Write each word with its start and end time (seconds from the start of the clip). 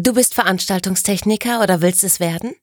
Du 0.00 0.12
bist 0.12 0.34
Veranstaltungstechniker 0.34 1.60
oder 1.60 1.82
willst 1.82 2.04
es 2.04 2.20
werden? 2.20 2.54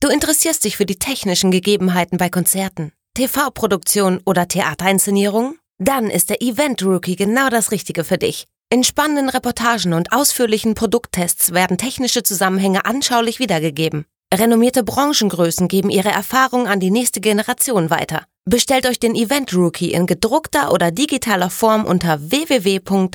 Du 0.00 0.08
interessierst 0.08 0.64
dich 0.64 0.76
für 0.76 0.84
die 0.84 0.98
technischen 0.98 1.52
Gegebenheiten 1.52 2.18
bei 2.18 2.28
Konzerten, 2.28 2.90
TV-Produktion 3.14 4.20
oder 4.26 4.48
Theaterinszenierungen? 4.48 5.60
Dann 5.78 6.10
ist 6.10 6.28
der 6.28 6.42
Event 6.42 6.82
Rookie 6.82 7.14
genau 7.14 7.50
das 7.50 7.70
Richtige 7.70 8.02
für 8.02 8.18
dich. 8.18 8.48
In 8.68 8.82
spannenden 8.82 9.28
Reportagen 9.28 9.92
und 9.92 10.12
ausführlichen 10.12 10.74
Produkttests 10.74 11.52
werden 11.52 11.78
technische 11.78 12.24
Zusammenhänge 12.24 12.84
anschaulich 12.84 13.38
wiedergegeben. 13.38 14.04
Renommierte 14.34 14.82
Branchengrößen 14.82 15.68
geben 15.68 15.88
ihre 15.88 16.10
Erfahrung 16.10 16.66
an 16.66 16.80
die 16.80 16.90
nächste 16.90 17.20
Generation 17.20 17.90
weiter. 17.90 18.24
Bestellt 18.44 18.86
euch 18.86 18.98
den 18.98 19.14
Event 19.14 19.54
Rookie 19.54 19.92
in 19.92 20.08
gedruckter 20.08 20.72
oder 20.72 20.90
digitaler 20.90 21.50
Form 21.50 21.84
unter 21.84 22.28
www.lycro.de. 22.32 23.12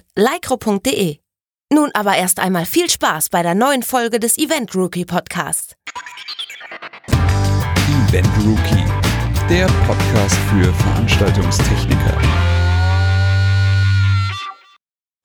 Nun 1.72 1.90
aber 1.94 2.16
erst 2.16 2.40
einmal 2.40 2.66
viel 2.66 2.90
Spaß 2.90 3.30
bei 3.30 3.44
der 3.44 3.54
neuen 3.54 3.84
Folge 3.84 4.20
des 4.20 4.38
Event 4.38 4.74
Rookie 4.74 5.04
Podcast. 5.04 5.75
Event 8.08 8.30
Rookie, 8.46 8.86
der 9.50 9.68
Podcast 9.86 10.38
für 10.50 10.74
Veranstaltungstechniker. 10.74 12.46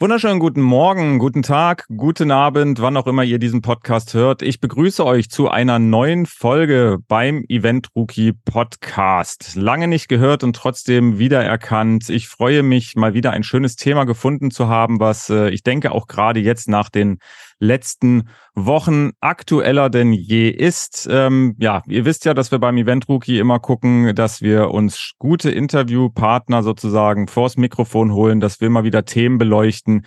Wunderschönen 0.02 0.40
guten 0.40 0.62
Morgen, 0.62 1.20
guten 1.20 1.44
Tag, 1.44 1.86
guten 1.96 2.32
Abend, 2.32 2.80
wann 2.80 2.96
auch 2.96 3.06
immer 3.06 3.22
ihr 3.22 3.38
diesen 3.38 3.62
Podcast 3.62 4.14
hört. 4.14 4.42
Ich 4.42 4.58
begrüße 4.58 5.06
euch 5.06 5.30
zu 5.30 5.48
einer 5.48 5.78
neuen 5.78 6.26
Folge 6.26 6.98
beim 7.06 7.44
Event 7.48 7.86
Rookie 7.94 8.32
Podcast. 8.32 9.54
Lange 9.54 9.86
nicht 9.86 10.08
gehört 10.08 10.42
und 10.42 10.56
trotzdem 10.56 11.20
wiedererkannt. 11.20 12.10
Ich 12.10 12.26
freue 12.26 12.64
mich, 12.64 12.96
mal 12.96 13.14
wieder 13.14 13.30
ein 13.30 13.44
schönes 13.44 13.76
Thema 13.76 14.02
gefunden 14.02 14.50
zu 14.50 14.66
haben, 14.66 14.98
was 14.98 15.30
äh, 15.30 15.50
ich 15.50 15.62
denke 15.62 15.92
auch 15.92 16.08
gerade 16.08 16.40
jetzt 16.40 16.68
nach 16.68 16.88
den 16.88 17.20
letzten 17.62 18.28
Wochen 18.54 19.12
aktueller 19.20 19.88
denn 19.88 20.12
je 20.12 20.48
ist. 20.48 21.08
Ähm, 21.10 21.54
ja, 21.58 21.82
ihr 21.86 22.04
wisst 22.04 22.24
ja, 22.24 22.34
dass 22.34 22.50
wir 22.50 22.58
beim 22.58 22.76
Event 22.76 23.08
Rookie 23.08 23.38
immer 23.38 23.60
gucken, 23.60 24.14
dass 24.14 24.42
wir 24.42 24.70
uns 24.70 25.12
gute 25.18 25.50
Interviewpartner 25.50 26.64
sozusagen 26.64 27.28
vors 27.28 27.56
Mikrofon 27.56 28.12
holen, 28.12 28.40
dass 28.40 28.60
wir 28.60 28.66
immer 28.66 28.82
wieder 28.82 29.04
Themen 29.04 29.38
beleuchten, 29.38 30.06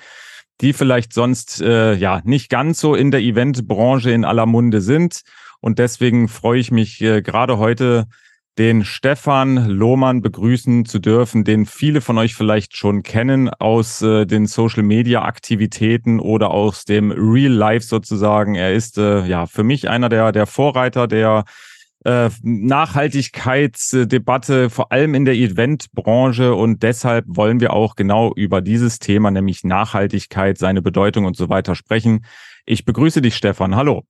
die 0.59 0.73
vielleicht 0.73 1.14
sonst 1.14 1.62
äh, 1.62 1.94
ja 1.94 2.22
nicht 2.25 2.50
ganz 2.50 2.80
so 2.80 2.94
in 2.94 3.09
der 3.09 3.22
Eventbranche 3.22 4.12
in 4.12 4.25
aller 4.25 4.45
Munde 4.45 4.81
sind. 4.81 5.22
Und 5.62 5.80
deswegen 5.80 6.28
freue 6.28 6.59
ich 6.59 6.72
mich 6.72 7.02
äh, 7.02 7.22
gerade 7.22 7.58
heute 7.58 8.06
den 8.58 8.86
Stefan 8.86 9.70
Lohmann 9.70 10.22
begrüßen 10.22 10.86
zu 10.86 11.00
dürfen, 11.00 11.44
den 11.44 11.66
viele 11.66 12.00
von 12.00 12.17
euch 12.17 12.36
vielleicht 12.36 12.78
schon 12.78 13.03
kennen 13.03 13.50
aus 13.50 14.02
äh, 14.02 14.25
den 14.25 14.45
Social 14.45 14.84
Media 14.84 15.23
Aktivitäten 15.23 16.22
oder 16.22 16.52
aus 16.52 16.86
dem 16.86 17.12
Real 17.12 17.52
Life 17.52 17.86
sozusagen. 17.86 18.56
Er 18.56 18.73
ist 18.73 18.97
äh, 18.97 19.25
ja 19.25 19.45
für 19.45 19.64
mich 19.64 19.89
einer 19.89 20.08
der, 20.08 20.31
der 20.31 20.45
Vorreiter 20.45 21.08
der 21.08 21.44
äh, 22.06 22.30
Nachhaltigkeitsdebatte, 22.44 24.69
vor 24.69 24.94
allem 24.94 25.16
in 25.16 25.25
der 25.25 25.34
Eventbranche. 25.34 26.56
Und 26.56 26.81
deshalb 26.81 27.25
wollen 27.28 27.59
wir 27.59 27.73
auch 27.73 27.95
genau 27.95 28.31
über 28.36 28.62
dieses 28.62 29.00
Thema, 29.00 29.31
nämlich 29.31 29.66
Nachhaltigkeit, 29.66 30.58
seine 30.58 30.81
Bedeutung 30.81 31.25
und 31.25 31.36
so 31.36 31.50
weiter 31.50 31.75
sprechen. 31.75 32.23
Ich 32.66 32.86
begrüße 32.86 33.22
dich, 33.22 33.36
Stefan. 33.36 33.75
Hallo. 33.75 34.06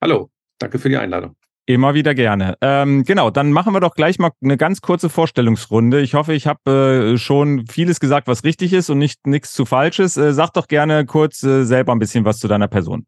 Hallo. 0.00 0.32
Danke 0.58 0.80
für 0.80 0.88
die 0.88 0.96
Einladung. 0.96 1.36
Immer 1.68 1.92
wieder 1.92 2.14
gerne. 2.14 2.56
Ähm, 2.62 3.04
genau, 3.04 3.28
dann 3.28 3.52
machen 3.52 3.74
wir 3.74 3.80
doch 3.80 3.94
gleich 3.94 4.18
mal 4.18 4.30
eine 4.42 4.56
ganz 4.56 4.80
kurze 4.80 5.10
Vorstellungsrunde. 5.10 6.00
Ich 6.00 6.14
hoffe, 6.14 6.32
ich 6.32 6.46
habe 6.46 7.12
äh, 7.12 7.18
schon 7.18 7.66
vieles 7.66 8.00
gesagt, 8.00 8.26
was 8.26 8.42
richtig 8.42 8.72
ist 8.72 8.88
und 8.88 8.96
nicht 8.96 9.26
nichts 9.26 9.52
zu 9.52 9.66
falsches. 9.66 10.16
Äh, 10.16 10.32
sag 10.32 10.54
doch 10.54 10.66
gerne 10.66 11.04
kurz 11.04 11.42
äh, 11.42 11.64
selber 11.64 11.92
ein 11.92 11.98
bisschen 11.98 12.24
was 12.24 12.38
zu 12.38 12.48
deiner 12.48 12.68
Person. 12.68 13.04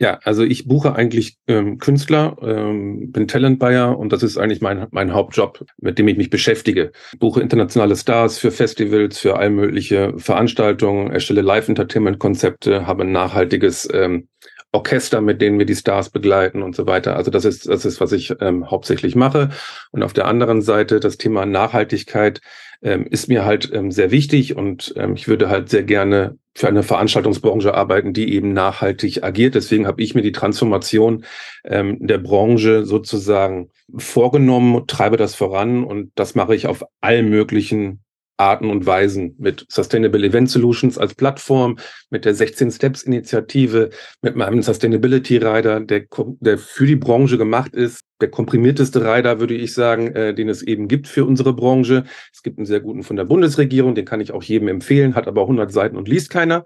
Ja, 0.00 0.18
also 0.24 0.42
ich 0.42 0.66
buche 0.66 0.96
eigentlich 0.96 1.36
ähm, 1.46 1.78
Künstler, 1.78 2.36
ähm, 2.42 3.12
bin 3.12 3.28
Talent 3.28 3.60
Buyer 3.60 3.96
und 3.96 4.12
das 4.12 4.24
ist 4.24 4.38
eigentlich 4.38 4.60
mein, 4.60 4.88
mein 4.90 5.12
Hauptjob, 5.12 5.64
mit 5.80 6.00
dem 6.00 6.08
ich 6.08 6.16
mich 6.16 6.30
beschäftige. 6.30 6.90
Buche 7.20 7.40
internationale 7.40 7.94
Stars 7.94 8.38
für 8.38 8.50
Festivals, 8.50 9.20
für 9.20 9.36
all 9.36 9.50
mögliche 9.50 10.18
Veranstaltungen, 10.18 11.12
erstelle 11.12 11.42
Live-Entertainment-Konzepte, 11.42 12.88
habe 12.88 13.04
ein 13.04 13.12
nachhaltiges 13.12 13.88
ähm, 13.94 14.26
Orchester, 14.72 15.20
mit 15.20 15.42
denen 15.42 15.58
wir 15.58 15.66
die 15.66 15.76
Stars 15.76 16.08
begleiten 16.10 16.62
und 16.62 16.74
so 16.74 16.86
weiter. 16.86 17.16
Also 17.16 17.30
das 17.30 17.44
ist, 17.44 17.68
das 17.68 17.84
ist, 17.84 18.00
was 18.00 18.12
ich 18.12 18.34
ähm, 18.40 18.70
hauptsächlich 18.70 19.14
mache. 19.14 19.50
Und 19.90 20.02
auf 20.02 20.14
der 20.14 20.26
anderen 20.26 20.62
Seite 20.62 20.98
das 20.98 21.18
Thema 21.18 21.44
Nachhaltigkeit 21.44 22.40
ähm, 22.82 23.06
ist 23.08 23.28
mir 23.28 23.44
halt 23.44 23.70
ähm, 23.72 23.92
sehr 23.92 24.10
wichtig 24.10 24.56
und 24.56 24.94
ähm, 24.96 25.14
ich 25.14 25.28
würde 25.28 25.48
halt 25.50 25.68
sehr 25.68 25.84
gerne 25.84 26.38
für 26.54 26.68
eine 26.68 26.82
Veranstaltungsbranche 26.82 27.74
arbeiten, 27.74 28.12
die 28.12 28.34
eben 28.34 28.52
nachhaltig 28.52 29.22
agiert. 29.22 29.54
Deswegen 29.54 29.86
habe 29.86 30.02
ich 30.02 30.14
mir 30.14 30.22
die 30.22 30.32
Transformation 30.32 31.24
ähm, 31.64 31.98
der 32.00 32.18
Branche 32.18 32.84
sozusagen 32.84 33.70
vorgenommen, 33.96 34.86
treibe 34.86 35.16
das 35.16 35.34
voran 35.34 35.84
und 35.84 36.12
das 36.14 36.34
mache 36.34 36.54
ich 36.54 36.66
auf 36.66 36.84
allen 37.00 37.28
möglichen 37.28 38.02
Arten 38.36 38.70
und 38.70 38.86
Weisen 38.86 39.34
mit 39.38 39.64
Sustainable 39.68 40.24
Event 40.24 40.50
Solutions 40.50 40.98
als 40.98 41.14
Plattform, 41.14 41.78
mit 42.10 42.24
der 42.24 42.34
16 42.34 42.70
Steps 42.70 43.02
Initiative, 43.02 43.90
mit 44.20 44.36
meinem 44.36 44.62
Sustainability 44.62 45.36
Rider, 45.36 45.80
der, 45.80 46.06
der 46.40 46.58
für 46.58 46.86
die 46.86 46.96
Branche 46.96 47.38
gemacht 47.38 47.74
ist. 47.74 48.00
Der 48.20 48.30
komprimierteste 48.30 49.00
Rider, 49.00 49.40
würde 49.40 49.54
ich 49.54 49.74
sagen, 49.74 50.14
äh, 50.14 50.34
den 50.34 50.48
es 50.48 50.62
eben 50.62 50.88
gibt 50.88 51.08
für 51.08 51.24
unsere 51.24 51.52
Branche. 51.52 52.04
Es 52.32 52.42
gibt 52.42 52.58
einen 52.58 52.66
sehr 52.66 52.80
guten 52.80 53.02
von 53.02 53.16
der 53.16 53.24
Bundesregierung, 53.24 53.94
den 53.94 54.04
kann 54.04 54.20
ich 54.20 54.32
auch 54.32 54.42
jedem 54.42 54.68
empfehlen, 54.68 55.14
hat 55.14 55.28
aber 55.28 55.42
100 55.42 55.72
Seiten 55.72 55.96
und 55.96 56.08
liest 56.08 56.30
keiner. 56.30 56.64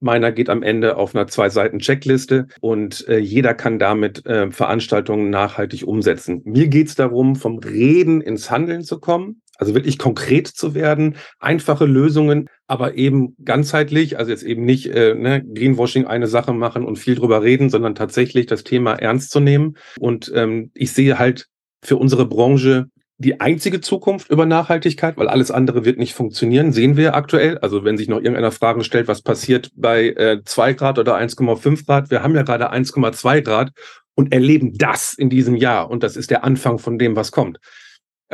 Meiner 0.00 0.32
geht 0.32 0.50
am 0.50 0.62
Ende 0.62 0.98
auf 0.98 1.14
einer 1.14 1.28
zwei 1.28 1.48
Seiten 1.48 1.78
Checkliste 1.78 2.46
und 2.60 3.08
äh, 3.08 3.18
jeder 3.18 3.54
kann 3.54 3.78
damit 3.78 4.26
äh, 4.26 4.50
Veranstaltungen 4.50 5.30
nachhaltig 5.30 5.86
umsetzen. 5.86 6.42
Mir 6.44 6.68
geht 6.68 6.88
es 6.88 6.94
darum, 6.94 7.36
vom 7.36 7.58
Reden 7.58 8.20
ins 8.20 8.50
Handeln 8.50 8.82
zu 8.82 9.00
kommen. 9.00 9.40
Also 9.56 9.74
wirklich 9.74 9.98
konkret 9.98 10.48
zu 10.48 10.74
werden, 10.74 11.16
einfache 11.38 11.84
Lösungen, 11.84 12.48
aber 12.66 12.94
eben 12.94 13.36
ganzheitlich, 13.44 14.18
also 14.18 14.30
jetzt 14.30 14.42
eben 14.42 14.64
nicht 14.64 14.86
äh, 14.86 15.14
ne, 15.14 15.44
Greenwashing 15.44 16.06
eine 16.06 16.26
Sache 16.26 16.52
machen 16.52 16.84
und 16.84 16.98
viel 16.98 17.14
drüber 17.14 17.42
reden, 17.42 17.70
sondern 17.70 17.94
tatsächlich 17.94 18.46
das 18.46 18.64
Thema 18.64 18.94
ernst 18.94 19.30
zu 19.30 19.40
nehmen. 19.40 19.76
Und 19.98 20.32
ähm, 20.34 20.70
ich 20.74 20.92
sehe 20.92 21.18
halt 21.18 21.46
für 21.82 21.96
unsere 21.96 22.26
Branche 22.26 22.86
die 23.18 23.40
einzige 23.40 23.80
Zukunft 23.80 24.30
über 24.30 24.44
Nachhaltigkeit, 24.44 25.16
weil 25.16 25.28
alles 25.28 25.50
andere 25.50 25.84
wird 25.84 25.98
nicht 25.98 26.14
funktionieren, 26.14 26.72
sehen 26.72 26.96
wir 26.96 27.14
aktuell. 27.14 27.58
Also 27.58 27.84
wenn 27.84 27.96
sich 27.96 28.08
noch 28.08 28.16
irgendeiner 28.16 28.50
Fragen 28.50 28.82
stellt, 28.82 29.06
was 29.06 29.22
passiert 29.22 29.70
bei 29.76 30.08
äh, 30.08 30.42
2 30.44 30.74
Grad 30.74 30.98
oder 30.98 31.16
1,5 31.16 31.86
Grad, 31.86 32.10
wir 32.10 32.22
haben 32.22 32.34
ja 32.34 32.42
gerade 32.42 32.72
1,2 32.72 33.42
Grad 33.42 33.70
und 34.14 34.32
erleben 34.32 34.76
das 34.76 35.14
in 35.14 35.30
diesem 35.30 35.54
Jahr. 35.54 35.90
Und 35.90 36.02
das 36.02 36.16
ist 36.16 36.30
der 36.30 36.44
Anfang 36.44 36.78
von 36.78 36.98
dem, 36.98 37.14
was 37.14 37.30
kommt. 37.30 37.58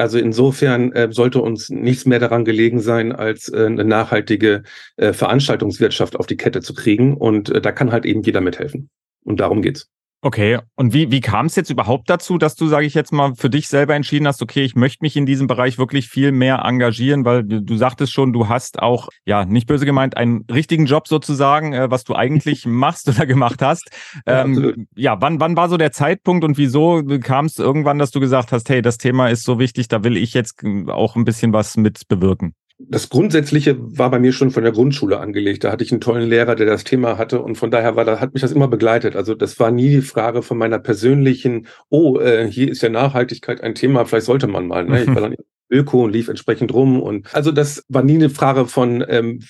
Also 0.01 0.19
insofern 0.19 0.93
äh, 0.93 1.13
sollte 1.13 1.43
uns 1.43 1.69
nichts 1.69 2.07
mehr 2.07 2.19
daran 2.19 2.47
gelegen 2.47 2.81
sein, 2.81 3.13
als 3.13 3.49
äh, 3.49 3.67
eine 3.67 3.85
nachhaltige 3.85 4.63
äh, 4.97 5.13
Veranstaltungswirtschaft 5.13 6.17
auf 6.17 6.27
die 6.27 6.39
Kette 6.39 6.63
zu 6.63 6.73
kriegen. 6.75 7.17
Und 7.17 7.51
äh, 7.51 7.61
da 7.61 7.71
kann 7.71 7.93
halt 7.93 8.07
eben 8.07 8.23
jeder 8.23 8.41
mithelfen. 8.41 8.89
Und 9.25 9.41
darum 9.41 9.61
geht's. 9.61 9.91
Okay, 10.23 10.59
und 10.77 10.93
wie, 10.93 11.11
wie 11.11 11.21
kam 11.21 11.47
es 11.47 11.57
jetzt 11.57 11.71
überhaupt 11.71 12.11
dazu, 12.11 12.37
dass 12.37 12.55
du, 12.55 12.67
sage 12.67 12.85
ich 12.85 12.93
jetzt 12.93 13.11
mal, 13.11 13.35
für 13.37 13.49
dich 13.49 13.69
selber 13.69 13.95
entschieden 13.95 14.27
hast, 14.27 14.43
okay, 14.43 14.63
ich 14.63 14.75
möchte 14.75 15.03
mich 15.03 15.17
in 15.17 15.25
diesem 15.25 15.47
Bereich 15.47 15.79
wirklich 15.79 16.09
viel 16.09 16.31
mehr 16.31 16.63
engagieren, 16.63 17.25
weil 17.25 17.43
du, 17.43 17.63
du 17.63 17.77
sagtest 17.79 18.13
schon, 18.13 18.35
du 18.35 18.47
hast 18.47 18.81
auch, 18.81 19.09
ja, 19.25 19.47
nicht 19.47 19.67
böse 19.67 19.87
gemeint, 19.87 20.19
einen 20.19 20.45
richtigen 20.53 20.85
Job 20.85 21.09
sozusagen, 21.09 21.73
äh, 21.73 21.91
was 21.91 22.05
du 22.05 22.15
eigentlich 22.15 22.67
machst 22.67 23.09
oder 23.09 23.25
gemacht 23.25 23.63
hast. 23.63 23.91
Ähm, 24.27 24.87
ja, 24.95 25.13
ja, 25.15 25.23
wann, 25.23 25.41
wann 25.41 25.57
war 25.57 25.71
so 25.71 25.79
der 25.79 25.93
Zeitpunkt 25.93 26.45
und 26.45 26.59
wieso 26.59 27.03
kam 27.23 27.47
es 27.47 27.59
irgendwann, 27.59 27.99
dass 27.99 28.11
du 28.11 28.21
gesagt 28.21 28.53
hast, 28.53 28.69
hey, 28.69 28.83
das 28.83 28.99
Thema 28.99 29.29
ist 29.29 29.45
so 29.45 29.59
wichtig, 29.59 29.89
da 29.89 30.05
will 30.05 30.19
ich 30.19 30.35
jetzt 30.35 30.63
auch 30.89 31.17
ein 31.17 31.25
bisschen 31.25 31.55
was 31.55 31.79
mit 31.79 32.09
bewirken? 32.09 32.55
Das 32.89 33.09
Grundsätzliche 33.09 33.77
war 33.79 34.11
bei 34.11 34.19
mir 34.19 34.33
schon 34.33 34.51
von 34.51 34.63
der 34.63 34.73
Grundschule 34.73 35.21
angelegt. 35.21 35.65
Da 35.65 35.73
hatte 35.73 35.85
ich 35.85 35.93
einen 35.93 36.01
tollen 36.01 36.29
Lehrer, 36.29 36.55
der 36.55 36.67
das 36.67 36.85
Thema 36.85 37.19
hatte 37.19 37.43
und 37.43 37.57
von 37.57 37.71
daher 37.71 37.97
war 37.97 38.05
da, 38.05 38.21
hat 38.21 38.33
mich 38.33 38.43
das 38.43 38.53
immer 38.53 38.69
begleitet. 38.69 39.17
Also 39.17 39.35
das 39.35 39.61
war 39.61 39.71
nie 39.71 39.91
die 39.91 40.03
Frage 40.03 40.43
von 40.43 40.57
meiner 40.57 40.79
persönlichen, 40.79 41.67
oh, 41.89 42.19
äh, 42.19 42.51
hier 42.51 42.71
ist 42.71 42.83
ja 42.83 42.89
Nachhaltigkeit 42.89 43.61
ein 43.63 43.75
Thema, 43.75 44.07
vielleicht 44.07 44.27
sollte 44.27 44.47
man 44.47 44.67
mal. 44.67 44.85
Ne? 44.85 45.03
Ich 45.03 45.09
war 45.09 45.21
dann 45.21 45.35
Öko 45.71 46.05
und 46.05 46.13
lief 46.13 46.29
entsprechend 46.29 46.75
rum. 46.75 47.01
Und 47.01 47.33
also 47.35 47.53
das 47.53 47.85
war 47.89 48.03
nie 48.03 48.15
eine 48.15 48.31
Frage 48.31 48.67
von, 48.67 49.05
ähm, 49.09 49.41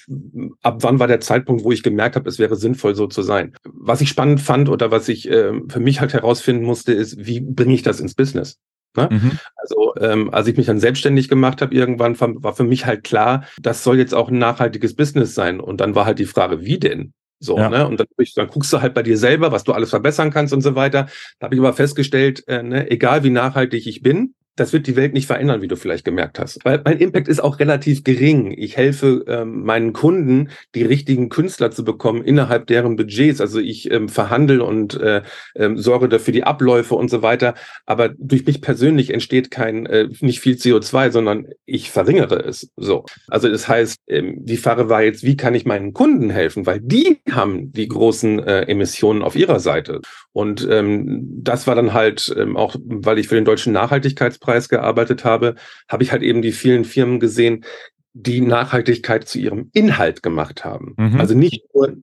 ab 0.62 0.78
wann 0.82 0.98
war 0.98 1.06
der 1.06 1.20
Zeitpunkt, 1.20 1.64
wo 1.64 1.72
ich 1.72 1.82
gemerkt 1.82 2.16
habe, 2.16 2.28
es 2.28 2.38
wäre 2.38 2.56
sinnvoll, 2.56 2.94
so 2.94 3.06
zu 3.06 3.22
sein. 3.22 3.54
Was 3.64 4.00
ich 4.00 4.10
spannend 4.10 4.40
fand 4.40 4.68
oder 4.68 4.90
was 4.90 5.08
ich 5.08 5.30
äh, 5.30 5.52
für 5.68 5.80
mich 5.80 6.00
halt 6.00 6.12
herausfinden 6.12 6.64
musste, 6.64 6.92
ist, 6.92 7.26
wie 7.26 7.40
bringe 7.40 7.74
ich 7.74 7.82
das 7.82 8.00
ins 8.00 8.14
Business? 8.14 8.58
Ne? 8.96 9.08
Mhm. 9.10 9.38
Also 9.56 9.94
ähm, 10.00 10.32
als 10.32 10.46
ich 10.48 10.56
mich 10.56 10.66
dann 10.66 10.80
selbstständig 10.80 11.28
gemacht 11.28 11.62
habe, 11.62 11.74
irgendwann 11.74 12.18
war 12.20 12.54
für 12.54 12.64
mich 12.64 12.86
halt 12.86 13.04
klar, 13.04 13.44
das 13.60 13.84
soll 13.84 13.98
jetzt 13.98 14.14
auch 14.14 14.28
ein 14.28 14.38
nachhaltiges 14.38 14.96
Business 14.96 15.34
sein. 15.34 15.60
Und 15.60 15.80
dann 15.80 15.94
war 15.94 16.06
halt 16.06 16.18
die 16.18 16.26
Frage, 16.26 16.62
wie 16.62 16.78
denn? 16.78 17.12
So, 17.38 17.56
ja. 17.56 17.70
ne? 17.70 17.86
Und 17.86 17.98
dann, 17.98 18.06
dann, 18.36 18.48
guckst 18.48 18.72
du 18.72 18.82
halt 18.82 18.92
bei 18.92 19.02
dir 19.02 19.16
selber, 19.16 19.50
was 19.50 19.64
du 19.64 19.72
alles 19.72 19.90
verbessern 19.90 20.30
kannst 20.30 20.52
und 20.52 20.60
so 20.60 20.74
weiter. 20.74 21.08
Da 21.38 21.46
habe 21.46 21.54
ich 21.54 21.60
aber 21.60 21.72
festgestellt, 21.72 22.46
äh, 22.48 22.62
ne, 22.62 22.90
egal 22.90 23.24
wie 23.24 23.30
nachhaltig 23.30 23.86
ich 23.86 24.02
bin, 24.02 24.34
das 24.56 24.72
wird 24.72 24.86
die 24.86 24.96
Welt 24.96 25.14
nicht 25.14 25.26
verändern, 25.26 25.62
wie 25.62 25.68
du 25.68 25.76
vielleicht 25.76 26.04
gemerkt 26.04 26.38
hast. 26.38 26.58
Weil 26.64 26.82
mein 26.84 26.98
Impact 26.98 27.28
ist 27.28 27.42
auch 27.42 27.58
relativ 27.58 28.04
gering. 28.04 28.54
Ich 28.56 28.76
helfe 28.76 29.24
ähm, 29.26 29.64
meinen 29.64 29.92
Kunden, 29.92 30.50
die 30.74 30.82
richtigen 30.82 31.28
Künstler 31.28 31.70
zu 31.70 31.84
bekommen 31.84 32.22
innerhalb 32.22 32.66
deren 32.66 32.96
Budgets. 32.96 33.40
Also 33.40 33.58
ich 33.58 33.90
ähm, 33.90 34.08
verhandle 34.08 34.64
und 34.64 35.00
äh, 35.00 35.22
ähm, 35.54 35.78
sorge 35.78 36.08
dafür 36.08 36.32
die 36.32 36.44
Abläufe 36.44 36.94
und 36.94 37.08
so 37.08 37.22
weiter. 37.22 37.54
Aber 37.86 38.10
durch 38.10 38.44
mich 38.44 38.60
persönlich 38.60 39.12
entsteht 39.12 39.50
kein 39.50 39.86
äh, 39.86 40.08
nicht 40.20 40.40
viel 40.40 40.56
CO2, 40.56 41.10
sondern 41.10 41.46
ich 41.64 41.90
verringere 41.90 42.44
es. 42.44 42.70
So. 42.76 43.04
Also 43.28 43.48
das 43.48 43.68
heißt, 43.68 43.98
ähm, 44.08 44.44
die 44.44 44.56
Frage 44.56 44.88
war 44.88 45.02
jetzt, 45.02 45.24
wie 45.24 45.36
kann 45.36 45.54
ich 45.54 45.64
meinen 45.64 45.92
Kunden 45.92 46.30
helfen? 46.30 46.66
Weil 46.66 46.80
die 46.80 47.20
haben 47.30 47.72
die 47.72 47.88
großen 47.88 48.40
äh, 48.40 48.62
Emissionen 48.62 49.22
auf 49.22 49.36
ihrer 49.36 49.60
Seite. 49.60 50.00
Und 50.32 50.66
ähm, 50.70 51.26
das 51.42 51.66
war 51.66 51.74
dann 51.74 51.92
halt 51.92 52.32
ähm, 52.36 52.56
auch, 52.56 52.76
weil 52.84 53.18
ich 53.18 53.28
für 53.28 53.34
den 53.34 53.44
Deutschen 53.44 53.72
Nachhaltigkeitspreis 53.72 54.68
gearbeitet 54.68 55.24
habe, 55.24 55.56
habe 55.88 56.02
ich 56.02 56.12
halt 56.12 56.22
eben 56.22 56.40
die 56.40 56.52
vielen 56.52 56.84
Firmen 56.84 57.18
gesehen, 57.18 57.64
die 58.12 58.40
Nachhaltigkeit 58.40 59.26
zu 59.26 59.38
ihrem 59.38 59.70
Inhalt 59.72 60.22
gemacht 60.22 60.64
haben. 60.64 60.94
Mhm. 60.96 61.20
Also 61.20 61.34
nicht 61.34 61.64
nur 61.74 61.96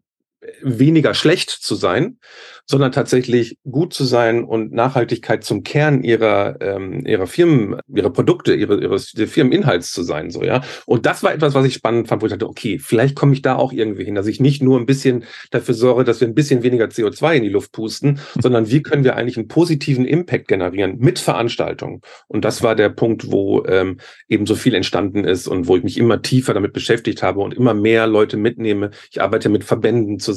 weniger 0.61 1.13
schlecht 1.13 1.49
zu 1.49 1.75
sein, 1.75 2.17
sondern 2.65 2.91
tatsächlich 2.91 3.57
gut 3.69 3.93
zu 3.93 4.03
sein 4.03 4.43
und 4.43 4.73
Nachhaltigkeit 4.73 5.43
zum 5.43 5.63
Kern 5.63 6.03
ihrer 6.03 6.57
ähm, 6.61 7.05
ihrer 7.05 7.27
Firmen, 7.27 7.79
ihrer 7.87 8.09
Produkte, 8.09 8.53
ihre, 8.53 8.81
ihres 8.81 9.11
Firmeninhalts 9.11 9.91
zu 9.91 10.03
sein, 10.03 10.29
so 10.29 10.43
ja. 10.43 10.61
Und 10.85 11.05
das 11.05 11.23
war 11.23 11.33
etwas, 11.33 11.53
was 11.53 11.65
ich 11.65 11.73
spannend 11.73 12.07
fand, 12.07 12.21
wo 12.21 12.25
ich 12.25 12.31
dachte, 12.31 12.47
okay, 12.47 12.79
vielleicht 12.79 13.15
komme 13.15 13.33
ich 13.33 13.41
da 13.41 13.55
auch 13.55 13.71
irgendwie 13.71 14.03
hin, 14.03 14.15
dass 14.15 14.27
ich 14.27 14.39
nicht 14.39 14.61
nur 14.61 14.79
ein 14.79 14.85
bisschen 14.85 15.23
dafür 15.51 15.73
sorge, 15.73 16.03
dass 16.03 16.19
wir 16.19 16.27
ein 16.27 16.35
bisschen 16.35 16.63
weniger 16.63 16.85
CO2 16.85 17.35
in 17.35 17.43
die 17.43 17.49
Luft 17.49 17.71
pusten, 17.71 18.19
sondern 18.41 18.69
wie 18.69 18.81
können 18.81 19.03
wir 19.03 19.15
eigentlich 19.15 19.37
einen 19.37 19.47
positiven 19.47 20.05
Impact 20.05 20.47
generieren 20.47 20.97
mit 20.99 21.19
Veranstaltungen. 21.19 22.01
Und 22.27 22.43
das 22.43 22.63
war 22.63 22.75
der 22.75 22.89
Punkt, 22.89 23.31
wo 23.31 23.63
ähm, 23.65 23.97
eben 24.27 24.45
so 24.45 24.55
viel 24.55 24.75
entstanden 24.75 25.23
ist 25.23 25.47
und 25.47 25.67
wo 25.67 25.77
ich 25.77 25.83
mich 25.83 25.97
immer 25.97 26.21
tiefer 26.21 26.53
damit 26.53 26.73
beschäftigt 26.73 27.23
habe 27.23 27.39
und 27.39 27.53
immer 27.53 27.73
mehr 27.73 28.07
Leute 28.07 28.35
mitnehme. 28.35 28.91
Ich 29.11 29.21
arbeite 29.21 29.49
mit 29.49 29.63
Verbänden 29.63 30.19
zusammen, 30.19 30.36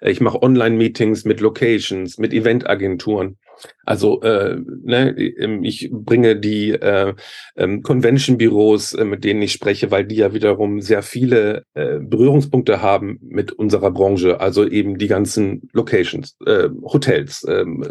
ich 0.00 0.20
mache 0.20 0.42
Online-Meetings 0.42 1.24
mit 1.24 1.40
Locations, 1.40 2.18
mit 2.18 2.32
Eventagenturen. 2.32 3.36
Also 3.84 4.22
äh, 4.22 4.56
ne, 4.82 5.10
ähm, 5.18 5.64
ich 5.64 5.90
bringe 5.92 6.36
die 6.36 6.70
äh, 6.70 7.14
ähm, 7.56 7.82
Convention-Büros, 7.82 8.94
äh, 8.94 9.04
mit 9.04 9.24
denen 9.24 9.42
ich 9.42 9.52
spreche, 9.52 9.90
weil 9.90 10.04
die 10.04 10.16
ja 10.16 10.32
wiederum 10.32 10.80
sehr 10.80 11.02
viele 11.02 11.64
äh, 11.74 11.98
Berührungspunkte 12.00 12.82
haben 12.82 13.18
mit 13.22 13.52
unserer 13.52 13.90
Branche. 13.90 14.40
Also 14.40 14.66
eben 14.66 14.98
die 14.98 15.08
ganzen 15.08 15.68
Locations, 15.72 16.36
äh, 16.46 16.68
Hotels, 16.82 17.44
ähm, 17.48 17.82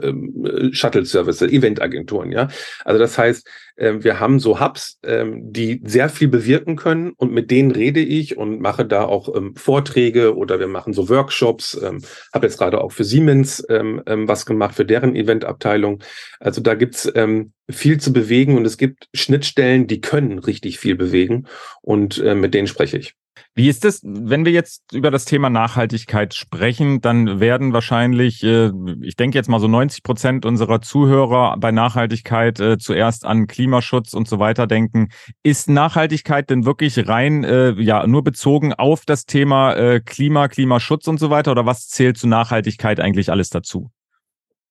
äh, 0.44 0.74
Shuttle-Services, 0.74 1.52
Eventagenturen. 1.52 2.32
Ja, 2.32 2.48
also 2.84 3.00
das 3.00 3.18
heißt, 3.18 3.48
äh, 3.76 3.94
wir 4.00 4.20
haben 4.20 4.40
so 4.40 4.60
Hubs, 4.60 5.00
äh, 5.04 5.26
die 5.36 5.82
sehr 5.86 6.10
viel 6.10 6.28
bewirken 6.28 6.76
können 6.76 7.12
und 7.12 7.32
mit 7.32 7.52
denen 7.52 7.72
rede 7.72 8.00
ich 8.00 8.38
und 8.38 8.60
mache 8.62 8.86
da 8.86 9.06
auch 9.06 9.36
ähm, 9.36 9.56
Vorträge 9.56 10.36
oder 10.36 10.60
wir 10.60 10.68
machen 10.68 10.94
so 10.94 11.10
Workshops. 11.10 11.80
Ähm, 11.82 12.02
Habe 12.34 12.48
jetzt 12.48 12.58
gerade 12.58 12.82
auch 12.82 12.92
für 12.92 13.04
Siemens 13.04 13.64
ähm, 13.70 14.02
ähm, 14.06 14.28
was 14.28 14.46
gemacht 14.46 14.76
für 14.76 14.86
deren 14.86 15.16
Eventabteilung. 15.16 15.53
Abteilung. 15.54 16.04
Also 16.40 16.62
da 16.62 16.76
gibt's 16.76 17.12
ähm, 17.16 17.54
viel 17.70 18.00
zu 18.00 18.12
bewegen 18.12 18.58
und 18.58 18.66
es 18.66 18.78
gibt 18.78 19.08
Schnittstellen, 19.14 19.88
die 19.88 20.02
können 20.02 20.40
richtig 20.40 20.80
viel 20.80 20.96
bewegen 20.96 21.48
und 21.82 22.18
äh, 22.20 22.36
mit 22.36 22.54
denen 22.54 22.68
spreche 22.68 22.98
ich. 22.98 23.16
Wie 23.56 23.70
ist 23.70 23.86
es, 23.86 24.02
wenn 24.04 24.46
wir 24.46 24.52
jetzt 24.52 24.94
über 24.94 25.12
das 25.12 25.26
Thema 25.26 25.50
Nachhaltigkeit 25.50 26.34
sprechen, 26.34 27.02
dann 27.02 27.40
werden 27.40 27.72
wahrscheinlich, 27.72 28.44
äh, 28.44 28.72
ich 29.02 29.16
denke 29.16 29.38
jetzt 29.38 29.48
mal 29.48 29.60
so 29.60 29.68
90 29.68 30.02
Prozent 30.02 30.46
unserer 30.46 30.82
Zuhörer 30.82 31.56
bei 31.58 31.72
Nachhaltigkeit 31.72 32.60
äh, 32.60 32.78
zuerst 32.80 33.26
an 33.26 33.46
Klimaschutz 33.46 34.14
und 34.14 34.28
so 34.28 34.40
weiter 34.40 34.66
denken. 34.66 35.10
Ist 35.44 35.70
Nachhaltigkeit 35.70 36.50
denn 36.50 36.66
wirklich 36.66 37.08
rein, 37.08 37.44
äh, 37.44 37.74
ja, 37.80 38.08
nur 38.08 38.24
bezogen 38.24 38.74
auf 38.74 39.06
das 39.06 39.26
Thema 39.26 40.00
Klima, 40.00 40.48
Klimaschutz 40.48 41.08
und 41.08 41.20
so 41.20 41.30
weiter 41.30 41.52
oder 41.52 41.66
was 41.66 41.88
zählt 41.88 42.18
zu 42.18 42.28
Nachhaltigkeit 42.28 43.00
eigentlich 43.00 43.30
alles 43.30 43.50
dazu? 43.50 43.92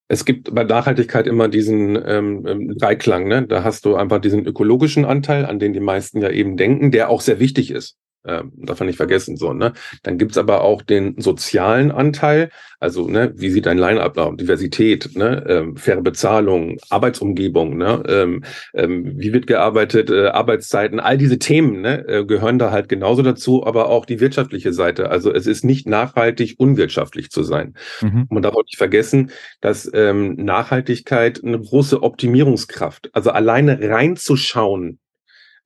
Es 0.09 0.25
gibt 0.25 0.55
bei 0.55 0.65
Nachhaltigkeit 0.65 1.27
immer 1.27 1.49
diesen 1.49 1.97
ähm, 2.07 2.47
ähm, 2.47 2.77
Dreiklang. 2.77 3.29
Ne? 3.29 3.47
Da 3.47 3.65
hast 3.65 3.85
du 3.85 3.97
einfach 3.97 4.21
diesen 4.21 4.45
ökologischen 4.45 5.05
Anteil, 5.05 5.47
an 5.47 5.59
den 5.59 5.73
die 5.73 5.81
meisten 5.81 6.21
ja 6.21 6.31
eben 6.31 6.57
denken, 6.57 6.91
der 6.91 7.09
auch 7.09 7.21
sehr 7.21 7.39
wichtig 7.39 7.71
ist. 7.71 7.97
Ähm, 8.25 8.53
darf 8.57 8.79
man 8.79 8.87
nicht 8.87 8.97
vergessen, 8.97 9.37
so, 9.37 9.53
ne? 9.53 9.73
Dann 10.03 10.17
gibt's 10.17 10.39
aber 10.39 10.63
auch 10.63 10.83
den 10.83 11.21
sozialen 11.21 11.91
Anteil, 11.91 12.51
also, 12.79 13.09
ne, 13.09 13.33
wie 13.37 13.51
sieht 13.51 13.67
dein 13.67 13.79
Line-Up 13.79 14.17
aus? 14.19 14.37
Diversität, 14.37 15.17
ne, 15.17 15.45
ähm, 15.49 15.77
faire 15.77 16.03
Bezahlung, 16.03 16.79
Arbeitsumgebung, 16.91 17.77
ne, 17.77 18.03
ähm, 18.09 18.45
ähm, 18.75 19.13
wie 19.17 19.33
wird 19.33 19.47
gearbeitet, 19.47 20.11
äh, 20.11 20.29
Arbeitszeiten, 20.29 21.01
all 21.01 21.19
diese 21.19 21.39
Themen, 21.39 21.81
ne, 21.81 22.07
äh, 22.09 22.25
gehören 22.25 22.59
da 22.59 22.71
halt 22.71 22.89
genauso 22.89 23.23
dazu, 23.23 23.65
aber 23.67 23.89
auch 23.89 24.05
die 24.05 24.21
wirtschaftliche 24.21 24.73
Seite. 24.73 25.11
Also 25.11 25.33
es 25.33 25.47
ist 25.47 25.65
nicht 25.65 25.87
nachhaltig, 25.87 26.57
unwirtschaftlich 26.59 27.31
zu 27.31 27.43
sein. 27.43 27.75
Mhm. 28.01 28.27
Man 28.31 28.43
darf 28.43 28.55
auch 28.55 28.65
nicht 28.65 28.79
vergessen, 28.79 29.31
dass 29.61 29.91
ähm, 29.95 30.35
Nachhaltigkeit 30.37 31.43
eine 31.45 31.61
große 31.61 32.03
Optimierungskraft, 32.03 33.11
also 33.13 33.31
alleine 33.31 33.79
reinzuschauen, 33.81 34.99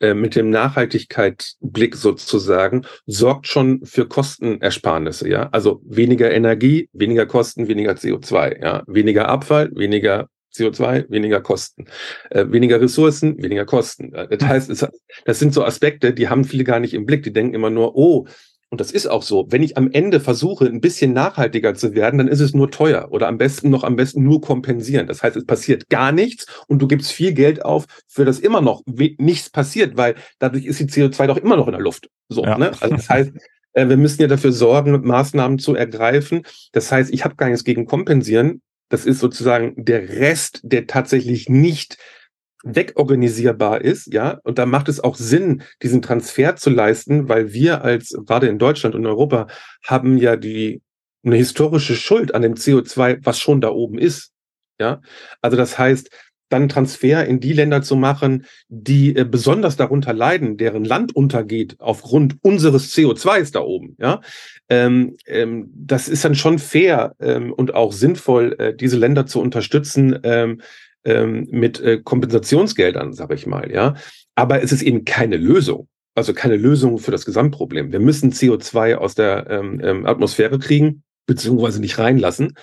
äh, 0.00 0.14
mit 0.14 0.36
dem 0.36 0.50
Nachhaltigkeitsblick 0.50 1.96
sozusagen 1.96 2.86
sorgt 3.06 3.46
schon 3.46 3.84
für 3.84 4.06
Kostenersparnisse, 4.06 5.28
ja. 5.28 5.48
Also 5.52 5.80
weniger 5.84 6.30
Energie, 6.30 6.88
weniger 6.92 7.26
Kosten, 7.26 7.68
weniger 7.68 7.92
CO2, 7.92 8.62
ja. 8.62 8.82
Weniger 8.86 9.28
Abfall, 9.28 9.70
weniger 9.74 10.28
CO2, 10.54 11.06
weniger 11.10 11.40
Kosten. 11.40 11.86
Äh, 12.30 12.46
weniger 12.48 12.80
Ressourcen, 12.80 13.42
weniger 13.42 13.64
Kosten. 13.64 14.10
Das 14.12 14.42
heißt, 14.42 14.70
es, 14.70 14.86
das 15.24 15.38
sind 15.38 15.54
so 15.54 15.64
Aspekte, 15.64 16.12
die 16.12 16.28
haben 16.28 16.44
viele 16.44 16.64
gar 16.64 16.80
nicht 16.80 16.94
im 16.94 17.06
Blick. 17.06 17.22
Die 17.22 17.32
denken 17.32 17.54
immer 17.54 17.70
nur, 17.70 17.96
oh, 17.96 18.26
und 18.70 18.80
das 18.80 18.90
ist 18.90 19.06
auch 19.06 19.22
so, 19.22 19.46
wenn 19.50 19.62
ich 19.62 19.76
am 19.76 19.90
Ende 19.92 20.18
versuche, 20.18 20.66
ein 20.66 20.80
bisschen 20.80 21.12
nachhaltiger 21.12 21.74
zu 21.74 21.94
werden, 21.94 22.18
dann 22.18 22.28
ist 22.28 22.40
es 22.40 22.52
nur 22.52 22.70
teuer 22.70 23.08
oder 23.10 23.28
am 23.28 23.38
besten 23.38 23.70
noch 23.70 23.84
am 23.84 23.94
besten 23.94 24.24
nur 24.24 24.40
kompensieren. 24.40 25.06
Das 25.06 25.22
heißt, 25.22 25.36
es 25.36 25.46
passiert 25.46 25.88
gar 25.88 26.10
nichts 26.10 26.46
und 26.66 26.80
du 26.80 26.88
gibst 26.88 27.12
viel 27.12 27.32
Geld 27.32 27.64
auf, 27.64 27.86
für 28.08 28.24
das 28.24 28.40
immer 28.40 28.60
noch 28.60 28.82
nichts 28.86 29.50
passiert, 29.50 29.96
weil 29.96 30.16
dadurch 30.40 30.64
ist 30.64 30.80
die 30.80 30.86
CO2 30.86 31.26
doch 31.28 31.36
immer 31.36 31.56
noch 31.56 31.68
in 31.68 31.72
der 31.72 31.80
Luft. 31.80 32.08
So, 32.28 32.44
ja. 32.44 32.58
ne? 32.58 32.72
Also 32.80 32.96
das 32.96 33.08
heißt, 33.08 33.32
äh, 33.74 33.88
wir 33.88 33.96
müssen 33.96 34.22
ja 34.22 34.28
dafür 34.28 34.50
sorgen, 34.52 35.00
Maßnahmen 35.06 35.60
zu 35.60 35.76
ergreifen. 35.76 36.42
Das 36.72 36.90
heißt, 36.90 37.14
ich 37.14 37.24
habe 37.24 37.36
gar 37.36 37.48
nichts 37.48 37.64
gegen 37.64 37.86
kompensieren. 37.86 38.62
Das 38.88 39.06
ist 39.06 39.20
sozusagen 39.20 39.74
der 39.76 40.08
Rest, 40.08 40.60
der 40.64 40.88
tatsächlich 40.88 41.48
nicht 41.48 41.98
wegorganisierbar 42.64 43.82
ist, 43.82 44.12
ja, 44.12 44.40
und 44.44 44.58
da 44.58 44.66
macht 44.66 44.88
es 44.88 45.00
auch 45.00 45.16
Sinn, 45.16 45.62
diesen 45.82 46.02
Transfer 46.02 46.56
zu 46.56 46.70
leisten, 46.70 47.28
weil 47.28 47.52
wir 47.52 47.82
als, 47.82 48.16
gerade 48.26 48.48
in 48.48 48.58
Deutschland 48.58 48.94
und 48.94 49.06
Europa, 49.06 49.46
haben 49.84 50.16
ja 50.18 50.36
die, 50.36 50.82
eine 51.24 51.36
historische 51.36 51.96
Schuld 51.96 52.34
an 52.34 52.42
dem 52.42 52.54
CO2, 52.54 53.18
was 53.22 53.38
schon 53.38 53.60
da 53.60 53.70
oben 53.70 53.98
ist, 53.98 54.32
ja. 54.78 55.00
Also 55.40 55.56
das 55.56 55.78
heißt, 55.78 56.10
dann 56.48 56.68
Transfer 56.68 57.26
in 57.26 57.40
die 57.40 57.52
Länder 57.52 57.82
zu 57.82 57.96
machen, 57.96 58.44
die 58.68 59.16
äh, 59.16 59.24
besonders 59.24 59.76
darunter 59.76 60.12
leiden, 60.12 60.56
deren 60.56 60.84
Land 60.84 61.14
untergeht 61.14 61.76
aufgrund 61.78 62.36
unseres 62.42 62.94
CO2s 62.94 63.52
da 63.52 63.60
oben, 63.60 63.96
ja, 63.98 64.20
ähm, 64.68 65.16
ähm, 65.26 65.70
das 65.74 66.08
ist 66.08 66.24
dann 66.24 66.34
schon 66.34 66.58
fair 66.58 67.14
ähm, 67.20 67.52
und 67.52 67.74
auch 67.74 67.92
sinnvoll, 67.92 68.54
äh, 68.58 68.74
diese 68.74 68.96
Länder 68.96 69.26
zu 69.26 69.40
unterstützen, 69.40 70.18
ähm, 71.06 71.48
mit 71.50 71.80
äh, 71.80 72.00
Kompensationsgeldern, 72.02 73.12
sage 73.12 73.34
ich 73.34 73.46
mal, 73.46 73.70
ja. 73.70 73.94
Aber 74.34 74.62
es 74.62 74.72
ist 74.72 74.82
eben 74.82 75.04
keine 75.04 75.36
Lösung. 75.36 75.88
Also 76.14 76.32
keine 76.32 76.56
Lösung 76.56 76.98
für 76.98 77.10
das 77.10 77.24
Gesamtproblem. 77.24 77.92
Wir 77.92 78.00
müssen 78.00 78.32
CO2 78.32 78.96
aus 78.96 79.14
der 79.14 79.48
ähm, 79.50 79.80
ähm, 79.82 80.06
Atmosphäre 80.06 80.58
kriegen, 80.58 81.02
beziehungsweise 81.26 81.80
nicht 81.80 81.98
reinlassen. 81.98 82.54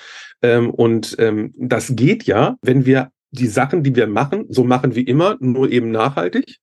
Ähm, 0.42 0.72
und 0.72 1.16
ähm, 1.20 1.54
das 1.58 1.96
geht 1.96 2.24
ja, 2.24 2.58
wenn 2.62 2.86
wir 2.86 3.10
die 3.32 3.48
Sachen, 3.48 3.84
die 3.84 3.96
wir 3.96 4.08
machen, 4.08 4.46
so 4.50 4.64
machen 4.64 4.96
wie 4.96 5.04
immer, 5.04 5.38
nur 5.40 5.72
eben 5.72 5.92
nachhaltig. 5.92 6.60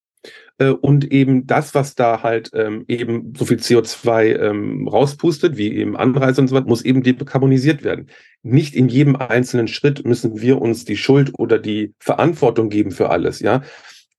Äh, 0.58 0.70
und 0.70 1.10
eben 1.10 1.46
das, 1.46 1.74
was 1.74 1.94
da 1.94 2.22
halt 2.22 2.50
ähm, 2.54 2.84
eben 2.88 3.32
so 3.36 3.44
viel 3.44 3.56
CO2 3.56 4.36
ähm, 4.38 4.88
rauspustet, 4.88 5.56
wie 5.56 5.74
eben 5.74 5.96
Anreise 5.96 6.40
und 6.40 6.48
so 6.48 6.54
weiter, 6.54 6.66
muss 6.66 6.84
eben 6.84 7.02
dekarbonisiert 7.02 7.82
werden. 7.82 8.08
Nicht 8.42 8.74
in 8.74 8.88
jedem 8.88 9.16
einzelnen 9.16 9.68
Schritt 9.68 10.04
müssen 10.04 10.40
wir 10.40 10.60
uns 10.60 10.84
die 10.84 10.96
Schuld 10.96 11.32
oder 11.38 11.58
die 11.58 11.94
Verantwortung 11.98 12.68
geben 12.68 12.90
für 12.90 13.10
alles, 13.10 13.40
ja. 13.40 13.62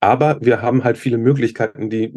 Aber 0.03 0.39
wir 0.41 0.63
haben 0.63 0.83
halt 0.83 0.97
viele 0.97 1.19
Möglichkeiten, 1.19 1.91
die 1.91 2.11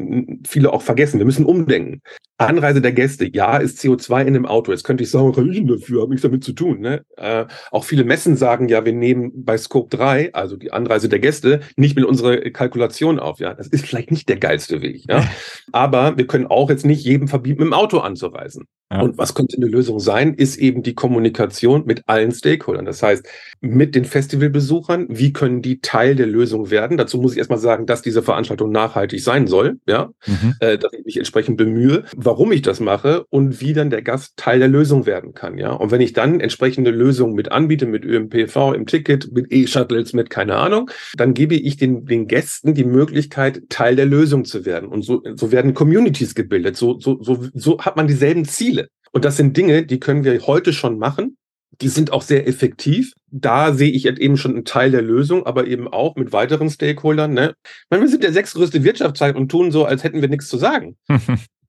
viele 0.47 0.73
auch 0.73 0.81
vergessen. 0.81 1.19
Wir 1.19 1.27
müssen 1.27 1.45
umdenken. 1.45 2.01
Anreise 2.37 2.81
der 2.81 2.93
Gäste, 2.93 3.29
ja, 3.33 3.59
ist 3.59 3.79
CO2 3.79 4.25
in 4.25 4.35
dem 4.35 4.47
Auto. 4.47 4.73
Jetzt 4.73 4.85
könnte 4.85 5.05
ich 5.05 5.11
sagen, 5.11 5.37
was 5.37 5.45
ich 5.47 5.59
denn 5.59 5.69
dafür? 5.69 6.03
Habe 6.03 6.11
nichts 6.11 6.23
damit 6.23 6.43
zu 6.43 6.53
tun. 6.53 6.81
Ne? 6.81 7.05
Äh, 7.17 7.47
auch 7.71 7.85
viele 7.85 8.05
Messen 8.05 8.37
sagen 8.37 8.69
ja, 8.69 8.85
wir 8.85 8.93
nehmen 8.93 9.33
bei 9.45 9.57
Scope 9.57 9.97
3, 9.97 10.35
also 10.35 10.57
die 10.57 10.73
Anreise 10.73 11.09
der 11.09 11.21
Gäste, 11.21 11.61
nicht 11.77 11.95
mit 11.95 12.05
unserer 12.05 12.37
Kalkulation 12.51 13.21
auf. 13.21 13.39
Ja, 13.39 13.55
das 13.55 13.69
ist 13.69 13.87
vielleicht 13.87 14.11
nicht 14.11 14.29
der 14.29 14.39
geilste 14.39 14.83
Weg. 14.83 15.05
Ja, 15.09 15.25
aber 15.73 16.17
wir 16.17 16.27
können 16.27 16.47
auch 16.47 16.71
jetzt 16.71 16.85
nicht 16.85 17.05
jedem 17.05 17.29
verbieten, 17.29 17.61
mit 17.61 17.69
dem 17.69 17.73
Auto 17.73 17.99
anzureisen. 17.99 18.67
Ja. 18.93 19.01
Und 19.01 19.19
was 19.19 19.35
könnte 19.35 19.57
eine 19.57 19.67
Lösung 19.67 19.99
sein, 19.99 20.35
ist 20.35 20.57
eben 20.57 20.83
die 20.83 20.95
Kommunikation 20.95 21.85
mit 21.87 22.03
allen 22.07 22.33
Stakeholdern. 22.33 22.85
Das 22.85 23.03
heißt, 23.03 23.27
mit 23.61 23.95
den 23.95 24.05
Festivalbesuchern, 24.05 25.07
wie 25.09 25.33
können 25.33 25.63
die 25.63 25.81
Teil 25.81 26.15
der 26.15 26.27
Lösung 26.27 26.71
werden? 26.71 26.97
Dazu 26.97 27.19
muss 27.19 27.33
ich 27.33 27.39
erstmal 27.39 27.59
sagen, 27.59 27.87
dass 27.87 28.03
diese 28.03 28.23
Veranstaltung 28.23 28.71
nachhaltig 28.71 29.23
sein 29.23 29.47
soll, 29.47 29.79
ja, 29.87 30.11
mhm. 30.27 30.55
äh, 30.61 30.79
dass 30.79 30.93
ich 30.93 31.05
mich 31.05 31.17
entsprechend 31.17 31.57
bemühe, 31.57 32.05
warum 32.25 32.53
ich 32.53 32.63
das 32.63 32.81
mache 32.81 33.25
und 33.31 33.61
wie 33.61 33.73
dann 33.73 33.91
der 33.91 34.03
Gast 34.03 34.37
Teil 34.37 34.59
der 34.59 34.69
Lösung 34.69 35.07
werden 35.07 35.35
kann, 35.35 35.59
ja. 35.59 35.73
Und 35.73 35.91
wenn 35.91 36.01
ich 36.01 36.13
dann 36.13 36.41
entsprechende 36.41 36.91
Lösungen 36.91 37.35
mit 37.35 37.53
anbiete, 37.53 37.87
mit 37.87 38.05
ÖMPV 38.05 38.73
im 38.75 38.87
Ticket, 38.87 39.33
mit 39.33 39.53
E-Shuttles, 39.53 40.13
mit 40.13 40.31
keine 40.31 40.57
Ahnung, 40.57 40.91
dann 41.17 41.35
gebe 41.35 41.55
ich 41.55 41.77
den, 41.77 42.07
den 42.07 42.27
Gästen 42.27 42.75
die 42.75 42.85
Möglichkeit, 42.85 43.63
Teil 43.69 43.97
der 43.97 44.07
Lösung 44.07 44.45
zu 44.45 44.65
werden. 44.65 44.89
Und 44.89 45.03
so, 45.03 45.23
so 45.35 45.53
werden 45.53 45.75
Communities 45.75 46.35
gebildet. 46.35 46.77
So, 46.77 46.99
so, 46.99 47.23
so, 47.23 47.47
so 47.53 47.79
hat 47.79 47.97
man 47.97 48.07
dieselben 48.07 48.45
Ziele. 48.45 48.89
Und 49.13 49.25
das 49.25 49.37
sind 49.37 49.57
Dinge, 49.57 49.87
die 49.87 50.01
können 50.01 50.25
wir 50.25 50.41
heute 50.47 50.73
schon 50.73 50.99
machen. 50.99 51.37
Die 51.81 51.89
sind 51.89 52.13
auch 52.13 52.23
sehr 52.23 52.47
effektiv. 52.47 53.13
Da 53.31 53.73
sehe 53.75 53.91
ich 53.91 54.07
eben 54.07 54.37
schon 54.37 54.53
einen 54.53 54.65
Teil 54.65 54.91
der 54.91 55.03
Lösung, 55.03 55.45
aber 55.47 55.67
eben 55.67 55.89
auch 55.89 56.15
mit 56.17 56.33
weiteren 56.33 56.71
Stakeholdern. 56.71 57.33
Ne? 57.33 57.55
Meine, 57.91 58.03
wir 58.03 58.09
sind 58.09 58.23
der 58.23 58.33
sechstgrößte 58.33 58.85
Wirtschaftsteil 58.85 59.37
und 59.37 59.51
tun 59.51 59.73
so, 59.73 59.85
als 59.85 60.05
hätten 60.05 60.21
wir 60.21 60.29
nichts 60.29 60.49
zu 60.49 60.57
sagen. 60.57 60.97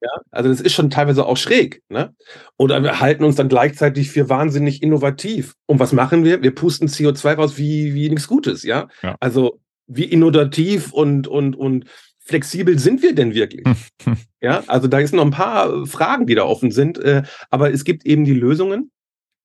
ja, 0.06 0.22
also 0.30 0.50
das 0.50 0.62
ist 0.62 0.74
schon 0.74 0.92
teilweise 0.92 1.26
auch 1.26 1.38
schräg. 1.38 1.82
Ne? 1.90 2.14
Oder 2.58 2.84
wir 2.84 3.00
halten 3.00 3.24
uns 3.24 3.36
dann 3.36 3.50
gleichzeitig 3.50 4.12
für 4.12 4.30
wahnsinnig 4.30 4.84
innovativ. 4.84 5.56
Und 5.66 5.80
was 5.80 5.94
machen 5.94 6.24
wir? 6.24 6.44
Wir 6.44 6.54
pusten 6.54 6.88
CO2 6.88 7.34
raus 7.34 7.58
wie, 7.58 7.96
wie 7.96 8.10
nichts 8.10 8.28
Gutes. 8.28 8.62
Ja, 8.62 8.88
ja. 9.02 9.16
also 9.20 9.60
wie 9.88 10.04
innovativ 10.04 10.94
und, 10.94 11.28
und, 11.28 11.56
und 11.56 11.86
flexibel 12.20 12.78
sind 12.78 13.02
wir 13.02 13.16
denn 13.16 13.34
wirklich? 13.34 13.66
ja, 14.42 14.64
also 14.68 14.88
da 14.88 15.00
ist 15.00 15.14
noch 15.14 15.26
ein 15.26 15.32
paar 15.32 15.88
Fragen, 15.88 16.28
die 16.28 16.36
da 16.36 16.44
offen 16.44 16.70
sind, 16.70 17.00
äh, 17.00 17.24
aber 17.50 17.74
es 17.74 17.84
gibt 17.84 18.06
eben 18.06 18.26
die 18.26 18.34
Lösungen 18.34 18.92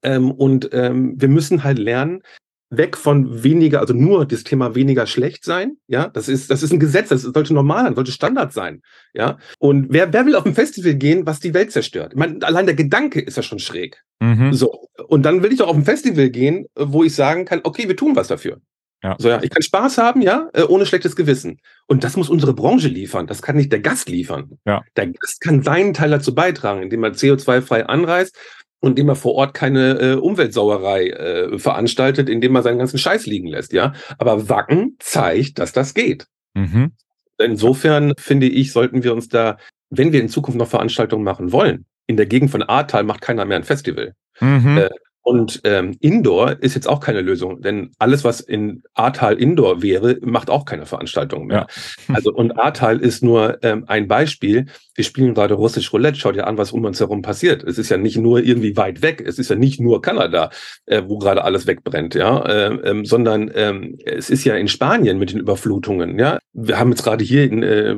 ähm, 0.02 0.30
und 0.30 0.68
ähm, 0.72 1.14
wir 1.16 1.28
müssen 1.28 1.64
halt 1.64 1.78
lernen, 1.78 2.22
weg 2.70 2.96
von 2.96 3.42
weniger, 3.42 3.80
also 3.80 3.92
nur 3.92 4.24
das 4.24 4.44
Thema 4.44 4.74
weniger 4.74 5.06
schlecht 5.06 5.44
sein, 5.44 5.76
ja, 5.88 6.08
das 6.08 6.28
ist, 6.28 6.50
das 6.50 6.62
ist 6.62 6.72
ein 6.72 6.78
Gesetz, 6.78 7.08
das 7.08 7.22
sollte 7.22 7.52
normal 7.52 7.84
sein, 7.84 7.94
sollte 7.96 8.12
Standard 8.12 8.52
sein, 8.52 8.82
ja. 9.12 9.38
Und 9.58 9.88
wer, 9.90 10.12
wer 10.12 10.24
will 10.24 10.36
auf 10.36 10.46
ein 10.46 10.54
Festival 10.54 10.94
gehen, 10.94 11.26
was 11.26 11.40
die 11.40 11.52
Welt 11.52 11.72
zerstört? 11.72 12.12
Ich 12.12 12.18
meine, 12.18 12.38
allein 12.46 12.66
der 12.66 12.76
Gedanke 12.76 13.20
ist 13.20 13.36
ja 13.36 13.42
schon 13.42 13.58
schräg. 13.58 14.02
Mhm. 14.20 14.52
So. 14.52 14.88
Und 15.08 15.24
dann 15.24 15.42
will 15.42 15.52
ich 15.52 15.58
doch 15.58 15.68
auf 15.68 15.76
ein 15.76 15.84
Festival 15.84 16.30
gehen, 16.30 16.66
wo 16.76 17.02
ich 17.02 17.14
sagen 17.14 17.44
kann, 17.44 17.60
okay, 17.64 17.88
wir 17.88 17.96
tun 17.96 18.14
was 18.14 18.28
dafür. 18.28 18.60
Ja. 19.02 19.16
So, 19.18 19.30
ja, 19.30 19.42
ich 19.42 19.48
kann 19.48 19.62
Spaß 19.62 19.96
haben, 19.98 20.20
ja, 20.20 20.50
äh, 20.52 20.62
ohne 20.62 20.84
schlechtes 20.84 21.16
Gewissen. 21.16 21.58
Und 21.86 22.04
das 22.04 22.16
muss 22.16 22.28
unsere 22.28 22.52
Branche 22.52 22.88
liefern. 22.88 23.26
Das 23.26 23.40
kann 23.40 23.56
nicht 23.56 23.72
der 23.72 23.80
Gast 23.80 24.10
liefern. 24.10 24.58
Ja. 24.66 24.82
Der 24.96 25.06
Gast 25.06 25.40
kann 25.40 25.62
seinen 25.62 25.94
Teil 25.94 26.10
dazu 26.10 26.34
beitragen, 26.34 26.82
indem 26.82 27.04
er 27.04 27.12
CO2-frei 27.12 27.86
anreist 27.86 28.36
und 28.80 28.92
indem 28.92 29.10
er 29.10 29.16
vor 29.16 29.34
Ort 29.34 29.54
keine 29.54 29.98
äh, 30.00 30.14
Umweltsauerei 30.14 31.08
äh, 31.08 31.58
veranstaltet, 31.58 32.28
indem 32.28 32.56
er 32.56 32.62
seinen 32.62 32.78
ganzen 32.78 32.98
Scheiß 32.98 33.26
liegen 33.26 33.48
lässt, 33.48 33.72
ja. 33.72 33.92
Aber 34.18 34.48
Wacken 34.48 34.96
zeigt, 34.98 35.58
dass 35.58 35.72
das 35.72 35.94
geht. 35.94 36.26
Mhm. 36.54 36.92
Insofern 37.38 38.14
finde 38.18 38.48
ich, 38.48 38.72
sollten 38.72 39.02
wir 39.02 39.12
uns 39.12 39.28
da, 39.28 39.56
wenn 39.90 40.12
wir 40.12 40.20
in 40.20 40.28
Zukunft 40.28 40.58
noch 40.58 40.68
Veranstaltungen 40.68 41.24
machen 41.24 41.52
wollen, 41.52 41.86
in 42.06 42.16
der 42.16 42.26
Gegend 42.26 42.50
von 42.50 42.62
Ahrtal 42.62 43.04
macht 43.04 43.20
keiner 43.20 43.44
mehr 43.44 43.58
ein 43.58 43.64
Festival. 43.64 44.14
Mhm. 44.40 44.78
Äh, 44.78 44.90
und 45.30 45.60
ähm, 45.62 45.96
Indoor 46.00 46.56
ist 46.60 46.74
jetzt 46.74 46.88
auch 46.88 46.98
keine 46.98 47.20
Lösung, 47.20 47.62
denn 47.62 47.92
alles, 48.00 48.24
was 48.24 48.40
in 48.40 48.82
Ahrtal 48.94 49.38
Indoor 49.38 49.80
wäre, 49.80 50.18
macht 50.22 50.50
auch 50.50 50.64
keine 50.64 50.86
Veranstaltung 50.86 51.46
mehr. 51.46 51.56
Ja. 51.56 51.66
Also 52.20 52.32
und 52.32 52.58
Ahrtal 52.58 52.98
ist 52.98 53.22
nur 53.22 53.62
ähm, 53.62 53.84
ein 53.86 54.08
Beispiel. 54.08 54.66
Wir 54.96 55.04
spielen 55.04 55.32
gerade 55.32 55.54
russisch 55.54 55.92
Roulette. 55.92 56.18
Schaut 56.18 56.34
dir 56.34 56.46
an, 56.46 56.58
was 56.58 56.72
um 56.72 56.84
uns 56.84 56.98
herum 56.98 57.22
passiert. 57.22 57.62
Es 57.62 57.78
ist 57.78 57.88
ja 57.88 57.96
nicht 57.96 58.16
nur 58.16 58.40
irgendwie 58.40 58.76
weit 58.76 59.00
weg. 59.00 59.22
Es 59.24 59.38
ist 59.38 59.48
ja 59.48 59.54
nicht 59.54 59.80
nur 59.80 60.02
Kanada, 60.02 60.50
äh, 60.86 61.02
wo 61.06 61.18
gerade 61.18 61.44
alles 61.44 61.68
wegbrennt, 61.68 62.16
ja, 62.16 62.44
äh, 62.44 62.74
ähm, 62.90 63.04
sondern 63.04 63.50
ähm, 63.54 63.96
es 64.04 64.28
ist 64.28 64.44
ja 64.44 64.56
in 64.56 64.66
Spanien 64.66 65.18
mit 65.18 65.30
den 65.30 65.38
Überflutungen. 65.38 66.18
Ja, 66.18 66.40
wir 66.52 66.78
haben 66.78 66.90
jetzt 66.90 67.04
gerade 67.04 67.22
hier, 67.24 67.44
in, 67.44 67.62
äh, 67.62 67.94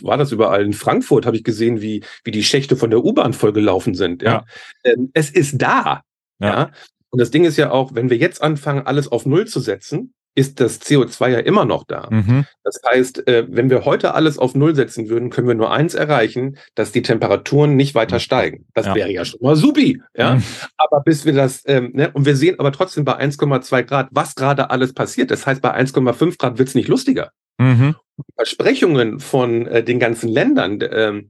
war 0.00 0.16
das 0.16 0.30
überall 0.30 0.64
in 0.64 0.72
Frankfurt, 0.72 1.26
habe 1.26 1.36
ich 1.36 1.42
gesehen, 1.42 1.82
wie 1.82 2.04
wie 2.22 2.30
die 2.30 2.44
Schächte 2.44 2.76
von 2.76 2.90
der 2.90 3.04
U-Bahn 3.04 3.32
vollgelaufen 3.32 3.94
sind. 3.94 4.22
Ja, 4.22 4.44
ja. 4.84 4.92
Ähm, 4.92 5.10
es 5.14 5.30
ist 5.30 5.60
da. 5.60 6.02
Ja. 6.38 6.48
ja. 6.48 6.70
Und 7.10 7.20
das 7.20 7.30
Ding 7.30 7.44
ist 7.44 7.56
ja 7.56 7.70
auch, 7.70 7.94
wenn 7.94 8.10
wir 8.10 8.16
jetzt 8.16 8.42
anfangen, 8.42 8.86
alles 8.86 9.10
auf 9.10 9.24
Null 9.24 9.46
zu 9.46 9.60
setzen, 9.60 10.14
ist 10.38 10.60
das 10.60 10.80
CO2 10.80 11.28
ja 11.30 11.38
immer 11.40 11.64
noch 11.64 11.84
da. 11.84 12.06
Mhm. 12.10 12.44
Das 12.62 12.80
heißt, 12.88 13.26
äh, 13.26 13.46
wenn 13.48 13.70
wir 13.70 13.84
heute 13.84 14.14
alles 14.14 14.38
auf 14.38 14.54
Null 14.54 14.76
setzen 14.76 15.08
würden, 15.08 15.30
können 15.30 15.48
wir 15.48 15.56
nur 15.56 15.72
eins 15.72 15.94
erreichen, 15.94 16.58
dass 16.76 16.92
die 16.92 17.02
Temperaturen 17.02 17.74
nicht 17.74 17.96
weiter 17.96 18.16
mhm. 18.16 18.20
steigen. 18.20 18.66
Das 18.72 18.86
ja. 18.86 18.94
wäre 18.94 19.10
ja 19.10 19.24
schon 19.24 19.40
mal 19.42 19.56
supi. 19.56 20.00
Ja? 20.16 20.36
Mhm. 20.36 20.44
Aber 20.76 21.00
bis 21.02 21.24
wir 21.24 21.32
das, 21.32 21.62
ähm, 21.66 21.90
ne? 21.92 22.10
und 22.12 22.24
wir 22.24 22.36
sehen 22.36 22.60
aber 22.60 22.70
trotzdem 22.70 23.04
bei 23.04 23.18
1,2 23.18 23.82
Grad, 23.82 24.08
was 24.12 24.36
gerade 24.36 24.70
alles 24.70 24.92
passiert. 24.92 25.32
Das 25.32 25.44
heißt, 25.44 25.60
bei 25.60 25.74
1,5 25.74 26.38
Grad 26.38 26.58
wird 26.58 26.68
es 26.68 26.76
nicht 26.76 26.88
lustiger. 26.88 27.32
Mhm. 27.58 27.96
Versprechungen 28.36 29.20
von 29.20 29.66
äh, 29.66 29.82
den 29.82 29.98
ganzen 29.98 30.28
Ländern, 30.28 30.80
äh, 30.80 31.22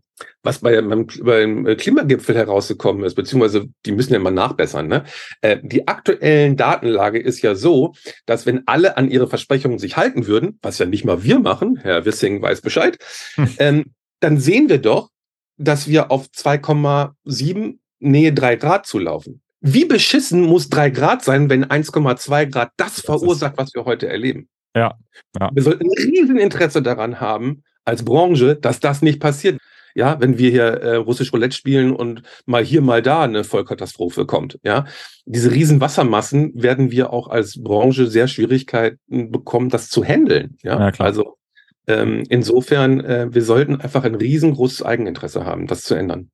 was 0.43 0.59
bei, 0.59 0.81
beim, 0.81 1.07
beim 1.23 1.77
Klimagipfel 1.77 2.35
herausgekommen 2.35 3.05
ist, 3.05 3.15
beziehungsweise 3.15 3.67
die 3.87 3.93
müssen 3.93 4.13
ja 4.13 4.19
mal 4.19 4.31
nachbessern. 4.31 4.89
Ne? 4.89 5.05
Äh, 5.41 5.59
die 5.63 5.87
aktuellen 5.87 6.57
Datenlage 6.57 7.19
ist 7.19 7.43
ja 7.43 7.55
so, 7.55 7.95
dass 8.27 8.47
wenn 8.47 8.67
alle 8.67 8.97
an 8.97 9.11
ihre 9.11 9.29
Versprechungen 9.29 9.79
sich 9.79 9.97
halten 9.97 10.27
würden, 10.27 10.59
was 10.63 10.79
ja 10.79 10.87
nicht 10.87 11.05
mal 11.05 11.23
wir 11.23 11.39
machen, 11.39 11.79
Herr 11.83 12.05
Wissing 12.05 12.43
weiß 12.43 12.61
Bescheid, 12.63 12.99
hm. 13.35 13.49
ähm, 13.59 13.85
dann 14.21 14.39
sehen 14.39 14.69
wir 14.69 14.79
doch, 14.79 15.11
dass 15.57 15.89
wir 15.89 16.11
auf 16.11 16.27
2,7 16.27 17.79
Nähe 18.01 18.33
3 18.33 18.57
Grad 18.57 18.87
zulaufen. 18.87 19.41
Wie 19.61 19.85
beschissen 19.85 20.43
muss 20.43 20.69
3 20.69 20.91
Grad 20.91 21.25
sein, 21.25 21.51
wenn 21.51 21.65
1,2 21.65 22.47
Grad 22.47 22.71
das 22.77 23.01
verursacht, 23.01 23.57
was 23.57 23.75
wir 23.75 23.85
heute 23.85 24.09
erleben? 24.09 24.49
Ja, 24.79 24.95
ja. 25.39 25.51
Wir 25.53 25.63
sollten 25.63 25.85
ein 25.85 26.11
Rieseninteresse 26.11 26.83
daran 26.83 27.21
haben, 27.21 27.63
als 27.85 28.05
Branche, 28.05 28.57
dass 28.57 28.81
das 28.81 29.03
nicht 29.03 29.21
passiert 29.21 29.59
ja, 29.99 30.21
wenn 30.21 30.39
wir 30.39 30.51
hier 30.51 30.63
äh, 30.63 30.95
russisch 30.95 31.33
Roulette 31.33 31.57
spielen 31.57 31.93
und 31.93 32.23
mal 32.47 32.65
hier, 32.65 32.83
mal 32.83 33.03
da 33.03 33.23
eine 33.23 33.43
Vollkatastrophe 33.43 34.27
kommt, 34.27 34.59
ja. 34.63 34.87
Diese 35.27 35.51
riesen 35.51 35.81
Wassermassen 35.81 36.53
werden 36.55 36.93
wir 36.93 37.13
auch 37.13 37.27
als 37.27 37.61
Branche 37.61 38.07
sehr 38.07 38.29
Schwierigkeiten 38.29 39.33
bekommen, 39.33 39.71
das 39.71 39.91
zu 39.91 40.05
handeln, 40.05 40.57
ja. 40.63 40.79
ja 40.79 40.91
klar. 40.93 41.07
Also 41.07 41.37
ähm, 41.89 42.23
insofern, 42.29 43.01
äh, 43.01 43.27
wir 43.31 43.43
sollten 43.43 43.81
einfach 43.81 44.05
ein 44.05 44.15
riesengroßes 44.15 44.85
Eigeninteresse 44.85 45.45
haben, 45.45 45.67
das 45.67 45.83
zu 45.83 45.97
ändern. 45.97 46.31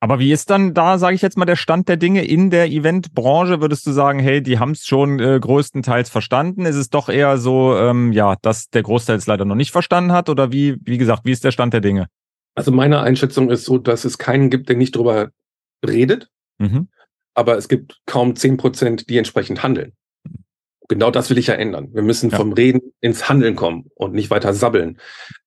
Aber 0.00 0.18
wie 0.18 0.30
ist 0.30 0.50
dann 0.50 0.74
da, 0.74 0.98
sage 0.98 1.14
ich 1.14 1.22
jetzt 1.22 1.38
mal, 1.38 1.46
der 1.46 1.56
Stand 1.56 1.88
der 1.88 1.96
Dinge 1.96 2.24
in 2.24 2.50
der 2.50 2.68
Eventbranche? 2.68 3.60
Würdest 3.60 3.86
du 3.86 3.92
sagen, 3.92 4.18
hey, 4.18 4.42
die 4.42 4.58
haben 4.58 4.72
es 4.72 4.86
schon 4.86 5.18
äh, 5.18 5.38
größtenteils 5.40 6.10
verstanden? 6.10 6.66
Ist 6.66 6.76
es 6.76 6.90
doch 6.90 7.08
eher 7.08 7.38
so, 7.38 7.76
ähm, 7.76 8.12
ja, 8.12 8.36
dass 8.42 8.68
der 8.68 8.82
Großteil 8.82 9.16
es 9.16 9.26
leider 9.26 9.46
noch 9.46 9.54
nicht 9.54 9.72
verstanden 9.72 10.12
hat? 10.12 10.28
Oder 10.28 10.52
wie, 10.52 10.76
wie 10.82 10.98
gesagt, 10.98 11.24
wie 11.24 11.32
ist 11.32 11.44
der 11.44 11.50
Stand 11.50 11.72
der 11.72 11.80
Dinge? 11.80 12.08
Also 12.54 12.72
meine 12.72 13.00
Einschätzung 13.00 13.50
ist 13.50 13.64
so, 13.64 13.78
dass 13.78 14.04
es 14.04 14.18
keinen 14.18 14.50
gibt, 14.50 14.68
der 14.68 14.76
nicht 14.76 14.96
drüber 14.96 15.30
redet, 15.86 16.28
mhm. 16.58 16.88
aber 17.34 17.56
es 17.56 17.68
gibt 17.68 18.00
kaum 18.06 18.34
zehn 18.34 18.56
Prozent, 18.56 19.10
die 19.10 19.18
entsprechend 19.18 19.62
handeln. 19.62 19.92
Genau 20.88 21.10
das 21.10 21.30
will 21.30 21.38
ich 21.38 21.48
ja 21.48 21.54
ändern. 21.54 21.88
Wir 21.92 22.02
müssen 22.02 22.30
ja. 22.30 22.36
vom 22.36 22.52
Reden 22.52 22.80
ins 23.00 23.28
Handeln 23.28 23.56
kommen 23.56 23.86
und 23.94 24.14
nicht 24.14 24.30
weiter 24.30 24.54
sabbeln. 24.54 24.98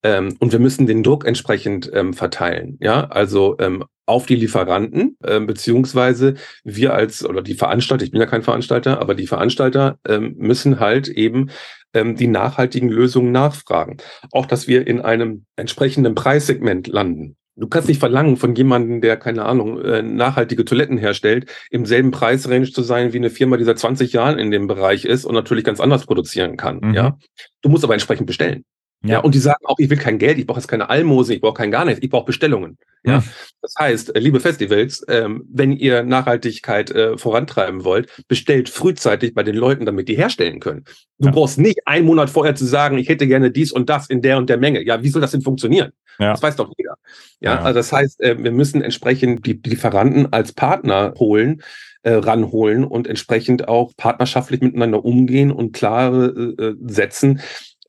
Ähm, 0.03 0.35
und 0.39 0.51
wir 0.51 0.59
müssen 0.59 0.87
den 0.87 1.03
Druck 1.03 1.25
entsprechend 1.25 1.89
ähm, 1.93 2.13
verteilen. 2.13 2.77
Ja, 2.81 3.05
also 3.07 3.57
ähm, 3.59 3.85
auf 4.05 4.25
die 4.25 4.35
Lieferanten, 4.35 5.17
äh, 5.23 5.39
beziehungsweise 5.39 6.33
wir 6.63 6.93
als, 6.93 7.23
oder 7.23 7.41
die 7.41 7.53
Veranstalter, 7.53 8.03
ich 8.03 8.11
bin 8.11 8.19
ja 8.19 8.27
kein 8.27 8.43
Veranstalter, 8.43 8.99
aber 8.99 9.13
die 9.15 9.27
Veranstalter 9.27 9.99
ähm, 10.07 10.35
müssen 10.37 10.79
halt 10.79 11.07
eben 11.07 11.51
ähm, 11.93 12.15
die 12.15 12.27
nachhaltigen 12.27 12.89
Lösungen 12.89 13.31
nachfragen. 13.31 13.97
Auch, 14.31 14.45
dass 14.45 14.67
wir 14.67 14.87
in 14.87 15.01
einem 15.01 15.45
entsprechenden 15.55 16.15
Preissegment 16.15 16.87
landen. 16.87 17.35
Du 17.59 17.67
kannst 17.67 17.87
nicht 17.87 17.99
verlangen 17.99 18.37
von 18.37 18.55
jemandem, 18.55 19.01
der, 19.01 19.17
keine 19.17 19.45
Ahnung, 19.45 19.81
äh, 19.81 20.01
nachhaltige 20.01 20.65
Toiletten 20.65 20.97
herstellt, 20.97 21.51
im 21.69 21.85
selben 21.85 22.11
Preisrange 22.11 22.71
zu 22.71 22.81
sein 22.81 23.13
wie 23.13 23.17
eine 23.17 23.29
Firma, 23.29 23.57
die 23.57 23.65
seit 23.65 23.79
20 23.79 24.13
Jahren 24.13 24.39
in 24.39 24.51
dem 24.51 24.67
Bereich 24.67 25.05
ist 25.05 25.25
und 25.25 25.35
natürlich 25.35 25.65
ganz 25.65 25.79
anders 25.79 26.05
produzieren 26.05 26.57
kann. 26.57 26.79
Mhm. 26.81 26.93
Ja, 26.93 27.17
Du 27.61 27.69
musst 27.69 27.83
aber 27.83 27.93
entsprechend 27.93 28.27
bestellen. 28.27 28.63
Ja. 29.03 29.11
ja. 29.11 29.19
und 29.19 29.33
die 29.33 29.39
sagen 29.39 29.65
auch, 29.65 29.77
ich 29.79 29.89
will 29.89 29.97
kein 29.97 30.19
Geld, 30.19 30.37
ich 30.37 30.45
brauche 30.45 30.59
jetzt 30.59 30.67
keine 30.67 30.89
Almosen, 30.89 31.35
ich 31.35 31.41
brauche 31.41 31.53
kein 31.53 31.71
gar 31.71 31.85
nichts, 31.85 32.03
ich 32.03 32.09
brauche 32.09 32.25
Bestellungen. 32.25 32.77
Ja, 33.03 33.17
hm. 33.17 33.23
das 33.61 33.73
heißt, 33.79 34.15
äh, 34.15 34.19
liebe 34.19 34.41
Festivals, 34.41 35.05
ähm, 35.07 35.45
wenn 35.49 35.71
ihr 35.71 36.03
Nachhaltigkeit 36.03 36.91
äh, 36.91 37.17
vorantreiben 37.17 37.85
wollt, 37.85 38.09
bestellt 38.27 38.67
frühzeitig 38.67 39.33
bei 39.33 39.43
den 39.43 39.55
Leuten, 39.55 39.85
damit 39.85 40.09
die 40.09 40.17
herstellen 40.17 40.59
können. 40.59 40.83
Du 41.17 41.27
ja. 41.27 41.31
brauchst 41.31 41.57
nicht 41.57 41.87
einen 41.87 42.05
Monat 42.05 42.29
vorher 42.29 42.55
zu 42.55 42.65
sagen, 42.65 42.97
ich 42.97 43.07
hätte 43.07 43.25
gerne 43.25 43.51
dies 43.51 43.71
und 43.71 43.89
das 43.89 44.09
in 44.09 44.21
der 44.21 44.37
und 44.37 44.49
der 44.49 44.57
Menge. 44.57 44.83
Ja, 44.83 45.01
wie 45.01 45.09
soll 45.09 45.21
das 45.21 45.31
denn 45.31 45.41
funktionieren? 45.41 45.91
Ja. 46.19 46.31
Das 46.31 46.43
weiß 46.43 46.57
doch 46.57 46.69
jeder. 46.77 46.95
Ja, 47.39 47.53
ja. 47.53 47.61
also 47.61 47.79
das 47.79 47.93
heißt, 47.93 48.19
äh, 48.21 48.37
wir 48.37 48.51
müssen 48.51 48.81
entsprechend 48.81 49.45
die 49.45 49.61
Lieferanten 49.65 50.33
als 50.33 50.51
Partner 50.51 51.13
holen, 51.17 51.63
äh, 52.03 52.11
ranholen 52.11 52.83
und 52.83 53.07
entsprechend 53.07 53.69
auch 53.69 53.93
partnerschaftlich 53.95 54.59
miteinander 54.59 55.05
umgehen 55.05 55.51
und 55.51 55.71
klare 55.71 56.55
äh, 56.57 56.75
setzen, 56.85 57.39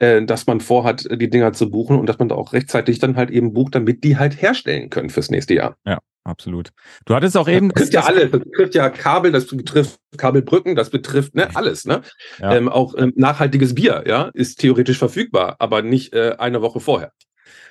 äh, 0.00 0.24
dass 0.24 0.46
man 0.46 0.60
vorhat, 0.60 1.06
die 1.10 1.30
Dinger 1.30 1.52
zu 1.52 1.70
buchen 1.70 1.98
und 1.98 2.06
dass 2.06 2.18
man 2.18 2.28
da 2.28 2.34
auch 2.34 2.52
rechtzeitig 2.52 2.98
dann 2.98 3.16
halt 3.16 3.30
eben 3.30 3.52
bucht, 3.52 3.74
damit 3.74 4.02
die 4.02 4.16
halt 4.16 4.40
herstellen 4.40 4.90
können 4.90 5.10
fürs 5.10 5.30
nächste 5.30 5.54
Jahr. 5.54 5.76
Ja, 5.86 5.98
absolut. 6.24 6.70
Du 7.04 7.14
hattest 7.14 7.36
auch 7.36 7.48
eben. 7.48 7.68
Das 7.68 7.90
betrifft 7.90 7.94
ja 7.94 8.00
alle, 8.02 8.28
das 8.28 8.40
betrifft 8.40 8.74
ja 8.74 8.90
Kabel, 8.90 9.32
das 9.32 9.46
betrifft 9.46 10.00
Kabelbrücken, 10.16 10.74
das 10.74 10.90
betrifft 10.90 11.34
ne, 11.34 11.54
alles, 11.54 11.84
ne? 11.84 12.02
Ja. 12.38 12.54
Ähm, 12.54 12.68
auch 12.68 12.94
ähm, 12.96 13.12
nachhaltiges 13.14 13.74
Bier, 13.74 14.04
ja, 14.06 14.30
ist 14.34 14.58
theoretisch 14.58 14.98
verfügbar, 14.98 15.56
aber 15.58 15.82
nicht 15.82 16.12
äh, 16.14 16.34
eine 16.38 16.62
Woche 16.62 16.80
vorher. 16.80 17.12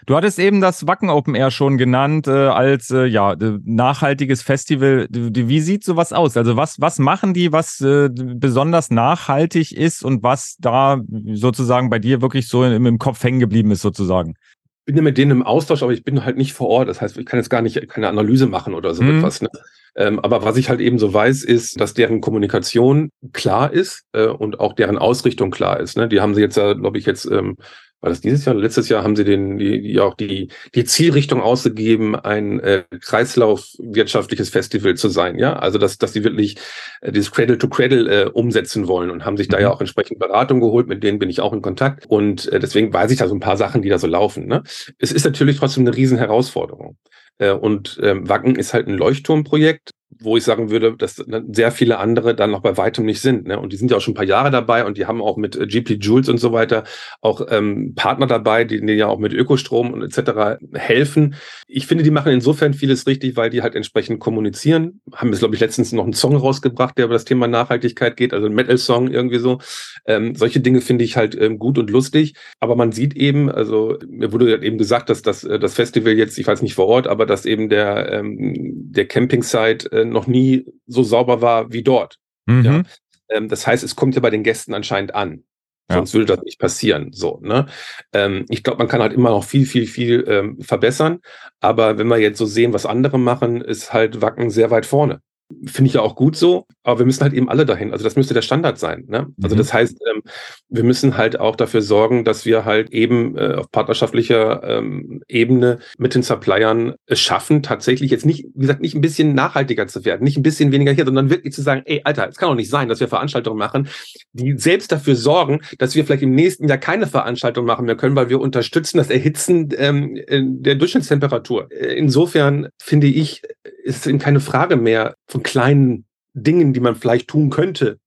Du 0.06 0.16
hattest 0.16 0.40
eben 0.40 0.62
das 0.62 0.88
Wacken 0.88 1.10
Open 1.10 1.36
Air 1.36 1.52
schon 1.52 1.78
genannt 1.78 2.28
äh, 2.28 2.32
als 2.32 2.90
äh, 2.92 3.06
ja 3.06 3.36
nachhaltiges 3.64 4.42
Festival. 4.42 5.08
Wie 5.10 5.60
sieht 5.60 5.84
sowas 5.84 6.14
aus? 6.14 6.38
Also 6.38 6.56
was 6.56 6.80
was 6.80 7.00
machen 7.00 7.34
die, 7.34 7.52
was 7.52 7.82
äh, 7.82 8.10
besonders 8.12 8.90
nachhaltig 8.90 9.76
ist 9.76 10.04
und 10.04 10.24
was 10.24 10.56
da 10.60 11.00
sozusagen 11.34 11.90
bei 11.90 12.00
dir 12.00 12.22
wirklich 12.22 12.48
so 12.48 12.64
im, 12.64 12.86
im 12.86 13.00
Kopf 13.00 13.24
hängen 13.24 13.40
geblieben 13.40 13.72
ist 13.72 13.82
sozusagen? 13.82 14.36
Ich 14.80 14.86
bin 14.86 14.96
ja 14.96 15.02
mit 15.04 15.18
denen 15.18 15.32
im 15.32 15.44
Austausch, 15.44 15.84
aber 15.84 15.94
ich 15.94 16.04
bin 16.04 16.26
halt 16.26 16.38
nicht 16.38 16.54
vor 16.54 16.68
Ort. 16.68 16.90
Das 16.90 17.00
heißt, 17.02 17.18
ich 17.18 17.26
kann 17.26 17.40
jetzt 17.40 17.50
gar 17.50 17.62
nicht 17.62 17.88
keine 17.90 18.08
Analyse 18.10 18.48
machen 18.48 18.74
oder 18.74 18.96
so 18.96 19.04
mhm. 19.04 19.18
etwas. 19.18 19.42
Ne? 19.42 19.50
Ähm, 19.96 20.20
aber 20.20 20.44
was 20.44 20.58
ich 20.58 20.70
halt 20.70 20.80
eben 20.80 20.98
so 20.98 21.14
weiß, 21.14 21.44
ist, 21.44 21.80
dass 21.80 21.94
deren 21.94 22.22
Kommunikation 22.22 23.12
klar 23.34 23.72
ist 23.72 24.04
äh, 24.14 24.28
und 24.28 24.60
auch 24.60 24.74
deren 24.74 24.98
Ausrichtung 24.98 25.52
klar 25.52 25.80
ist. 25.80 25.98
Ne? 25.98 26.08
Die 26.08 26.22
haben 26.22 26.34
sie 26.34 26.42
jetzt 26.42 26.58
ja, 26.58 26.74
glaube 26.74 26.98
ich, 26.98 27.06
jetzt 27.06 27.26
ähm, 27.26 27.58
war 28.02 28.10
das 28.10 28.22
dieses 28.22 28.46
Jahr 28.46 28.56
oder 28.56 28.64
letztes 28.64 28.90
Jahr 28.90 29.04
haben 29.04 29.16
sie 29.16 29.26
den, 29.26 29.58
die, 29.58 29.82
die 29.82 30.00
auch 30.00 30.14
die, 30.14 30.50
die 30.74 30.86
Zielrichtung 30.86 31.42
ausgegeben, 31.42 32.16
ein 32.16 32.60
äh, 32.60 32.84
kreislaufwirtschaftliches 33.02 34.50
Festival 34.50 34.96
zu 34.96 35.10
sein, 35.10 35.38
ja. 35.38 35.54
Also 35.54 35.78
dass, 35.78 35.98
dass 35.98 36.14
sie 36.14 36.24
wirklich 36.24 36.58
äh, 37.02 37.12
dieses 37.12 37.32
Cradle 37.32 37.58
to 37.58 37.68
Cradle 37.68 38.10
äh, 38.10 38.30
umsetzen 38.30 38.88
wollen 38.88 39.10
und 39.10 39.26
haben 39.26 39.38
sich 39.38 39.48
mhm. 39.48 39.54
da 39.54 39.60
ja 39.60 39.72
auch 39.72 39.82
entsprechend 39.82 40.20
Beratung 40.20 40.60
geholt, 40.60 40.88
mit 40.88 41.04
denen 41.04 41.20
bin 41.20 41.30
ich 41.30 41.42
auch 41.42 41.54
in 41.54 41.62
Kontakt. 41.62 42.06
Und 42.08 42.48
äh, 42.52 42.60
deswegen 42.60 42.94
weiß 42.94 43.12
ich 43.12 43.18
da 43.18 43.28
so 43.28 43.36
ein 43.36 43.42
paar 43.42 43.58
Sachen, 43.58 43.82
die 43.82 43.90
da 43.90 44.00
so 44.00 44.08
laufen. 44.08 44.48
Ne? 44.48 44.64
Es 44.98 45.12
ist 45.12 45.26
natürlich 45.26 45.58
trotzdem 45.58 45.86
eine 45.86 45.96
riesen 45.96 46.18
Herausforderung. 46.18 46.98
Äh, 47.38 47.52
und 47.52 48.00
ähm, 48.02 48.30
Wacken 48.30 48.56
ist 48.56 48.74
halt 48.74 48.88
ein 48.88 48.98
Leuchtturmprojekt 48.98 49.92
wo 50.18 50.36
ich 50.38 50.44
sagen 50.44 50.70
würde, 50.72 50.96
dass 50.98 51.24
sehr 51.52 51.72
viele 51.72 52.00
andere 52.00 52.36
dann 52.36 52.52
noch 52.52 52.62
bei 52.62 52.78
weitem 52.78 53.06
nicht 53.06 53.22
sind. 53.22 53.48
Ne? 53.48 53.60
Und 53.60 53.72
die 53.72 53.78
sind 53.78 53.92
ja 53.92 53.98
auch 53.98 54.02
schon 54.02 54.14
ein 54.14 54.16
paar 54.16 54.26
Jahre 54.26 54.50
dabei 54.50 54.86
und 54.86 54.98
die 54.98 55.06
haben 55.06 55.22
auch 55.22 55.38
mit 55.38 55.56
äh, 55.56 55.68
GP 55.68 55.98
Jules 56.02 56.30
und 56.30 56.40
so 56.40 56.52
weiter 56.52 56.84
auch 57.22 57.46
ähm, 57.50 57.94
Partner 57.96 58.26
dabei, 58.26 58.64
die 58.64 58.80
denen 58.80 58.98
ja 58.98 59.08
auch 59.08 59.20
mit 59.20 59.34
Ökostrom 59.34 59.94
und 59.94 60.02
etc. 60.02 60.60
helfen. 60.74 61.36
Ich 61.68 61.86
finde, 61.86 62.04
die 62.04 62.12
machen 62.12 62.32
insofern 62.32 62.74
vieles 62.74 63.06
richtig, 63.06 63.38
weil 63.38 63.50
die 63.50 63.62
halt 63.62 63.76
entsprechend 63.76 64.20
kommunizieren. 64.20 65.02
Haben 65.14 65.30
jetzt, 65.30 65.40
glaube 65.40 65.56
ich, 65.56 65.62
letztens 65.62 65.92
noch 65.92 66.04
einen 66.04 66.14
Song 66.14 66.36
rausgebracht, 66.36 66.98
der 66.98 67.06
über 67.06 67.14
das 67.14 67.26
Thema 67.26 67.48
Nachhaltigkeit 67.48 68.18
geht, 68.18 68.34
also 68.34 68.48
ein 68.48 68.54
Metal-Song 68.54 69.10
irgendwie 69.10 69.40
so. 69.40 69.60
Ähm, 70.06 70.36
solche 70.36 70.60
Dinge 70.60 70.82
finde 70.82 71.06
ich 71.06 71.18
halt 71.18 71.40
ähm, 71.40 71.60
gut 71.60 71.78
und 71.78 71.90
lustig. 71.90 72.34
Aber 72.60 72.76
man 72.76 72.92
sieht 72.92 73.16
eben, 73.16 73.50
also 73.50 73.98
mir 74.08 74.34
wurde 74.34 74.64
eben 74.64 74.78
gesagt, 74.78 75.10
dass 75.10 75.22
das, 75.22 75.44
äh, 75.44 75.60
das 75.60 75.76
Festival 75.76 76.14
jetzt, 76.14 76.40
ich 76.40 76.48
weiß 76.48 76.64
nicht 76.64 76.74
vor 76.74 76.88
Ort, 76.88 77.08
aber 77.08 77.26
dass 77.26 77.46
eben 77.46 77.70
der, 77.70 78.12
ähm, 78.12 78.54
der 78.92 79.06
Camping-Site 79.06 79.90
äh, 80.02 80.06
noch 80.06 80.28
nie 80.28 80.66
so 80.88 81.04
sauber 81.04 81.42
war 81.42 81.72
wie 81.72 81.84
dort. 81.84 82.18
Mhm. 82.46 82.66
Ja? 82.66 82.84
Ähm, 83.30 83.48
das 83.48 83.66
heißt, 83.68 83.84
es 83.84 83.96
kommt 83.96 84.16
ja 84.16 84.22
bei 84.22 84.30
den 84.30 84.44
Gästen 84.44 84.74
anscheinend 84.74 85.16
an. 85.16 85.44
Ja. 85.90 85.98
Sonst 85.98 86.14
würde 86.14 86.26
das 86.28 86.42
nicht 86.44 86.60
passieren. 86.60 87.12
So, 87.14 87.40
ne? 87.42 87.66
Ähm, 88.14 88.46
ich 88.50 88.64
glaube, 88.64 88.78
man 88.78 88.88
kann 88.88 89.02
halt 89.02 89.14
immer 89.14 89.32
noch 89.32 89.44
viel, 89.44 89.66
viel, 89.66 89.88
viel 89.88 90.24
ähm, 90.28 90.62
verbessern. 90.62 91.20
Aber 91.62 91.98
wenn 91.98 92.08
wir 92.08 92.18
jetzt 92.18 92.38
so 92.38 92.46
sehen, 92.46 92.74
was 92.74 92.86
andere 92.86 93.18
machen, 93.18 93.62
ist 93.62 93.92
halt 93.92 94.22
Wacken 94.22 94.52
sehr 94.52 94.70
weit 94.70 94.86
vorne. 94.86 95.22
Finde 95.66 95.88
ich 95.88 95.96
ja 95.96 96.02
auch 96.02 96.16
gut 96.16 96.36
so, 96.36 96.68
aber 96.84 97.00
wir 97.00 97.06
müssen 97.08 97.22
halt 97.22 97.34
eben 97.34 97.50
alle 97.50 97.66
dahin. 97.66 97.92
Also 97.92 98.04
das 98.04 98.16
müsste 98.16 98.36
der 98.36 98.44
Standard 98.44 98.78
sein. 98.78 99.06
Ne? 99.08 99.28
Also 99.42 99.56
mhm. 99.56 99.60
das 99.60 99.74
heißt, 99.74 99.98
ähm, 100.14 100.22
wir 100.70 100.84
müssen 100.84 101.18
halt 101.18 101.40
auch 101.40 101.56
dafür 101.56 101.82
sorgen, 101.82 102.24
dass 102.24 102.46
wir 102.46 102.66
halt 102.66 102.92
eben 102.92 103.36
äh, 103.36 103.56
auf 103.56 103.72
partnerschaftlicher 103.72 104.62
ähm, 104.64 105.24
Ebene 105.28 105.80
mit 105.98 106.14
den 106.14 106.22
Suppliern 106.22 106.94
es 107.08 107.20
schaffen, 107.20 107.64
tatsächlich 107.64 108.12
jetzt 108.12 108.26
nicht, 108.26 108.46
wie 108.54 108.62
gesagt, 108.62 108.82
nicht 108.82 108.94
ein 108.94 109.02
bisschen 109.02 109.34
nachhaltiger 109.34 109.88
zu 109.88 110.06
werden, 110.06 110.24
nicht 110.24 110.38
ein 110.38 110.44
bisschen 110.44 110.72
weniger 110.72 110.92
hier, 110.92 111.06
sondern 111.06 111.32
wirklich 111.32 111.54
zu 111.54 111.64
sagen, 111.64 111.82
ey, 111.86 112.02
Alter, 112.04 112.30
es 112.30 112.38
kann 112.38 112.50
doch 112.50 112.56
nicht 112.56 112.70
sein, 112.70 112.88
dass 112.88 113.00
wir 113.00 113.08
Veranstaltungen 113.08 113.58
machen, 113.58 113.90
die 114.34 114.58
selbst 114.58 114.92
dafür 114.92 115.16
sorgen, 115.16 115.62
dass 115.80 115.96
wir 115.96 116.06
vielleicht 116.06 116.24
im 116.24 116.36
nächsten 116.36 116.68
Jahr 116.68 116.78
keine 116.78 117.08
Veranstaltung 117.08 117.66
machen 117.66 117.86
mehr 117.86 117.96
können, 117.96 118.16
weil 118.16 118.30
wir 118.30 118.40
unterstützen 118.40 118.98
das 118.98 119.10
Erhitzen 119.10 119.70
ähm, 119.78 120.18
der 120.30 120.76
Durchschnittstemperatur. 120.76 121.72
Äh, 121.72 121.96
insofern 121.96 122.70
finde 122.80 123.08
ich, 123.08 123.42
ist 123.84 124.06
eben 124.06 124.20
keine 124.20 124.40
Frage 124.40 124.76
mehr 124.76 125.16
von 125.30 125.44
kleinen 125.44 126.06
Dingen, 126.34 126.74
die 126.74 126.80
man 126.80 126.96
vielleicht 126.96 127.30
tun 127.30 127.50
könnte, 127.50 128.00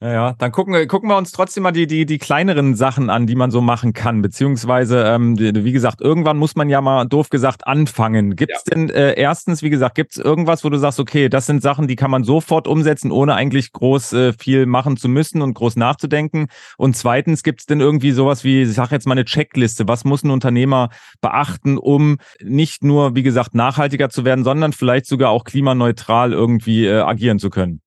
ja, 0.00 0.12
ja, 0.12 0.34
dann 0.38 0.52
gucken, 0.52 0.86
gucken 0.86 1.08
wir 1.08 1.16
uns 1.16 1.32
trotzdem 1.32 1.64
mal 1.64 1.72
die, 1.72 1.88
die, 1.88 2.06
die 2.06 2.18
kleineren 2.18 2.76
Sachen 2.76 3.10
an, 3.10 3.26
die 3.26 3.34
man 3.34 3.50
so 3.50 3.60
machen 3.60 3.94
kann. 3.94 4.22
Beziehungsweise, 4.22 5.02
ähm, 5.02 5.36
wie 5.36 5.72
gesagt, 5.72 6.00
irgendwann 6.00 6.36
muss 6.36 6.54
man 6.54 6.68
ja 6.68 6.80
mal 6.80 7.04
doof 7.04 7.30
gesagt 7.30 7.66
anfangen. 7.66 8.36
Gibt 8.36 8.52
es 8.54 8.62
ja. 8.68 8.74
denn 8.74 8.90
äh, 8.90 9.14
erstens, 9.14 9.60
wie 9.62 9.70
gesagt, 9.70 9.96
gibt 9.96 10.12
es 10.12 10.18
irgendwas, 10.18 10.62
wo 10.62 10.68
du 10.68 10.78
sagst, 10.78 11.00
okay, 11.00 11.28
das 11.28 11.46
sind 11.46 11.62
Sachen, 11.62 11.88
die 11.88 11.96
kann 11.96 12.12
man 12.12 12.22
sofort 12.22 12.68
umsetzen, 12.68 13.10
ohne 13.10 13.34
eigentlich 13.34 13.72
groß 13.72 14.12
äh, 14.12 14.32
viel 14.34 14.66
machen 14.66 14.96
zu 14.96 15.08
müssen 15.08 15.42
und 15.42 15.54
groß 15.54 15.74
nachzudenken? 15.74 16.46
Und 16.76 16.96
zweitens, 16.96 17.42
gibt 17.42 17.58
es 17.58 17.66
denn 17.66 17.80
irgendwie 17.80 18.12
sowas 18.12 18.44
wie, 18.44 18.62
ich 18.62 18.74
sag 18.74 18.92
jetzt 18.92 19.08
mal 19.08 19.14
eine 19.14 19.24
Checkliste, 19.24 19.88
was 19.88 20.04
muss 20.04 20.22
ein 20.22 20.30
Unternehmer 20.30 20.90
beachten, 21.20 21.76
um 21.76 22.18
nicht 22.40 22.84
nur, 22.84 23.16
wie 23.16 23.24
gesagt, 23.24 23.56
nachhaltiger 23.56 24.10
zu 24.10 24.24
werden, 24.24 24.44
sondern 24.44 24.72
vielleicht 24.72 25.06
sogar 25.06 25.30
auch 25.30 25.42
klimaneutral 25.42 26.32
irgendwie 26.32 26.86
äh, 26.86 27.00
agieren 27.00 27.40
zu 27.40 27.50
können? 27.50 27.80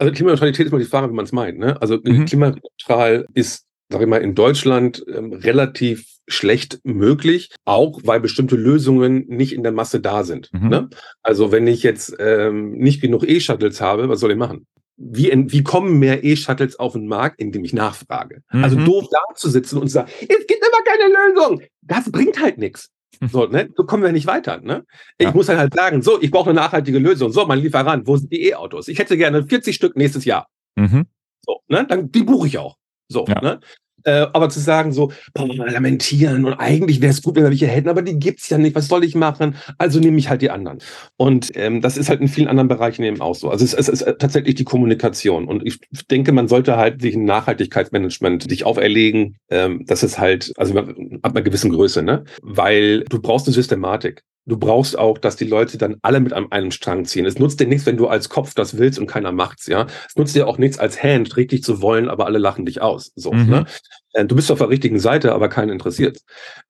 Also 0.00 0.14
Klimaneutralität 0.14 0.64
ist 0.64 0.72
mal 0.72 0.78
die 0.78 0.86
Frage, 0.86 1.10
wie 1.10 1.14
man 1.14 1.26
es 1.26 1.32
meint. 1.32 1.58
Ne? 1.58 1.80
Also 1.82 1.98
mhm. 2.02 2.24
klimaneutral 2.24 3.26
ist, 3.34 3.66
sag 3.90 4.00
ich 4.00 4.06
mal, 4.06 4.22
in 4.22 4.34
Deutschland 4.34 5.04
ähm, 5.14 5.34
relativ 5.34 6.06
schlecht 6.26 6.80
möglich, 6.84 7.50
auch 7.66 8.00
weil 8.04 8.20
bestimmte 8.20 8.56
Lösungen 8.56 9.26
nicht 9.28 9.52
in 9.52 9.62
der 9.62 9.72
Masse 9.72 10.00
da 10.00 10.24
sind. 10.24 10.48
Mhm. 10.54 10.68
Ne? 10.68 10.88
Also 11.22 11.52
wenn 11.52 11.66
ich 11.66 11.82
jetzt 11.82 12.16
ähm, 12.18 12.72
nicht 12.72 13.02
genug 13.02 13.28
E-Shuttles 13.28 13.82
habe, 13.82 14.08
was 14.08 14.20
soll 14.20 14.30
ich 14.30 14.38
machen? 14.38 14.66
Wie, 14.96 15.30
wie 15.48 15.62
kommen 15.62 15.98
mehr 15.98 16.24
E-Shuttles 16.24 16.78
auf 16.78 16.94
den 16.94 17.06
Markt, 17.06 17.38
indem 17.38 17.62
ich 17.64 17.74
nachfrage? 17.74 18.42
Also 18.48 18.76
mhm. 18.76 18.82
Also 18.82 18.92
doof 18.92 19.08
da 19.10 19.18
zu 19.34 19.50
sitzen 19.50 19.76
und 19.76 19.88
zu 19.88 19.94
sagen, 19.94 20.10
es 20.20 20.46
gibt 20.46 20.64
immer 20.64 20.82
keine 20.86 21.12
Lösung. 21.12 21.62
Das 21.82 22.10
bringt 22.10 22.40
halt 22.40 22.56
nichts. 22.56 22.88
So, 23.28 23.46
ne? 23.46 23.68
so 23.76 23.84
kommen 23.84 24.02
wir 24.02 24.12
nicht 24.12 24.26
weiter. 24.26 24.60
Ne? 24.60 24.84
Ich 25.18 25.26
ja. 25.26 25.32
muss 25.32 25.46
dann 25.46 25.58
halt 25.58 25.74
sagen, 25.74 26.00
so, 26.00 26.20
ich 26.22 26.30
brauche 26.30 26.50
eine 26.50 26.58
nachhaltige 26.58 26.98
Lösung. 26.98 27.32
So, 27.32 27.44
mein 27.46 27.58
Lieferant, 27.58 28.06
wo 28.06 28.16
sind 28.16 28.32
die 28.32 28.48
E-Autos? 28.48 28.88
Ich 28.88 28.98
hätte 28.98 29.16
gerne 29.16 29.46
40 29.46 29.76
Stück 29.76 29.96
nächstes 29.96 30.24
Jahr. 30.24 30.46
Mhm. 30.76 31.06
So, 31.44 31.60
ne? 31.68 31.86
Dann, 31.86 32.10
die 32.10 32.22
buche 32.22 32.46
ich 32.46 32.56
auch. 32.56 32.76
So, 33.08 33.26
ja. 33.26 33.40
ne? 33.42 33.60
Äh, 34.04 34.26
aber 34.32 34.48
zu 34.48 34.60
sagen 34.60 34.92
so, 34.92 35.12
boah, 35.34 35.46
lamentieren 35.66 36.44
und 36.44 36.54
eigentlich 36.54 37.00
wäre 37.00 37.12
es 37.12 37.22
gut, 37.22 37.36
wenn 37.36 37.44
wir 37.44 37.50
welche 37.50 37.66
hätten, 37.66 37.88
aber 37.88 38.02
die 38.02 38.18
gibt's 38.18 38.48
ja 38.48 38.58
nicht, 38.58 38.74
was 38.74 38.88
soll 38.88 39.04
ich 39.04 39.14
machen? 39.14 39.56
Also 39.78 40.00
nehme 40.00 40.18
ich 40.18 40.28
halt 40.28 40.42
die 40.42 40.50
anderen. 40.50 40.78
Und 41.16 41.50
ähm, 41.54 41.80
das 41.80 41.96
ist 41.96 42.08
halt 42.08 42.20
in 42.20 42.28
vielen 42.28 42.48
anderen 42.48 42.68
Bereichen 42.68 43.02
eben 43.02 43.20
auch 43.20 43.34
so. 43.34 43.50
Also 43.50 43.64
es, 43.64 43.74
es 43.74 43.88
ist 43.88 44.04
tatsächlich 44.18 44.54
die 44.54 44.64
Kommunikation. 44.64 45.46
Und 45.46 45.66
ich 45.66 45.78
denke, 46.10 46.32
man 46.32 46.48
sollte 46.48 46.76
halt 46.76 47.02
sich 47.02 47.14
ein 47.14 47.24
Nachhaltigkeitsmanagement 47.24 48.48
sich 48.48 48.64
auferlegen, 48.64 49.36
ähm, 49.50 49.84
das 49.86 50.02
ist 50.02 50.18
halt, 50.18 50.52
also 50.56 50.76
ab 50.78 50.86
einer 51.22 51.42
gewissen 51.42 51.70
Größe, 51.70 52.02
ne? 52.02 52.24
Weil 52.42 53.04
du 53.04 53.20
brauchst 53.20 53.46
eine 53.46 53.54
Systematik. 53.54 54.22
Du 54.46 54.56
brauchst 54.56 54.98
auch, 54.98 55.18
dass 55.18 55.36
die 55.36 55.44
Leute 55.44 55.78
dann 55.78 55.96
alle 56.02 56.20
mit 56.20 56.32
an 56.32 56.50
einem 56.50 56.70
Strang 56.70 57.04
ziehen. 57.04 57.26
Es 57.26 57.38
nutzt 57.38 57.60
dir 57.60 57.66
nichts, 57.66 57.86
wenn 57.86 57.96
du 57.96 58.08
als 58.08 58.28
Kopf 58.28 58.54
das 58.54 58.78
willst 58.78 58.98
und 58.98 59.06
keiner 59.06 59.32
macht's, 59.32 59.66
ja. 59.66 59.86
Es 60.08 60.16
nutzt 60.16 60.34
dir 60.34 60.48
auch 60.48 60.58
nichts 60.58 60.78
als 60.78 61.02
Hand, 61.02 61.36
richtig 61.36 61.62
zu 61.62 61.82
wollen, 61.82 62.08
aber 62.08 62.26
alle 62.26 62.38
lachen 62.38 62.66
dich 62.66 62.80
aus. 62.80 63.12
So, 63.14 63.32
mhm. 63.32 63.48
ne? 63.48 63.66
Äh, 64.12 64.24
du 64.24 64.34
bist 64.34 64.50
auf 64.50 64.58
der 64.58 64.68
richtigen 64.68 64.98
Seite, 64.98 65.32
aber 65.32 65.48
keinen 65.48 65.70
interessiert. 65.70 66.18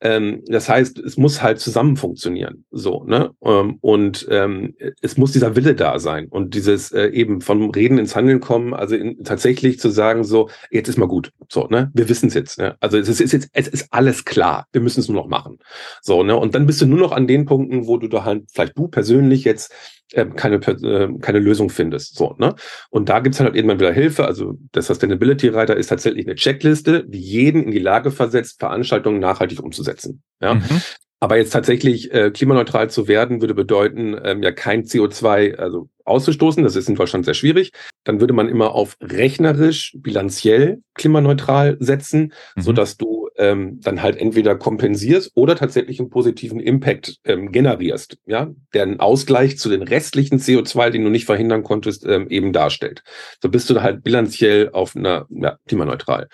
Ähm, 0.00 0.42
das 0.46 0.68
heißt, 0.68 0.98
es 0.98 1.16
muss 1.16 1.42
halt 1.42 1.60
zusammen 1.60 1.96
funktionieren. 1.96 2.64
So, 2.70 3.04
ne? 3.04 3.30
Ähm, 3.42 3.78
und 3.80 4.26
ähm, 4.30 4.74
es 5.00 5.16
muss 5.16 5.32
dieser 5.32 5.56
Wille 5.56 5.74
da 5.74 5.98
sein 5.98 6.26
und 6.28 6.54
dieses 6.54 6.92
äh, 6.92 7.06
eben 7.08 7.40
vom 7.40 7.70
Reden 7.70 7.98
ins 7.98 8.14
Handeln 8.16 8.40
kommen, 8.40 8.74
also 8.74 8.94
in, 8.94 9.22
tatsächlich 9.24 9.80
zu 9.80 9.88
sagen, 9.88 10.24
so, 10.24 10.50
jetzt 10.70 10.88
ist 10.88 10.98
mal 10.98 11.08
gut. 11.08 11.32
So, 11.48 11.66
ne? 11.66 11.90
Wir 11.94 12.08
wissen 12.08 12.28
es 12.28 12.34
jetzt. 12.34 12.58
Ne? 12.58 12.76
Also 12.80 12.98
es 12.98 13.08
ist, 13.08 13.32
jetzt, 13.32 13.48
es 13.52 13.68
ist 13.68 13.88
alles 13.90 14.24
klar. 14.24 14.66
Wir 14.72 14.80
müssen 14.80 15.00
es 15.00 15.08
nur 15.08 15.20
noch 15.22 15.28
machen. 15.28 15.58
So, 16.02 16.22
ne? 16.22 16.36
Und 16.36 16.54
dann 16.54 16.66
bist 16.66 16.80
du 16.80 16.86
nur 16.86 16.98
noch 16.98 17.12
an 17.12 17.26
den 17.26 17.46
Punkt, 17.46 17.59
Punkten, 17.60 17.86
wo 17.86 17.98
du 17.98 18.08
da 18.08 18.24
halt, 18.24 18.44
vielleicht 18.52 18.78
du 18.78 18.88
persönlich 18.88 19.44
jetzt 19.44 19.72
ähm, 20.14 20.34
keine, 20.34 20.56
äh, 20.56 21.08
keine 21.20 21.38
Lösung 21.38 21.70
findest. 21.70 22.16
So, 22.16 22.34
ne? 22.38 22.54
Und 22.90 23.08
da 23.08 23.20
gibt's 23.20 23.40
halt 23.40 23.54
irgendwann 23.54 23.80
wieder 23.80 23.92
Hilfe. 23.92 24.24
Also 24.24 24.54
der 24.74 24.82
Sustainability-Reiter 24.82 25.76
ist 25.76 25.88
tatsächlich 25.88 26.26
eine 26.26 26.36
Checkliste, 26.36 27.04
die 27.06 27.20
jeden 27.20 27.64
in 27.64 27.70
die 27.70 27.78
Lage 27.78 28.10
versetzt, 28.10 28.60
Veranstaltungen 28.60 29.20
nachhaltig 29.20 29.62
umzusetzen. 29.62 30.22
Ja? 30.40 30.54
Mhm. 30.54 30.80
Aber 31.22 31.36
jetzt 31.36 31.50
tatsächlich 31.50 32.12
äh, 32.14 32.30
klimaneutral 32.30 32.88
zu 32.88 33.06
werden, 33.06 33.42
würde 33.42 33.54
bedeuten, 33.54 34.16
ähm, 34.24 34.42
ja 34.42 34.52
kein 34.52 34.84
CO2 34.84 35.56
also 35.56 35.90
auszustoßen. 36.06 36.64
Das 36.64 36.76
ist 36.76 36.88
in 36.88 36.94
Deutschland 36.94 37.26
sehr 37.26 37.34
schwierig. 37.34 37.72
Dann 38.04 38.20
würde 38.20 38.32
man 38.32 38.48
immer 38.48 38.72
auf 38.72 38.96
rechnerisch, 39.02 39.94
bilanziell 39.98 40.80
klimaneutral 40.94 41.76
setzen, 41.78 42.32
mhm. 42.56 42.62
so 42.62 42.72
dass 42.72 42.96
du 42.96 43.19
ähm, 43.40 43.80
dann 43.80 44.02
halt 44.02 44.18
entweder 44.18 44.54
kompensierst 44.54 45.32
oder 45.34 45.56
tatsächlich 45.56 45.98
einen 45.98 46.10
positiven 46.10 46.60
Impact 46.60 47.16
ähm, 47.24 47.50
generierst, 47.50 48.18
ja, 48.26 48.50
der 48.74 48.82
einen 48.82 49.00
Ausgleich 49.00 49.58
zu 49.58 49.70
den 49.70 49.82
restlichen 49.82 50.38
CO2, 50.38 50.90
den 50.90 51.04
du 51.04 51.10
nicht 51.10 51.24
verhindern 51.24 51.62
konntest, 51.62 52.06
ähm, 52.06 52.28
eben 52.28 52.52
darstellt. 52.52 53.02
So 53.42 53.48
bist 53.48 53.70
du 53.70 53.80
halt 53.80 54.04
bilanziell 54.04 54.70
auf 54.70 54.94
einer 54.94 55.26
ja, 55.30 55.56
klimaneutral. 55.66 56.28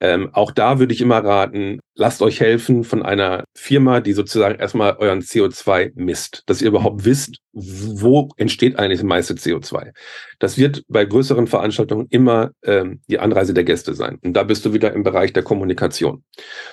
Ähm, 0.00 0.30
auch 0.32 0.50
da 0.50 0.78
würde 0.78 0.94
ich 0.94 1.00
immer 1.02 1.18
raten, 1.18 1.80
lasst 1.94 2.22
euch 2.22 2.40
helfen 2.40 2.84
von 2.84 3.02
einer 3.02 3.44
Firma, 3.54 4.00
die 4.00 4.14
sozusagen 4.14 4.58
erstmal 4.58 4.96
euren 4.96 5.20
CO2 5.20 5.92
misst, 5.94 6.42
dass 6.46 6.62
ihr 6.62 6.68
überhaupt 6.68 7.04
wisst, 7.04 7.36
wo 7.52 8.30
entsteht 8.36 8.78
eigentlich 8.78 9.00
das 9.00 9.06
meiste 9.06 9.34
CO2. 9.34 9.92
Das 10.38 10.56
wird 10.56 10.84
bei 10.88 11.04
größeren 11.04 11.46
Veranstaltungen 11.46 12.06
immer 12.08 12.52
ähm, 12.64 13.02
die 13.08 13.18
Anreise 13.18 13.52
der 13.52 13.64
Gäste 13.64 13.94
sein. 13.94 14.18
Und 14.22 14.32
da 14.32 14.42
bist 14.42 14.64
du 14.64 14.72
wieder 14.72 14.94
im 14.94 15.02
Bereich 15.02 15.34
der 15.34 15.42
Kommunikation. 15.42 16.24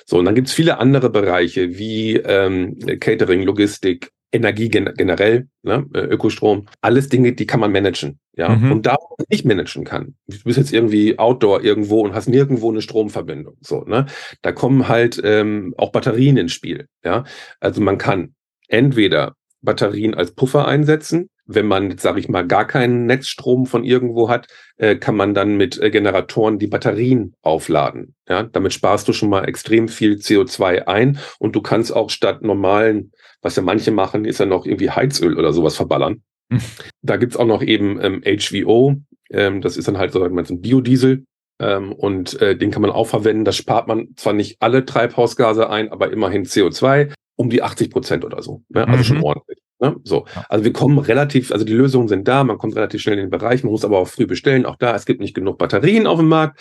So, 0.06 0.20
und 0.20 0.26
dann 0.26 0.36
gibt's 0.36 0.54
viele 0.54 0.80
andere 0.80 1.10
Bereiche 1.10 1.78
wie 1.78 2.16
ähm, 2.16 2.80
Catering, 3.00 3.44
Logistik, 3.44 4.12
Energie 4.32 4.70
gen 4.70 4.94
generell, 4.96 5.48
ne, 5.64 5.86
äh, 5.94 6.00
Ökostrom, 6.00 6.68
alles 6.82 7.10
Dinge, 7.10 7.34
die 7.34 7.48
kann 7.48 7.60
man 7.60 7.72
managen. 7.72 8.20
Ja, 8.34 8.50
mhm. 8.50 8.72
und 8.72 8.86
da 8.86 8.96
wo 8.96 9.16
man 9.18 9.26
nicht 9.30 9.46
managen 9.46 9.84
kann. 9.84 10.16
Du 10.28 10.38
bist 10.44 10.58
jetzt 10.58 10.74
irgendwie 10.74 11.18
Outdoor 11.18 11.64
irgendwo 11.64 12.02
und 12.02 12.14
hast 12.14 12.28
nirgendwo 12.28 12.70
eine 12.70 12.82
Stromverbindung. 12.82 13.58
So, 13.62 13.84
ne? 13.84 14.06
Da 14.42 14.52
kommen 14.52 14.88
halt 14.88 15.20
ähm, 15.24 15.74
auch 15.78 15.92
Batterien 15.92 16.38
ins 16.38 16.52
Spiel. 16.52 16.88
Ja, 17.04 17.24
also 17.60 17.82
man 17.82 17.98
kann 17.98 18.36
entweder 18.68 19.36
Batterien 19.62 20.14
als 20.14 20.32
Puffer 20.34 20.68
einsetzen. 20.68 21.30
Wenn 21.48 21.66
man, 21.66 21.98
sage 21.98 22.20
ich 22.20 22.30
mal, 22.30 22.46
gar 22.46 22.68
keinen 22.68 23.06
Netzstrom 23.06 23.66
von 23.66 23.84
irgendwo 23.84 24.30
hat, 24.30 24.48
äh, 24.78 24.96
kann 24.98 25.16
man 25.16 25.34
dann 25.34 25.58
mit 25.58 25.82
äh, 25.82 25.90
Generatoren 25.90 26.60
die 26.60 26.68
Batterien 26.68 27.34
aufladen. 27.42 28.16
Ja, 28.28 28.44
damit 28.44 28.74
sparst 28.74 29.08
du 29.08 29.14
schon 29.14 29.30
mal 29.30 29.46
extrem 29.46 29.88
viel 29.88 30.16
CO2 30.16 30.88
ein 30.88 31.20
und 31.40 31.56
du 31.56 31.62
kannst 31.62 31.96
auch 31.96 32.10
statt 32.10 32.42
normalen 32.42 33.12
was 33.42 33.56
ja 33.56 33.64
manche 33.64 33.92
machen, 33.92 34.26
ist 34.26 34.40
ja 34.40 34.46
noch 34.46 34.66
irgendwie 34.66 34.90
Heizöl 34.90 35.38
oder 35.38 35.54
sowas 35.54 35.76
verballern. 35.76 36.22
Hm. 36.52 36.62
Da 37.02 37.18
gibt's 37.18 37.38
auch 37.38 37.46
noch 37.46 37.62
eben 37.62 38.00
ähm, 38.02 38.22
HVO. 38.24 38.96
Ähm, 39.30 39.62
das 39.62 39.78
ist 39.78 39.88
dann 39.88 39.98
halt 39.98 40.12
so 40.12 40.24
ein 40.24 40.62
Biodiesel. 40.62 41.26
Ähm, 41.60 41.92
und 41.94 42.40
äh, 42.42 42.56
den 42.56 42.72
kann 42.72 42.82
man 42.82 42.92
auch 42.92 43.08
verwenden. 43.08 43.46
Das 43.46 43.56
spart 43.56 43.88
man 43.88 44.10
zwar 44.16 44.34
nicht 44.34 44.62
alle 44.62 44.86
Treibhausgase 44.86 45.70
ein, 45.70 45.92
aber 45.92 46.12
immerhin 46.12 46.46
CO2 46.46 47.14
um 47.36 47.50
die 47.50 47.64
80 47.64 47.90
Prozent 47.90 48.26
oder 48.26 48.42
so. 48.42 48.64
Ne? 48.70 48.88
Also 48.88 48.98
mhm. 48.98 49.04
schon 49.04 49.24
ordentlich. 49.24 49.60
Ne? 49.80 49.96
So. 50.04 50.26
Also 50.50 50.66
wir 50.66 50.74
kommen 50.74 50.98
relativ, 50.98 51.52
also 51.52 51.66
die 51.66 51.74
Lösungen 51.74 52.08
sind 52.08 52.28
da, 52.28 52.44
man 52.44 52.58
kommt 52.58 52.76
relativ 52.76 53.02
schnell 53.02 53.18
in 53.18 53.26
den 53.26 53.30
Bereich, 53.30 53.64
man 53.64 53.72
muss 53.72 53.86
aber 53.86 54.00
auch 54.00 54.08
früh 54.08 54.26
bestellen. 54.26 54.66
Auch 54.66 54.76
da, 54.76 54.96
es 54.96 55.06
gibt 55.06 55.22
nicht 55.22 55.36
genug 55.36 55.58
Batterien 55.58 56.08
auf 56.08 56.20
dem 56.20 56.30
Markt. 56.30 56.60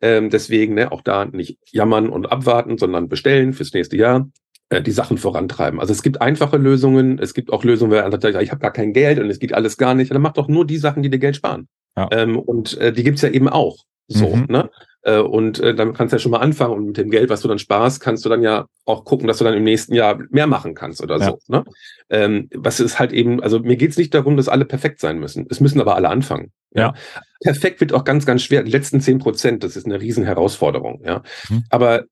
Ähm, 0.00 0.30
deswegen 0.30 0.74
ne, 0.74 0.92
auch 0.92 1.02
da 1.02 1.24
nicht 1.24 1.58
jammern 1.70 2.08
und 2.08 2.30
abwarten, 2.30 2.78
sondern 2.78 3.08
bestellen 3.08 3.52
fürs 3.52 3.72
nächste 3.72 3.96
Jahr. 3.96 4.28
Äh, 4.70 4.82
die 4.82 4.92
Sachen 4.92 5.18
vorantreiben. 5.18 5.78
Also 5.78 5.92
es 5.92 6.02
gibt 6.02 6.22
einfache 6.22 6.56
Lösungen, 6.56 7.18
es 7.18 7.34
gibt 7.34 7.52
auch 7.52 7.64
Lösungen, 7.64 7.92
wer 7.92 8.10
sagt, 8.10 8.42
ich 8.42 8.50
habe 8.50 8.60
gar 8.60 8.72
kein 8.72 8.92
Geld 8.92 9.18
und 9.18 9.28
es 9.28 9.38
geht 9.38 9.52
alles 9.52 9.76
gar 9.76 9.94
nicht. 9.94 10.10
Dann 10.10 10.22
mach 10.22 10.32
doch 10.32 10.48
nur 10.48 10.66
die 10.66 10.78
Sachen, 10.78 11.02
die 11.02 11.10
dir 11.10 11.18
Geld 11.18 11.36
sparen. 11.36 11.68
Ja. 11.96 12.08
Ähm, 12.12 12.38
und 12.38 12.76
äh, 12.78 12.92
die 12.92 13.04
gibt's 13.04 13.22
ja 13.22 13.28
eben 13.28 13.48
auch. 13.48 13.84
So, 14.08 14.36
mhm. 14.36 14.46
ne? 14.48 14.70
Äh, 15.04 15.18
und 15.18 15.60
äh, 15.60 15.74
dann 15.74 15.92
kannst 15.92 16.12
du 16.12 16.16
ja 16.16 16.18
schon 16.18 16.32
mal 16.32 16.38
anfangen 16.38 16.74
und 16.74 16.86
mit 16.86 16.96
dem 16.96 17.10
Geld, 17.10 17.28
was 17.28 17.42
du 17.42 17.48
dann 17.48 17.58
sparst, 17.58 18.00
kannst 18.00 18.24
du 18.24 18.28
dann 18.28 18.42
ja 18.42 18.66
auch 18.86 19.04
gucken, 19.04 19.28
dass 19.28 19.38
du 19.38 19.44
dann 19.44 19.54
im 19.54 19.62
nächsten 19.62 19.94
Jahr 19.94 20.18
mehr 20.30 20.46
machen 20.46 20.74
kannst 20.74 21.02
oder 21.02 21.18
ja. 21.18 21.26
so. 21.26 21.38
Ne? 21.46 21.64
Ähm, 22.08 22.48
was 22.54 22.80
ist 22.80 22.98
halt 22.98 23.12
eben, 23.12 23.42
also 23.42 23.60
mir 23.60 23.76
geht's 23.76 23.98
nicht 23.98 24.14
darum, 24.14 24.36
dass 24.36 24.48
alle 24.48 24.64
perfekt 24.64 25.00
sein 25.00 25.18
müssen. 25.18 25.46
Es 25.50 25.60
müssen 25.60 25.80
aber 25.80 25.94
alle 25.94 26.08
anfangen. 26.08 26.52
Ja. 26.72 26.82
ja. 26.82 26.94
Perfekt 27.42 27.80
wird 27.80 27.92
auch 27.92 28.04
ganz, 28.04 28.24
ganz 28.24 28.42
schwer. 28.42 28.62
Die 28.62 28.70
letzten 28.70 29.00
zehn 29.00 29.18
Prozent, 29.18 29.62
das 29.62 29.76
ist 29.76 29.84
eine 29.84 30.00
riesen 30.00 30.24
Herausforderung. 30.24 31.02
Ja. 31.04 31.22
Mhm. 31.50 31.64
Aber 31.68 32.04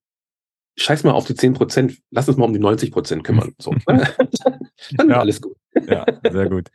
scheiß 0.77 1.05
mal 1.05 1.13
auf 1.13 1.27
die 1.27 1.35
10 1.35 1.55
Prozent, 1.55 1.99
lass 2.11 2.29
uns 2.29 2.37
mal 2.37 2.45
um 2.45 2.53
die 2.53 2.59
90 2.59 2.91
Prozent 2.93 3.25
kümmern. 3.25 3.55
So. 3.59 3.75
Dann 3.87 5.11
ja. 5.11 5.21
alles 5.21 5.41
gut. 5.41 5.57
Ja, 5.87 6.05
sehr 6.31 6.49
gut. 6.49 6.69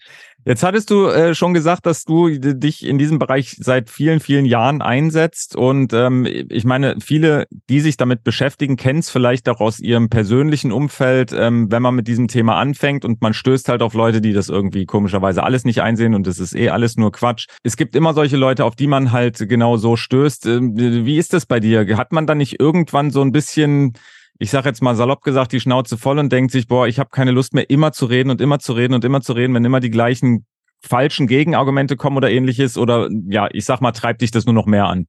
Jetzt 0.47 0.63
hattest 0.63 0.89
du 0.91 1.07
äh, 1.07 1.35
schon 1.35 1.53
gesagt, 1.53 1.85
dass 1.85 2.05
du 2.05 2.29
dich 2.29 2.85
in 2.85 2.97
diesem 2.97 3.19
Bereich 3.19 3.57
seit 3.59 3.89
vielen, 3.89 4.21
vielen 4.21 4.45
Jahren 4.45 4.81
einsetzt. 4.81 5.57
Und 5.57 5.91
ähm, 5.91 6.25
ich 6.25 6.63
meine, 6.63 6.95
viele, 7.03 7.47
die 7.69 7.81
sich 7.81 7.97
damit 7.97 8.23
beschäftigen, 8.23 8.77
kennen 8.77 8.99
es 8.99 9.09
vielleicht 9.09 9.49
auch 9.49 9.59
aus 9.59 9.77
ihrem 9.79 10.07
persönlichen 10.07 10.71
Umfeld, 10.71 11.33
ähm, 11.37 11.69
wenn 11.69 11.81
man 11.81 11.95
mit 11.95 12.07
diesem 12.07 12.29
Thema 12.29 12.55
anfängt 12.55 13.03
und 13.03 13.21
man 13.21 13.33
stößt 13.33 13.67
halt 13.67 13.81
auf 13.81 13.93
Leute, 13.93 14.21
die 14.21 14.31
das 14.31 14.47
irgendwie 14.47 14.85
komischerweise 14.85 15.43
alles 15.43 15.65
nicht 15.65 15.81
einsehen 15.81 16.15
und 16.15 16.25
es 16.27 16.39
ist 16.39 16.55
eh 16.55 16.69
alles 16.69 16.95
nur 16.95 17.11
Quatsch. 17.11 17.47
Es 17.63 17.75
gibt 17.75 17.93
immer 17.93 18.13
solche 18.13 18.37
Leute, 18.37 18.63
auf 18.63 18.77
die 18.77 18.87
man 18.87 19.11
halt 19.11 19.49
genau 19.49 19.75
so 19.75 19.97
stößt. 19.97 20.45
Ähm, 20.45 20.77
wie 20.77 21.17
ist 21.17 21.33
das 21.33 21.45
bei 21.45 21.59
dir? 21.59 21.97
Hat 21.97 22.13
man 22.13 22.25
da 22.25 22.35
nicht 22.35 22.57
irgendwann 22.57 23.11
so 23.11 23.21
ein 23.21 23.33
bisschen 23.33 23.95
ich 24.39 24.51
sage 24.51 24.69
jetzt 24.69 24.81
mal 24.81 24.95
salopp 24.95 25.23
gesagt, 25.23 25.51
die 25.51 25.59
Schnauze 25.59 25.97
voll 25.97 26.19
und 26.19 26.31
denkt 26.31 26.51
sich, 26.51 26.67
boah, 26.67 26.87
ich 26.87 26.99
habe 26.99 27.09
keine 27.09 27.31
Lust 27.31 27.53
mehr, 27.53 27.69
immer 27.69 27.91
zu 27.91 28.05
reden 28.05 28.29
und 28.29 28.41
immer 28.41 28.59
zu 28.59 28.73
reden 28.73 28.93
und 28.93 29.03
immer 29.03 29.21
zu 29.21 29.33
reden, 29.33 29.53
wenn 29.53 29.65
immer 29.65 29.79
die 29.79 29.89
gleichen 29.89 30.45
falschen 30.81 31.27
Gegenargumente 31.27 31.95
kommen 31.95 32.17
oder 32.17 32.29
ähnliches? 32.29 32.77
Oder 32.77 33.09
ja, 33.29 33.47
ich 33.51 33.65
sag 33.65 33.81
mal, 33.81 33.91
treibt 33.91 34.21
dich 34.21 34.31
das 34.31 34.45
nur 34.45 34.53
noch 34.53 34.65
mehr 34.65 34.85
an? 34.85 35.07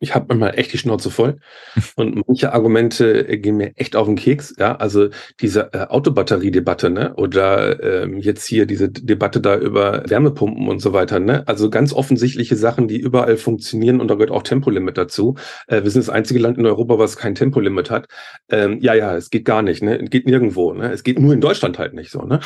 Ich 0.00 0.14
habe 0.14 0.26
manchmal 0.28 0.58
echt 0.58 0.72
die 0.72 0.78
Schnauze 0.78 1.10
voll 1.10 1.38
und 1.96 2.26
manche 2.26 2.52
Argumente 2.52 3.28
äh, 3.28 3.38
gehen 3.38 3.56
mir 3.56 3.72
echt 3.76 3.96
auf 3.96 4.06
den 4.06 4.16
Keks. 4.16 4.54
Ja, 4.58 4.76
also 4.76 5.08
diese 5.40 5.72
äh, 5.72 5.86
Autobatterie-Debatte, 5.86 6.90
ne, 6.90 7.14
oder 7.14 7.82
ähm, 7.82 8.18
jetzt 8.18 8.46
hier 8.46 8.66
diese 8.66 8.90
Debatte 8.90 9.40
da 9.40 9.56
über 9.56 10.02
Wärmepumpen 10.06 10.68
und 10.68 10.80
so 10.80 10.92
weiter, 10.92 11.20
ne, 11.20 11.46
also 11.46 11.70
ganz 11.70 11.92
offensichtliche 11.92 12.56
Sachen, 12.56 12.88
die 12.88 12.98
überall 12.98 13.36
funktionieren 13.36 14.00
und 14.00 14.08
da 14.08 14.14
gehört 14.14 14.30
auch 14.30 14.42
Tempolimit 14.42 14.98
dazu. 14.98 15.36
Äh, 15.66 15.82
wir 15.82 15.90
sind 15.90 16.02
das 16.04 16.10
einzige 16.10 16.40
Land 16.40 16.58
in 16.58 16.66
Europa, 16.66 16.98
was 16.98 17.16
kein 17.16 17.34
Tempolimit 17.34 17.90
hat. 17.90 18.06
Ähm, 18.50 18.78
ja, 18.80 18.94
ja, 18.94 19.16
es 19.16 19.30
geht 19.30 19.44
gar 19.44 19.62
nicht, 19.62 19.82
ne, 19.82 20.00
es 20.00 20.10
geht 20.10 20.26
nirgendwo, 20.26 20.72
ne, 20.72 20.92
es 20.92 21.02
geht 21.02 21.18
nur 21.18 21.32
in 21.32 21.40
Deutschland 21.40 21.78
halt 21.78 21.94
nicht 21.94 22.10
so, 22.10 22.22
ne. 22.22 22.40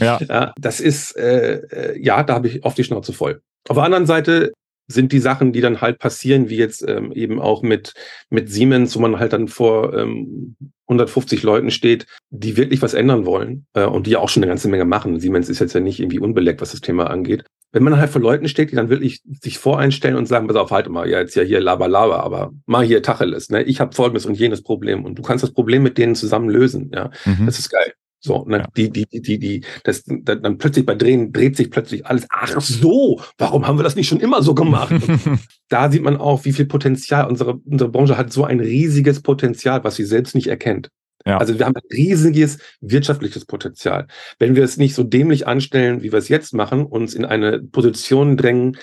Ja, 0.00 0.18
ja 0.28 0.52
das 0.58 0.80
ist, 0.80 1.16
äh, 1.16 1.60
äh 1.70 1.98
ja, 2.02 2.22
da 2.22 2.34
habe 2.34 2.48
ich 2.48 2.64
oft 2.64 2.78
die 2.78 2.84
Schnauze 2.84 3.12
voll. 3.12 3.40
Auf 3.68 3.76
der 3.76 3.84
anderen 3.84 4.06
Seite 4.06 4.52
sind 4.88 5.12
die 5.12 5.18
Sachen, 5.18 5.52
die 5.52 5.60
dann 5.60 5.80
halt 5.80 5.98
passieren, 5.98 6.48
wie 6.48 6.56
jetzt 6.56 6.86
ähm, 6.86 7.12
eben 7.12 7.40
auch 7.40 7.62
mit, 7.62 7.94
mit 8.30 8.50
Siemens, 8.50 8.96
wo 8.96 9.00
man 9.00 9.18
halt 9.18 9.32
dann 9.32 9.48
vor 9.48 9.94
ähm, 9.94 10.56
150 10.88 11.42
Leuten 11.42 11.70
steht, 11.70 12.06
die 12.30 12.56
wirklich 12.56 12.82
was 12.82 12.94
ändern 12.94 13.26
wollen 13.26 13.66
äh, 13.74 13.84
und 13.84 14.06
die 14.06 14.12
ja 14.12 14.20
auch 14.20 14.28
schon 14.28 14.42
eine 14.42 14.50
ganze 14.50 14.68
Menge 14.68 14.84
machen. 14.84 15.18
Siemens 15.18 15.48
ist 15.48 15.58
jetzt 15.58 15.74
ja 15.74 15.80
nicht 15.80 15.98
irgendwie 15.98 16.20
unbeleckt, 16.20 16.60
was 16.60 16.70
das 16.70 16.80
Thema 16.80 17.10
angeht. 17.10 17.44
Wenn 17.72 17.82
man 17.82 17.98
halt 17.98 18.10
vor 18.10 18.22
Leuten 18.22 18.48
steht, 18.48 18.70
die 18.70 18.76
dann 18.76 18.88
wirklich 18.88 19.22
sich 19.42 19.58
voreinstellen 19.58 20.16
und 20.16 20.26
sagen, 20.26 20.46
pass 20.46 20.56
auf, 20.56 20.70
halt 20.70 20.88
mal, 20.88 21.08
ja, 21.08 21.18
jetzt 21.18 21.34
ja 21.34 21.42
hier 21.42 21.60
Laba 21.60 21.86
Laba, 21.86 22.20
aber 22.20 22.52
mal 22.66 22.84
hier 22.84 23.02
Tacheles, 23.02 23.50
ne? 23.50 23.64
Ich 23.64 23.80
habe 23.80 23.94
folgendes 23.94 24.24
und 24.24 24.38
jenes 24.38 24.62
Problem 24.62 25.04
und 25.04 25.18
du 25.18 25.22
kannst 25.22 25.42
das 25.42 25.52
Problem 25.52 25.82
mit 25.82 25.98
denen 25.98 26.14
zusammen 26.14 26.48
lösen, 26.48 26.90
ja. 26.94 27.10
Mhm. 27.24 27.46
Das 27.46 27.58
ist 27.58 27.68
geil. 27.68 27.92
So, 28.20 28.44
ne, 28.46 28.58
ja. 28.58 28.66
die, 28.76 28.90
die, 28.90 29.06
die, 29.06 29.38
die, 29.38 29.64
das, 29.84 30.04
dann 30.04 30.58
plötzlich 30.58 30.86
bei 30.86 30.94
Drehen 30.94 31.32
dreht 31.32 31.56
sich 31.56 31.70
plötzlich 31.70 32.06
alles. 32.06 32.26
Ach 32.30 32.60
so, 32.60 33.20
warum 33.38 33.66
haben 33.66 33.78
wir 33.78 33.84
das 33.84 33.96
nicht 33.96 34.08
schon 34.08 34.20
immer 34.20 34.42
so 34.42 34.54
gemacht? 34.54 34.94
da 35.68 35.90
sieht 35.90 36.02
man 36.02 36.16
auch, 36.16 36.44
wie 36.44 36.52
viel 36.52 36.66
Potenzial 36.66 37.28
unsere, 37.28 37.54
unsere 37.54 37.90
Branche 37.90 38.16
hat 38.16 38.32
so 38.32 38.44
ein 38.44 38.60
riesiges 38.60 39.20
Potenzial, 39.20 39.84
was 39.84 39.96
sie 39.96 40.04
selbst 40.04 40.34
nicht 40.34 40.48
erkennt. 40.48 40.90
Ja. 41.26 41.38
Also 41.38 41.58
wir 41.58 41.66
haben 41.66 41.74
ein 41.74 41.96
riesiges 41.96 42.58
wirtschaftliches 42.80 43.44
Potenzial. 43.44 44.06
Wenn 44.38 44.54
wir 44.54 44.62
es 44.62 44.76
nicht 44.76 44.94
so 44.94 45.02
dämlich 45.02 45.46
anstellen, 45.46 46.02
wie 46.02 46.12
wir 46.12 46.18
es 46.18 46.28
jetzt 46.28 46.54
machen, 46.54 46.86
uns 46.86 47.14
in 47.14 47.24
eine 47.24 47.60
Position 47.60 48.36
drängen, 48.36 48.76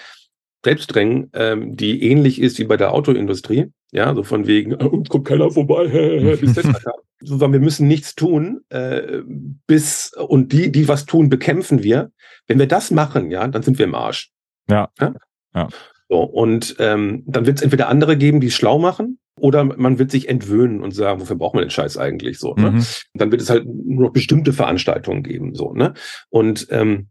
selbst 0.63 0.87
drängen, 0.87 1.29
ähm, 1.33 1.75
die 1.75 2.03
ähnlich 2.03 2.41
ist 2.41 2.59
wie 2.59 2.63
bei 2.63 2.77
der 2.77 2.93
Autoindustrie, 2.93 3.71
ja, 3.91 4.13
so 4.15 4.23
von 4.23 4.47
wegen, 4.47 4.71
äh, 4.71 4.83
uns 4.91 5.09
kommt 5.09 5.25
keiner 5.25 5.51
vorbei, 5.51 6.37
bis 6.39 6.53
das 6.53 6.65
so, 7.21 7.39
wir 7.39 7.59
müssen 7.59 7.87
nichts 7.87 8.15
tun, 8.15 8.61
äh, 8.69 9.21
bis 9.67 10.13
und 10.13 10.51
die, 10.51 10.71
die 10.71 10.87
was 10.87 11.05
tun, 11.05 11.29
bekämpfen 11.29 11.83
wir. 11.83 12.11
Wenn 12.47 12.59
wir 12.59 12.67
das 12.67 12.91
machen, 12.91 13.31
ja, 13.31 13.47
dann 13.47 13.63
sind 13.63 13.77
wir 13.77 13.85
im 13.85 13.95
Arsch. 13.95 14.31
Ja. 14.69 14.89
ja? 14.99 15.13
ja. 15.55 15.69
So, 16.09 16.21
und 16.21 16.75
ähm, 16.79 17.23
dann 17.25 17.45
wird 17.45 17.57
es 17.57 17.63
entweder 17.63 17.87
andere 17.87 18.17
geben, 18.17 18.41
die 18.41 18.47
es 18.47 18.55
schlau 18.55 18.79
machen, 18.79 19.19
oder 19.39 19.63
man 19.63 19.97
wird 19.97 20.11
sich 20.11 20.29
entwöhnen 20.29 20.81
und 20.81 20.91
sagen, 20.91 21.19
wofür 21.19 21.35
braucht 21.35 21.55
man 21.55 21.63
den 21.63 21.71
Scheiß 21.71 21.97
eigentlich 21.97 22.37
so? 22.37 22.53
Ne? 22.53 22.71
Mhm. 22.71 22.85
Dann 23.15 23.31
wird 23.31 23.41
es 23.41 23.49
halt 23.49 23.65
nur 23.65 24.05
noch 24.05 24.13
bestimmte 24.13 24.53
Veranstaltungen 24.53 25.23
geben, 25.23 25.55
so, 25.55 25.73
ne? 25.73 25.93
Und 26.29 26.67
ähm, 26.69 27.07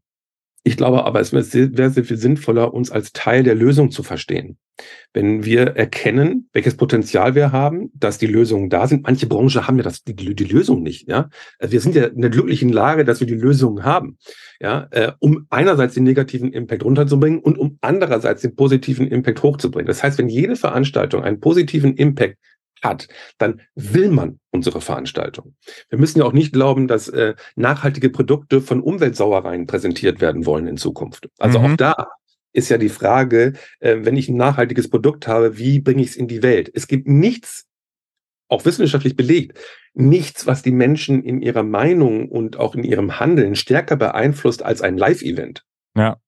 Ich 0.65 0.77
glaube 0.77 1.05
aber, 1.05 1.21
es 1.21 1.33
wäre 1.33 1.43
sehr, 1.43 1.91
viel 1.91 2.17
sinnvoller, 2.17 2.73
uns 2.73 2.93
als 2.93 3.13
Teil 3.13 3.43
der 3.43 3.57
Lösung 3.57 3.91
zu 3.91 4.05
verstehen. 4.05 4.59
Wenn 5.13 5.45
wir 5.45 5.77
erkennen, 5.77 6.49
welches 6.53 6.77
Potenzial 6.77 7.35
wir 7.35 7.51
haben, 7.51 7.91
dass 7.95 8.19
die 8.19 8.27
Lösungen 8.27 8.71
da 8.71 8.87
sind. 8.87 9.03
Manche 9.03 9.27
Branchen 9.27 9.67
haben 9.67 9.77
ja 9.77 9.83
das, 9.83 10.05
die, 10.05 10.15
die 10.15 10.45
Lösung 10.45 10.83
nicht. 10.83 11.09
Ja, 11.09 11.29
also 11.59 11.73
wir 11.73 11.81
sind 11.81 11.97
ja 11.97 12.05
in 12.05 12.21
der 12.21 12.31
glücklichen 12.31 12.71
Lage, 12.71 13.05
dass 13.05 13.21
wir 13.21 13.27
die 13.27 13.35
Lösungen 13.35 13.85
haben. 13.85 14.19
Ja, 14.61 14.87
äh, 14.93 15.13
um 15.19 15.47
einerseits 15.51 15.95
den 15.95 16.05
negativen 16.05 16.53
Impact 16.53 16.85
runterzubringen 16.85 17.41
und 17.41 17.59
um 17.59 17.79
andererseits 17.81 18.43
den 18.43 18.55
positiven 18.55 19.09
Impact 19.09 19.43
hochzubringen. 19.43 19.89
Das 19.89 20.03
heißt, 20.03 20.19
wenn 20.19 20.29
jede 20.29 20.55
Veranstaltung 20.55 21.25
einen 21.25 21.41
positiven 21.41 21.95
Impact 21.97 22.39
hat, 22.83 23.09
dann 23.39 23.63
will 23.75 24.11
man 24.11 24.41
unsere 24.51 24.81
Veranstaltung. 24.81 25.55
Wir 25.89 25.99
müssen 25.99 26.19
ja 26.19 26.25
auch 26.25 26.33
nicht 26.33 26.53
glauben, 26.53 26.89
dass 26.89 27.09
äh, 27.09 27.35
nachhaltige 27.57 28.11
Produkte 28.11 28.61
von 28.61 28.81
Umweltsauereien 28.81 29.67
präsentiert 29.67 30.21
werden 30.21 30.47
wollen 30.47 30.67
in 30.67 30.77
Zukunft. 30.77 31.29
Also 31.39 31.59
mhm. 31.59 31.65
auch 31.65 31.77
da 31.77 32.09
ist 32.53 32.69
ja 32.69 32.79
die 32.79 32.89
Frage, 32.89 33.55
äh, 33.81 33.99
wenn 34.03 34.17
ich 34.17 34.29
ein 34.29 34.37
nachhaltiges 34.37 34.91
Produkt 34.91 35.27
habe, 35.27 35.59
wie 35.59 35.81
bringe 35.81 36.03
ich 36.03 36.11
es 36.11 36.17
in 36.17 36.29
die 36.29 36.43
Welt? 36.43 36.71
Es 36.75 36.87
gibt 36.87 37.09
nichts, 37.09 37.67
auch 38.49 38.65
wissenschaftlich 38.65 39.17
belegt, 39.17 39.59
nichts, 39.95 40.47
was 40.47 40.63
die 40.63 40.73
Menschen 40.73 41.23
in 41.23 41.41
ihrer 41.41 41.63
Meinung 41.63 42.29
und 42.29 42.59
auch 42.59 42.75
in 42.75 42.85
ihrem 42.85 43.19
Handeln 43.19 43.55
stärker 43.55 43.97
beeinflusst 43.97 44.63
als 44.63 44.83
ein 44.83 44.99
Live-Event. 44.99 45.65
Ja. 45.97 46.19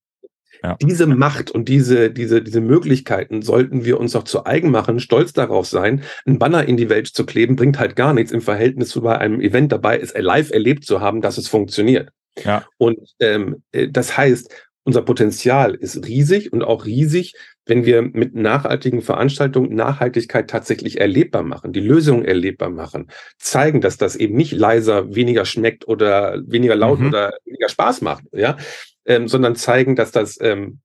Ja. 0.64 0.78
Diese 0.80 1.06
Macht 1.06 1.50
und 1.50 1.68
diese, 1.68 2.10
diese, 2.10 2.40
diese 2.40 2.62
Möglichkeiten 2.62 3.42
sollten 3.42 3.84
wir 3.84 4.00
uns 4.00 4.12
doch 4.12 4.22
zu 4.22 4.46
eigen 4.46 4.70
machen, 4.70 4.98
stolz 4.98 5.34
darauf 5.34 5.66
sein. 5.66 6.02
Ein 6.24 6.38
Banner 6.38 6.66
in 6.66 6.78
die 6.78 6.88
Welt 6.88 7.08
zu 7.08 7.26
kleben, 7.26 7.54
bringt 7.54 7.78
halt 7.78 7.96
gar 7.96 8.14
nichts 8.14 8.32
im 8.32 8.40
Verhältnis 8.40 8.88
zu 8.88 9.02
bei 9.02 9.18
einem 9.18 9.42
Event 9.42 9.72
dabei 9.72 9.98
ist, 9.98 10.16
live 10.16 10.50
erlebt 10.50 10.86
zu 10.86 11.02
haben, 11.02 11.20
dass 11.20 11.36
es 11.36 11.48
funktioniert. 11.48 12.08
Ja. 12.42 12.64
Und 12.78 12.98
ähm, 13.20 13.62
äh, 13.72 13.88
das 13.90 14.16
heißt, 14.16 14.50
unser 14.84 15.02
Potenzial 15.02 15.74
ist 15.74 16.06
riesig 16.06 16.50
und 16.50 16.62
auch 16.62 16.86
riesig, 16.86 17.34
wenn 17.66 17.84
wir 17.84 18.00
mit 18.00 18.34
nachhaltigen 18.34 19.02
Veranstaltungen 19.02 19.74
Nachhaltigkeit 19.74 20.48
tatsächlich 20.48 20.98
erlebbar 20.98 21.42
machen, 21.42 21.74
die 21.74 21.80
Lösungen 21.80 22.24
erlebbar 22.24 22.70
machen, 22.70 23.10
zeigen, 23.38 23.82
dass 23.82 23.98
das 23.98 24.16
eben 24.16 24.34
nicht 24.34 24.52
leiser, 24.52 25.14
weniger 25.14 25.44
schmeckt 25.44 25.88
oder 25.88 26.42
weniger 26.46 26.76
laut 26.76 27.00
mhm. 27.00 27.08
oder 27.08 27.32
weniger 27.44 27.68
Spaß 27.68 28.00
macht, 28.00 28.24
ja, 28.32 28.56
ähm, 29.06 29.28
sondern 29.28 29.56
zeigen, 29.56 29.96
dass 29.96 30.12
das 30.12 30.38
ähm, 30.40 30.80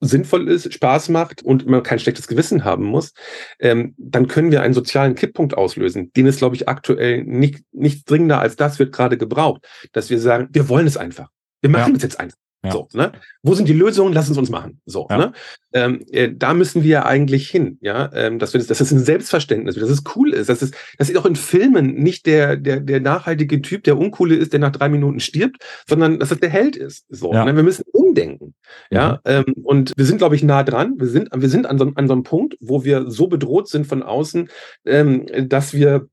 sinnvoll 0.00 0.48
ist, 0.48 0.72
Spaß 0.72 1.08
macht 1.08 1.42
und 1.42 1.66
man 1.66 1.82
kein 1.82 1.98
schlechtes 1.98 2.26
Gewissen 2.26 2.64
haben 2.64 2.84
muss, 2.84 3.12
ähm, 3.60 3.94
dann 3.96 4.28
können 4.28 4.50
wir 4.50 4.62
einen 4.62 4.74
sozialen 4.74 5.14
Kipppunkt 5.14 5.56
auslösen. 5.56 6.12
Den 6.12 6.26
ist, 6.26 6.38
glaube 6.38 6.56
ich, 6.56 6.68
aktuell 6.68 7.24
nicht, 7.24 7.64
nicht 7.72 8.08
dringender 8.08 8.40
als 8.40 8.56
das 8.56 8.78
wird 8.78 8.92
gerade 8.92 9.16
gebraucht, 9.16 9.66
dass 9.92 10.10
wir 10.10 10.20
sagen, 10.20 10.48
wir 10.52 10.68
wollen 10.68 10.86
es 10.86 10.96
einfach. 10.96 11.30
Wir 11.62 11.70
machen 11.70 11.92
ja. 11.92 11.96
es 11.96 12.02
jetzt 12.02 12.20
einfach. 12.20 12.36
Ja. 12.66 12.72
So, 12.72 12.88
ne? 12.92 13.12
Wo 13.42 13.54
sind 13.54 13.68
die 13.68 13.72
Lösungen? 13.72 14.12
Lass 14.12 14.28
es 14.28 14.36
uns 14.36 14.50
machen. 14.50 14.80
So, 14.86 15.06
ja. 15.08 15.16
ne? 15.16 15.32
Ähm, 15.72 16.04
äh, 16.10 16.30
da 16.34 16.54
müssen 16.54 16.82
wir 16.82 17.06
eigentlich 17.06 17.50
hin, 17.50 17.78
ja, 17.82 18.10
ähm, 18.14 18.38
dass 18.38 18.54
wir 18.54 18.58
das, 18.58 18.68
dass 18.68 18.78
das 18.78 18.92
ein 18.92 18.98
Selbstverständnis, 18.98 19.74
dass 19.74 19.90
es 19.90 20.04
cool 20.14 20.32
ist, 20.32 20.48
dass 20.48 20.62
es, 20.62 20.70
dass 20.96 21.14
auch 21.16 21.26
in 21.26 21.36
Filmen 21.36 21.94
nicht 21.94 22.26
der, 22.26 22.56
der, 22.56 22.80
der 22.80 23.00
nachhaltige 23.00 23.60
Typ, 23.60 23.84
der 23.84 23.98
uncoole 23.98 24.36
ist, 24.36 24.52
der 24.52 24.60
nach 24.60 24.72
drei 24.72 24.88
Minuten 24.88 25.20
stirbt, 25.20 25.58
sondern 25.86 26.18
dass 26.18 26.30
es 26.30 26.40
der 26.40 26.48
Held 26.48 26.76
ist. 26.76 27.04
So, 27.08 27.32
ja. 27.32 27.44
ne? 27.44 27.54
wir 27.54 27.62
müssen 27.62 27.84
umdenken, 27.92 28.54
ja, 28.90 29.20
mhm. 29.24 29.32
ähm, 29.32 29.44
und 29.62 29.92
wir 29.96 30.06
sind, 30.06 30.18
glaube 30.18 30.34
ich, 30.34 30.42
nah 30.42 30.62
dran. 30.62 30.94
Wir 30.98 31.08
sind, 31.08 31.28
wir 31.34 31.48
sind 31.48 31.66
an 31.66 31.78
so, 31.78 31.92
an 31.94 32.06
so 32.06 32.14
einem 32.14 32.22
Punkt, 32.22 32.56
wo 32.60 32.84
wir 32.84 33.10
so 33.10 33.26
bedroht 33.26 33.68
sind 33.68 33.86
von 33.86 34.02
außen, 34.02 34.48
ähm, 34.86 35.26
dass 35.48 35.74
wir 35.74 36.08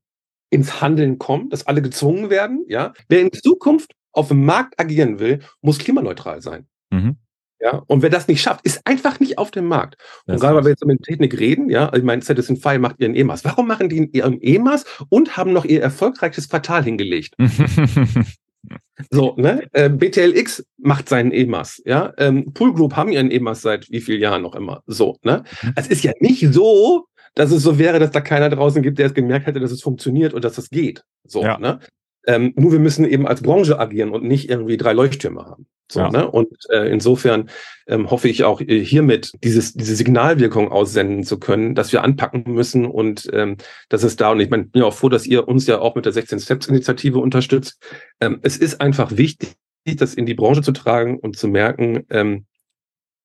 ins 0.50 0.80
Handeln 0.80 1.18
kommen, 1.18 1.48
dass 1.48 1.66
alle 1.66 1.82
gezwungen 1.82 2.30
werden, 2.30 2.64
ja. 2.68 2.92
Wer 3.08 3.22
in 3.22 3.32
Zukunft 3.32 3.92
auf 4.14 4.28
dem 4.28 4.44
Markt 4.44 4.78
agieren 4.80 5.18
will, 5.18 5.40
muss 5.60 5.78
klimaneutral 5.78 6.40
sein. 6.40 6.66
Mhm. 6.90 7.16
Ja, 7.60 7.82
und 7.86 8.02
wer 8.02 8.10
das 8.10 8.28
nicht 8.28 8.42
schafft, 8.42 8.66
ist 8.66 8.86
einfach 8.86 9.20
nicht 9.20 9.38
auf 9.38 9.50
dem 9.50 9.66
Markt. 9.66 9.96
Und 10.26 10.38
gerade 10.38 10.56
weil 10.56 10.64
wir 10.64 10.70
jetzt 10.70 10.84
mit 10.84 11.02
Technik 11.02 11.38
reden, 11.38 11.70
ja, 11.70 11.86
also 11.86 11.96
ich 11.96 12.04
meine, 12.04 12.20
Citizen 12.20 12.58
Fire 12.58 12.78
macht 12.78 13.00
ihren 13.00 13.14
EMAS. 13.14 13.44
Warum 13.44 13.66
machen 13.66 13.88
die 13.88 14.10
ihren 14.12 14.40
EMAS 14.42 14.84
und 15.08 15.38
haben 15.38 15.52
noch 15.54 15.64
ihr 15.64 15.80
erfolgreiches 15.80 16.48
Quartal 16.50 16.84
hingelegt? 16.84 17.34
so, 19.10 19.34
ne? 19.38 19.66
Äh, 19.72 19.88
BTLX 19.88 20.66
macht 20.76 21.08
seinen 21.08 21.32
EMAS, 21.32 21.80
ja. 21.86 22.12
Ähm, 22.18 22.52
Pool 22.52 22.74
Group 22.74 22.96
haben 22.96 23.10
ihren 23.10 23.30
EMAS 23.30 23.62
seit 23.62 23.90
wie 23.90 24.02
vielen 24.02 24.20
Jahren 24.20 24.42
noch 24.42 24.54
immer. 24.54 24.82
So, 24.86 25.16
ne? 25.22 25.44
Mhm. 25.62 25.72
Es 25.76 25.86
ist 25.86 26.04
ja 26.04 26.12
nicht 26.20 26.46
so, 26.52 27.06
dass 27.34 27.50
es 27.50 27.62
so 27.62 27.78
wäre, 27.78 27.98
dass 27.98 28.10
da 28.10 28.20
keiner 28.20 28.50
draußen 28.50 28.82
gibt, 28.82 28.98
der 28.98 29.06
es 29.06 29.14
gemerkt 29.14 29.46
hätte, 29.46 29.60
dass 29.60 29.70
es 29.70 29.80
funktioniert 29.80 30.34
und 30.34 30.44
dass 30.44 30.58
es 30.58 30.68
geht. 30.68 31.02
So, 31.24 31.42
ja. 31.42 31.58
ne? 31.58 31.80
Ähm, 32.26 32.52
nur 32.56 32.72
wir 32.72 32.78
müssen 32.78 33.04
eben 33.04 33.26
als 33.26 33.42
Branche 33.42 33.78
agieren 33.78 34.10
und 34.10 34.24
nicht 34.24 34.48
irgendwie 34.50 34.76
drei 34.76 34.92
Leuchttürme 34.92 35.44
haben. 35.44 35.66
So, 35.90 36.00
ja. 36.00 36.10
ne? 36.10 36.30
Und 36.30 36.48
äh, 36.70 36.90
insofern 36.90 37.50
ähm, 37.86 38.10
hoffe 38.10 38.28
ich 38.28 38.44
auch 38.44 38.60
äh, 38.60 38.82
hiermit 38.82 39.32
dieses, 39.42 39.74
diese 39.74 39.94
Signalwirkung 39.94 40.72
aussenden 40.72 41.24
zu 41.24 41.38
können, 41.38 41.74
dass 41.74 41.92
wir 41.92 42.02
anpacken 42.02 42.44
müssen 42.46 42.86
und 42.86 43.28
ähm, 43.32 43.58
dass 43.90 44.02
es 44.02 44.16
da, 44.16 44.30
und 44.30 44.40
ich 44.40 44.50
mein, 44.50 44.70
bin 44.70 44.82
ja 44.82 44.88
auch 44.88 44.94
froh, 44.94 45.10
dass 45.10 45.26
ihr 45.26 45.46
uns 45.46 45.66
ja 45.66 45.80
auch 45.80 45.94
mit 45.94 46.06
der 46.06 46.12
16 46.12 46.40
Steps 46.40 46.66
Initiative 46.66 47.18
unterstützt. 47.18 47.82
Ähm, 48.20 48.38
es 48.42 48.56
ist 48.56 48.80
einfach 48.80 49.16
wichtig, 49.16 49.56
das 49.84 50.14
in 50.14 50.24
die 50.24 50.34
Branche 50.34 50.62
zu 50.62 50.72
tragen 50.72 51.18
und 51.18 51.36
zu 51.36 51.48
merken, 51.48 52.04
ähm, 52.08 52.46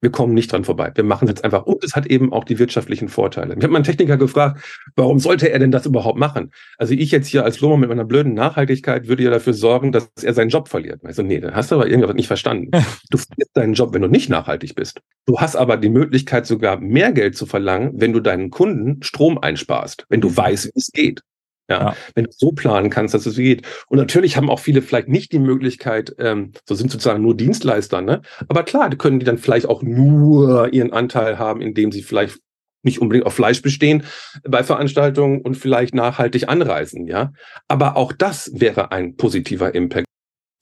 wir 0.01 0.11
kommen 0.11 0.33
nicht 0.33 0.51
dran 0.51 0.63
vorbei. 0.63 0.91
Wir 0.95 1.03
machen 1.03 1.25
es 1.27 1.31
jetzt 1.31 1.43
einfach. 1.43 1.65
Und 1.65 1.83
es 1.83 1.95
hat 1.95 2.07
eben 2.07 2.31
auch 2.31 2.43
die 2.43 2.59
wirtschaftlichen 2.59 3.09
Vorteile. 3.09 3.55
Ich 3.55 3.63
habe 3.63 3.73
meinen 3.73 3.83
Techniker 3.83 4.17
gefragt, 4.17 4.63
warum 4.95 5.19
sollte 5.19 5.49
er 5.49 5.59
denn 5.59 5.71
das 5.71 5.85
überhaupt 5.85 6.17
machen? 6.17 6.51
Also 6.77 6.93
ich 6.93 7.11
jetzt 7.11 7.27
hier 7.27 7.43
als 7.43 7.59
Lohmer 7.59 7.77
mit 7.77 7.89
meiner 7.89 8.05
blöden 8.05 8.33
Nachhaltigkeit 8.33 9.07
würde 9.07 9.23
ja 9.23 9.29
dafür 9.29 9.53
sorgen, 9.53 9.91
dass 9.91 10.09
er 10.21 10.33
seinen 10.33 10.49
Job 10.49 10.69
verliert. 10.69 11.03
Also 11.03 11.21
nee, 11.21 11.39
dann 11.39 11.53
hast 11.53 11.71
du 11.71 11.75
aber 11.75 11.87
irgendwas 11.87 12.15
nicht 12.15 12.27
verstanden. 12.27 12.69
Du 13.09 13.17
verlierst 13.17 13.51
deinen 13.55 13.73
Job, 13.73 13.93
wenn 13.93 14.01
du 14.01 14.07
nicht 14.07 14.29
nachhaltig 14.29 14.75
bist. 14.75 15.01
Du 15.25 15.39
hast 15.39 15.55
aber 15.55 15.77
die 15.77 15.89
Möglichkeit 15.89 16.45
sogar 16.45 16.79
mehr 16.79 17.11
Geld 17.11 17.35
zu 17.35 17.45
verlangen, 17.45 17.91
wenn 17.95 18.13
du 18.13 18.19
deinen 18.19 18.49
Kunden 18.49 19.03
Strom 19.03 19.37
einsparst, 19.37 20.05
wenn 20.09 20.21
du 20.21 20.35
weißt, 20.35 20.67
wie 20.67 20.79
es 20.79 20.91
geht. 20.91 21.21
Ja, 21.69 21.79
ja, 21.79 21.95
wenn 22.15 22.25
du 22.25 22.31
so 22.31 22.51
planen 22.51 22.89
kannst, 22.89 23.13
dass 23.13 23.25
es 23.25 23.35
geht. 23.35 23.65
Und 23.87 23.99
natürlich 23.99 24.37
haben 24.37 24.49
auch 24.49 24.59
viele 24.59 24.81
vielleicht 24.81 25.07
nicht 25.07 25.31
die 25.31 25.39
Möglichkeit, 25.39 26.15
ähm, 26.17 26.51
so 26.67 26.75
sind 26.75 26.91
sozusagen 26.91 27.21
nur 27.21 27.37
Dienstleister, 27.37 28.01
ne? 28.01 28.21
Aber 28.47 28.63
klar, 28.63 28.89
die 28.89 28.97
können 28.97 29.19
die 29.19 29.25
dann 29.25 29.37
vielleicht 29.37 29.67
auch 29.67 29.83
nur 29.83 30.73
ihren 30.73 30.91
Anteil 30.93 31.37
haben, 31.37 31.61
indem 31.61 31.91
sie 31.91 32.01
vielleicht 32.01 32.39
nicht 32.81 33.01
unbedingt 33.01 33.25
auf 33.25 33.33
Fleisch 33.33 33.61
bestehen 33.61 34.03
bei 34.47 34.63
Veranstaltungen 34.63 35.41
und 35.41 35.55
vielleicht 35.55 35.93
nachhaltig 35.93 36.49
anreisen, 36.49 37.05
ja. 37.05 37.33
Aber 37.67 37.97
auch 37.97 38.13
das 38.13 38.51
wäre 38.53 38.91
ein 38.91 39.15
positiver 39.15 39.75
Impact. 39.75 40.08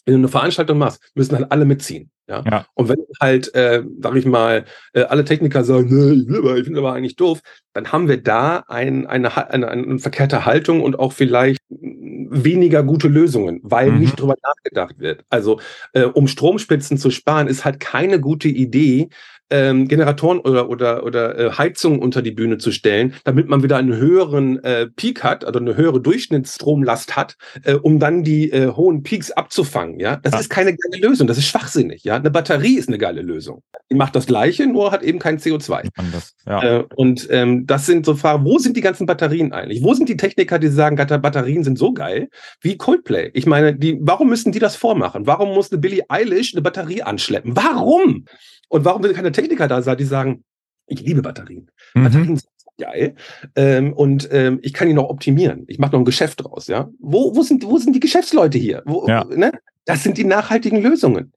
Wenn 0.07 0.13
du 0.13 0.19
eine 0.19 0.27
Veranstaltung 0.29 0.77
machst, 0.77 1.01
müssen 1.15 1.33
dann 1.33 1.43
alle 1.45 1.65
mitziehen. 1.65 2.09
Ja? 2.29 2.41
ja. 2.49 2.65
Und 2.75 2.87
wenn 2.87 2.99
halt, 3.19 3.53
äh, 3.53 3.83
sag 4.01 4.15
ich 4.15 4.25
mal, 4.25 4.63
äh, 4.93 5.03
alle 5.03 5.25
Techniker 5.25 5.65
sagen, 5.65 5.89
ne, 5.89 6.13
ich 6.13 6.27
will 6.29 6.39
aber, 6.39 6.57
ich 6.57 6.63
finde 6.63 6.79
aber 6.79 6.93
eigentlich 6.93 7.17
doof, 7.17 7.41
dann 7.73 7.91
haben 7.91 8.07
wir 8.07 8.15
da 8.15 8.63
ein, 8.69 9.05
eine, 9.05 9.35
eine, 9.51 9.67
eine 9.67 9.99
verkehrte 9.99 10.45
Haltung 10.45 10.81
und 10.81 10.97
auch 10.97 11.11
vielleicht 11.11 11.59
weniger 11.69 12.83
gute 12.83 13.09
Lösungen, 13.09 13.59
weil 13.63 13.91
mhm. 13.91 13.99
nicht 13.99 14.19
drüber 14.19 14.35
nachgedacht 14.41 14.97
wird. 14.99 15.25
Also 15.29 15.59
äh, 15.91 16.03
um 16.03 16.27
Stromspitzen 16.27 16.97
zu 16.97 17.11
sparen, 17.11 17.47
ist 17.47 17.65
halt 17.65 17.81
keine 17.81 18.21
gute 18.21 18.47
Idee, 18.47 19.09
ähm, 19.49 19.87
Generatoren 19.87 20.39
oder 20.39 20.69
oder 20.69 21.03
oder 21.03 21.37
äh, 21.37 21.51
Heizungen 21.51 21.99
unter 21.99 22.21
die 22.21 22.31
Bühne 22.31 22.57
zu 22.57 22.71
stellen, 22.71 23.13
damit 23.23 23.47
man 23.47 23.63
wieder 23.63 23.77
einen 23.77 23.95
höheren 23.95 24.63
äh, 24.63 24.87
Peak 24.87 25.23
hat, 25.23 25.45
also 25.45 25.59
eine 25.59 25.77
höhere 25.77 26.01
Durchschnittsstromlast 26.01 27.15
hat, 27.15 27.35
äh, 27.63 27.73
um 27.73 27.99
dann 27.99 28.23
die 28.23 28.51
äh, 28.51 28.73
hohen 28.73 29.03
Peaks 29.03 29.31
abzufangen. 29.31 29.99
Ja, 29.99 30.17
das 30.17 30.33
ja. 30.33 30.39
ist 30.39 30.49
keine 30.49 30.75
geile 30.75 31.07
Lösung. 31.07 31.27
Das 31.27 31.37
ist 31.37 31.47
schwachsinnig. 31.47 32.03
Ja, 32.03 32.15
eine 32.15 32.31
Batterie 32.31 32.77
ist 32.77 32.89
eine 32.89 32.97
geile 32.97 33.21
Lösung. 33.21 33.63
Die 33.89 33.95
macht 33.95 34.15
das 34.15 34.25
Gleiche, 34.25 34.67
nur 34.67 34.91
hat 34.91 35.03
eben 35.03 35.19
kein 35.19 35.39
CO2. 35.39 35.89
Das, 36.11 36.35
ja. 36.45 36.79
äh, 36.79 36.85
und 36.95 37.27
ähm, 37.31 37.65
das 37.65 37.85
sind 37.85 38.05
so 38.05 38.15
Fragen. 38.15 38.45
Wo 38.45 38.59
sind 38.59 38.75
die 38.75 38.81
ganzen 38.81 39.05
Batterien 39.05 39.53
eigentlich? 39.53 39.83
Wo 39.83 39.93
sind 39.93 40.09
die 40.09 40.17
Techniker, 40.17 40.59
die 40.59 40.67
sagen, 40.67 40.97
Batterien 40.97 41.63
sind 41.63 41.77
so 41.77 41.93
geil 41.93 42.29
wie 42.61 42.77
Coldplay? 42.77 43.31
Ich 43.33 43.45
meine, 43.45 43.75
die, 43.75 43.97
warum 44.01 44.29
müssen 44.29 44.51
die 44.51 44.59
das 44.59 44.75
vormachen? 44.75 45.27
Warum 45.27 45.53
musste 45.53 45.77
Billie 45.77 46.03
Eilish 46.09 46.53
eine 46.53 46.61
Batterie 46.61 47.03
anschleppen? 47.03 47.55
Warum? 47.55 48.25
Und 48.69 48.85
warum 48.85 49.03
sind 49.03 49.15
keine 49.15 49.31
Techniker 49.31 49.67
da, 49.67 49.95
die 49.95 50.03
sagen, 50.03 50.43
ich 50.87 51.01
liebe 51.01 51.21
Batterien. 51.21 51.69
Mhm. 51.93 52.03
Batterien 52.03 52.35
sind 52.37 52.49
geil. 52.77 53.15
Ähm, 53.55 53.93
und 53.93 54.29
ähm, 54.31 54.59
ich 54.61 54.73
kann 54.73 54.87
die 54.87 54.93
noch 54.93 55.09
optimieren. 55.09 55.65
Ich 55.67 55.79
mache 55.79 55.93
noch 55.93 55.99
ein 55.99 56.05
Geschäft 56.05 56.43
draus, 56.43 56.67
ja. 56.67 56.89
Wo, 56.99 57.35
wo, 57.35 57.41
sind, 57.41 57.65
wo 57.65 57.77
sind 57.77 57.93
die 57.93 57.99
Geschäftsleute 57.99 58.57
hier? 58.57 58.83
Wo, 58.85 59.07
ja. 59.07 59.23
ne? 59.25 59.51
Das 59.85 60.03
sind 60.03 60.17
die 60.17 60.25
nachhaltigen 60.25 60.81
Lösungen. 60.81 61.33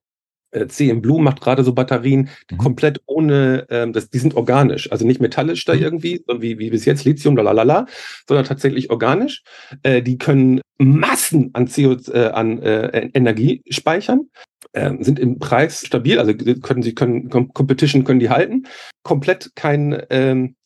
Äh, 0.53 0.67
CM 0.67 1.01
Blue 1.01 1.23
macht 1.23 1.41
gerade 1.41 1.63
so 1.63 1.73
Batterien 1.73 2.29
mhm. 2.51 2.59
komplett 2.59 3.01
ohne, 3.07 3.67
ähm, 3.71 3.93
das, 3.93 4.11
die 4.11 4.19
sind 4.19 4.35
organisch, 4.35 4.91
also 4.91 5.07
nicht 5.07 5.21
metallisch 5.21 5.65
da 5.65 5.75
mhm. 5.75 5.83
irgendwie, 5.83 6.25
so 6.27 6.43
wie, 6.43 6.59
wie 6.59 6.71
bis 6.71 6.85
jetzt 6.85 7.05
Lithium, 7.05 7.37
lalala, 7.37 7.87
sondern 8.29 8.45
tatsächlich 8.45 8.91
organisch. 8.91 9.43
Äh, 9.83 10.03
die 10.03 10.19
können 10.19 10.61
Massen 10.79 11.51
an 11.53 11.69
CO, 11.69 11.97
äh, 12.13 12.27
an 12.27 12.61
äh, 12.63 13.11
Energie 13.15 13.63
speichern 13.69 14.29
äh, 14.73 14.93
sind 15.01 15.19
im 15.19 15.39
Preis 15.39 15.85
stabil, 15.87 16.19
also 16.19 16.35
können 16.35 16.83
sie 16.83 16.95
können 16.95 17.29
Competition 17.29 18.05
können 18.05 18.21
die 18.21 18.31
halten. 18.31 18.67
Komplett 19.03 19.51
kein 19.55 20.03
ähm, 20.11 20.57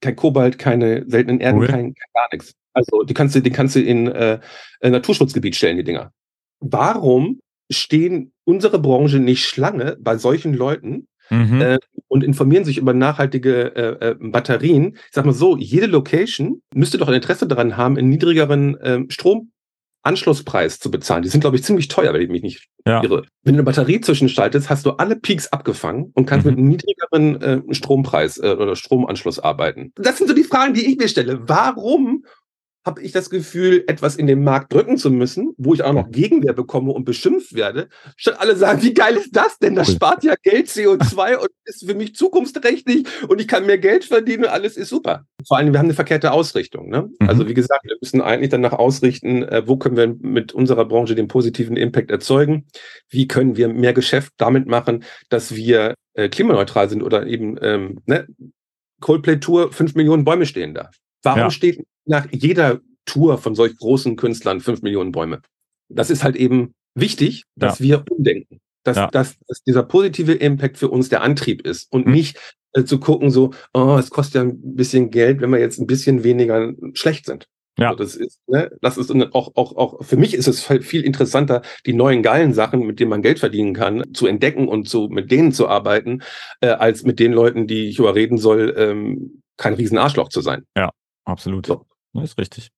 kein 0.00 0.16
Kobalt, 0.16 0.58
keine 0.58 1.04
seltenen 1.08 1.40
Erden, 1.40 1.60
cool. 1.60 1.66
kein, 1.66 1.94
kein, 1.94 2.10
gar 2.14 2.28
nichts. 2.32 2.52
Also 2.72 3.02
die 3.04 3.14
kannst 3.14 3.34
du, 3.34 3.40
die 3.40 3.50
kannst 3.50 3.76
du 3.76 3.80
in 3.80 4.08
äh, 4.08 4.40
Naturschutzgebiet 4.82 5.56
stellen, 5.56 5.76
die 5.76 5.84
Dinger. 5.84 6.12
Warum 6.60 7.40
stehen 7.70 8.32
unsere 8.44 8.78
Branche 8.78 9.18
nicht 9.18 9.46
Schlange 9.46 9.96
bei 10.00 10.18
solchen 10.18 10.52
Leuten, 10.52 11.06
Mhm. 11.30 11.60
äh, 11.60 11.78
und 12.08 12.22
informieren 12.22 12.64
sich 12.64 12.78
über 12.78 12.92
nachhaltige 12.92 13.74
äh, 13.74 14.10
äh, 14.10 14.16
Batterien. 14.20 14.96
Ich 14.96 15.12
sag 15.12 15.24
mal 15.24 15.32
so, 15.32 15.56
jede 15.56 15.86
Location 15.86 16.60
müsste 16.74 16.98
doch 16.98 17.08
ein 17.08 17.14
Interesse 17.14 17.46
daran 17.46 17.76
haben, 17.76 17.96
einen 17.96 18.10
niedrigeren 18.10 18.76
ähm, 18.82 19.10
Stromanschlusspreis 20.04 20.78
zu 20.78 20.90
bezahlen. 20.90 21.22
Die 21.22 21.28
sind, 21.28 21.40
glaube 21.40 21.56
ich, 21.56 21.64
ziemlich 21.64 21.88
teuer, 21.88 22.12
wenn 22.12 22.20
ich 22.20 22.28
mich 22.28 22.42
nicht 22.42 22.68
Ja. 22.86 23.02
irre. 23.02 23.24
Wenn 23.42 23.54
du 23.54 23.58
eine 23.58 23.62
Batterie 23.64 24.00
zwischenschaltest, 24.00 24.68
hast 24.68 24.84
du 24.84 24.90
alle 24.92 25.16
Peaks 25.16 25.48
abgefangen 25.48 26.10
und 26.14 26.26
kannst 26.26 26.44
Mhm. 26.44 26.50
mit 26.52 26.58
einem 26.58 26.68
niedrigeren 26.68 27.42
äh, 27.70 27.74
Strompreis 27.74 28.36
äh, 28.38 28.54
oder 28.58 28.76
Stromanschluss 28.76 29.38
arbeiten. 29.38 29.92
Das 29.96 30.18
sind 30.18 30.28
so 30.28 30.34
die 30.34 30.44
Fragen, 30.44 30.74
die 30.74 30.86
ich 30.90 30.98
mir 30.98 31.08
stelle. 31.08 31.40
Warum 31.48 32.24
habe 32.84 33.02
ich 33.02 33.12
das 33.12 33.30
Gefühl, 33.30 33.84
etwas 33.86 34.16
in 34.16 34.26
den 34.26 34.44
Markt 34.44 34.72
drücken 34.72 34.98
zu 34.98 35.10
müssen, 35.10 35.54
wo 35.56 35.74
ich 35.74 35.82
auch 35.82 35.92
noch 35.92 36.10
Gegenwehr 36.10 36.52
bekomme 36.52 36.92
und 36.92 37.04
beschimpft 37.04 37.54
werde, 37.54 37.88
statt 38.16 38.36
alle 38.38 38.56
sagen, 38.56 38.82
wie 38.82 38.92
geil 38.92 39.16
ist 39.16 39.34
das 39.34 39.58
denn? 39.58 39.74
Das 39.74 39.90
spart 39.90 40.22
ja 40.22 40.34
Geld, 40.42 40.68
CO2 40.68 41.36
und 41.36 41.48
ist 41.64 41.86
für 41.86 41.94
mich 41.94 42.14
zukunftsträchtig 42.14 43.06
und 43.28 43.40
ich 43.40 43.48
kann 43.48 43.66
mehr 43.66 43.78
Geld 43.78 44.04
verdienen 44.04 44.44
und 44.44 44.50
alles 44.50 44.76
ist 44.76 44.90
super. 44.90 45.24
Vor 45.46 45.56
allem, 45.56 45.72
wir 45.72 45.78
haben 45.78 45.86
eine 45.86 45.94
verkehrte 45.94 46.32
Ausrichtung. 46.32 46.90
Ne? 46.90 47.10
Mhm. 47.18 47.28
Also 47.28 47.48
wie 47.48 47.54
gesagt, 47.54 47.84
wir 47.84 47.96
müssen 48.00 48.20
eigentlich 48.20 48.50
danach 48.50 48.72
ausrichten, 48.72 49.42
äh, 49.42 49.62
wo 49.66 49.76
können 49.76 49.96
wir 49.96 50.14
mit 50.20 50.52
unserer 50.52 50.84
Branche 50.84 51.14
den 51.14 51.28
positiven 51.28 51.76
Impact 51.76 52.10
erzeugen? 52.10 52.66
Wie 53.08 53.28
können 53.28 53.56
wir 53.56 53.68
mehr 53.68 53.94
Geschäft 53.94 54.32
damit 54.36 54.66
machen, 54.66 55.04
dass 55.30 55.54
wir 55.54 55.94
äh, 56.14 56.28
klimaneutral 56.28 56.88
sind 56.88 57.02
oder 57.02 57.26
eben 57.26 57.56
ähm, 57.62 58.02
ne, 58.06 58.26
Coldplay 59.00 59.38
Tour, 59.38 59.72
fünf 59.72 59.94
Millionen 59.94 60.24
Bäume 60.24 60.46
stehen 60.46 60.74
da. 60.74 60.90
Warum 61.24 61.40
Ja. 61.40 61.50
steht 61.50 61.84
nach 62.06 62.26
jeder 62.30 62.80
Tour 63.06 63.38
von 63.38 63.54
solch 63.54 63.76
großen 63.76 64.16
Künstlern 64.16 64.60
fünf 64.60 64.82
Millionen 64.82 65.12
Bäume? 65.12 65.40
Das 65.88 66.10
ist 66.10 66.22
halt 66.24 66.36
eben 66.36 66.74
wichtig, 66.94 67.44
dass 67.56 67.80
wir 67.80 68.04
umdenken. 68.10 68.60
Dass, 68.84 68.96
Ja. 68.98 69.06
dass, 69.08 69.36
dass 69.48 69.62
dieser 69.62 69.82
positive 69.82 70.32
Impact 70.32 70.76
für 70.78 70.88
uns 70.90 71.08
der 71.08 71.22
Antrieb 71.22 71.66
ist 71.66 71.90
und 71.90 72.06
Mhm. 72.06 72.12
nicht 72.12 72.38
äh, 72.76 72.84
zu 72.84 72.98
gucken, 72.98 73.30
so, 73.30 73.52
oh, 73.72 73.96
es 73.98 74.10
kostet 74.10 74.34
ja 74.34 74.40
ein 74.42 74.74
bisschen 74.76 75.10
Geld, 75.10 75.40
wenn 75.40 75.50
wir 75.50 75.60
jetzt 75.60 75.78
ein 75.78 75.86
bisschen 75.86 76.24
weniger 76.24 76.72
schlecht 76.94 77.24
sind. 77.24 77.46
Ja. 77.78 77.90
Also 77.90 78.02
das 78.04 78.16
ist, 78.16 78.40
ne, 78.48 78.70
das 78.82 78.98
ist 78.98 79.10
auch, 79.32 79.52
auch, 79.56 79.76
auch, 79.76 80.04
für 80.04 80.16
mich 80.16 80.34
ist 80.34 80.48
es 80.48 80.60
viel 80.64 81.02
interessanter, 81.02 81.62
die 81.86 81.92
neuen 81.92 82.22
geilen 82.22 82.52
Sachen, 82.52 82.80
mit 82.86 83.00
denen 83.00 83.10
man 83.10 83.22
Geld 83.22 83.38
verdienen 83.38 83.74
kann, 83.74 84.02
zu 84.12 84.26
entdecken 84.26 84.68
und 84.68 84.88
zu, 84.88 85.08
mit 85.08 85.30
denen 85.30 85.52
zu 85.52 85.68
arbeiten, 85.68 86.22
äh, 86.60 86.68
als 86.68 87.04
mit 87.04 87.18
den 87.20 87.32
Leuten, 87.32 87.66
die 87.66 87.88
ich 87.88 87.98
überreden 87.98 88.38
soll, 88.38 88.74
ähm, 88.76 89.40
kein 89.56 89.74
Riesenarschloch 89.74 90.28
zu 90.28 90.40
sein. 90.40 90.64
Absolut. 91.24 91.66
So. 91.66 91.86
Das 92.12 92.24
ist 92.24 92.38
richtig. 92.38 92.70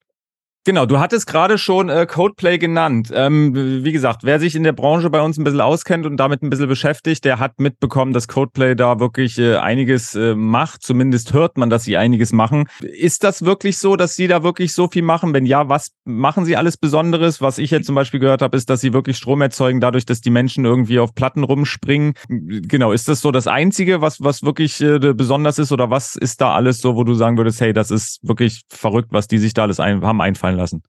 Genau, 0.67 0.85
du 0.85 0.99
hattest 0.99 1.29
gerade 1.29 1.59
schon 1.59 1.89
äh, 1.89 2.07
Codeplay 2.07 2.59
genannt. 2.59 3.13
Ähm, 3.15 3.85
wie 3.85 3.93
gesagt, 3.93 4.25
wer 4.25 4.41
sich 4.41 4.57
in 4.57 4.65
der 4.65 4.73
Branche 4.73 5.11
bei 5.11 5.21
uns 5.21 5.39
ein 5.39 5.45
bisschen 5.45 5.61
auskennt 5.61 6.07
und 6.07 6.17
damit 6.17 6.43
ein 6.43 6.51
bisschen 6.51 6.67
beschäftigt, 6.67 7.25
der 7.25 7.39
hat 7.39 7.61
mitbekommen, 7.61 8.13
dass 8.13 8.27
Codeplay 8.27 8.75
da 8.75 8.99
wirklich 8.99 9.39
äh, 9.39 9.59
einiges 9.59 10.17
äh, 10.17 10.35
macht. 10.35 10.83
Zumindest 10.83 11.33
hört 11.33 11.57
man, 11.57 11.71
dass 11.71 11.85
sie 11.85 11.97
einiges 11.97 12.33
machen. 12.33 12.69
Ist 12.81 13.23
das 13.23 13.45
wirklich 13.45 13.79
so, 13.79 13.95
dass 13.95 14.17
sie 14.17 14.27
da 14.27 14.43
wirklich 14.43 14.73
so 14.73 14.89
viel 14.89 15.03
machen? 15.03 15.33
Wenn 15.33 15.47
ja, 15.47 15.69
was 15.69 15.93
machen 16.05 16.45
sie 16.45 16.57
alles 16.57 16.77
Besonderes? 16.77 17.41
Was 17.41 17.59
ich 17.59 17.71
jetzt 17.71 17.87
zum 17.87 17.95
Beispiel 17.95 18.19
gehört 18.19 18.43
habe, 18.43 18.57
ist, 18.57 18.69
dass 18.69 18.81
sie 18.81 18.93
wirklich 18.93 19.19
Strom 19.19 19.43
erzeugen, 19.43 19.81
dadurch, 19.81 20.05
dass 20.05 20.21
die 20.21 20.31
Menschen 20.31 20.65
irgendwie 20.65 20.99
auf 20.99 21.15
Platten 21.15 21.45
rumspringen. 21.45 22.15
Genau, 22.29 22.91
ist 22.91 23.07
das 23.07 23.21
so 23.21 23.31
das 23.31 23.47
Einzige, 23.47 24.01
was, 24.01 24.21
was 24.21 24.43
wirklich 24.43 24.81
äh, 24.81 24.99
besonders 24.99 25.61
ist? 25.61 25.71
Oder 25.71 25.91
was 25.91 26.17
ist 26.17 26.41
da 26.41 26.57
alles 26.57 26.81
so, 26.81 26.97
wo 26.97 27.05
du 27.05 27.15
sagen 27.15 27.37
würdest, 27.37 27.61
hey, 27.61 27.73
das 27.73 27.93
ist 27.93 28.19
wirklich 28.27 28.63
verrückt, 28.69 29.11
was 29.13 29.29
die 29.29 29.39
sich 29.39 29.55
da 29.55 29.63
alles 29.63 29.79
ein, 29.79 30.03
haben 30.03 30.21
einfallen 30.21 30.56
lassen? 30.57 30.83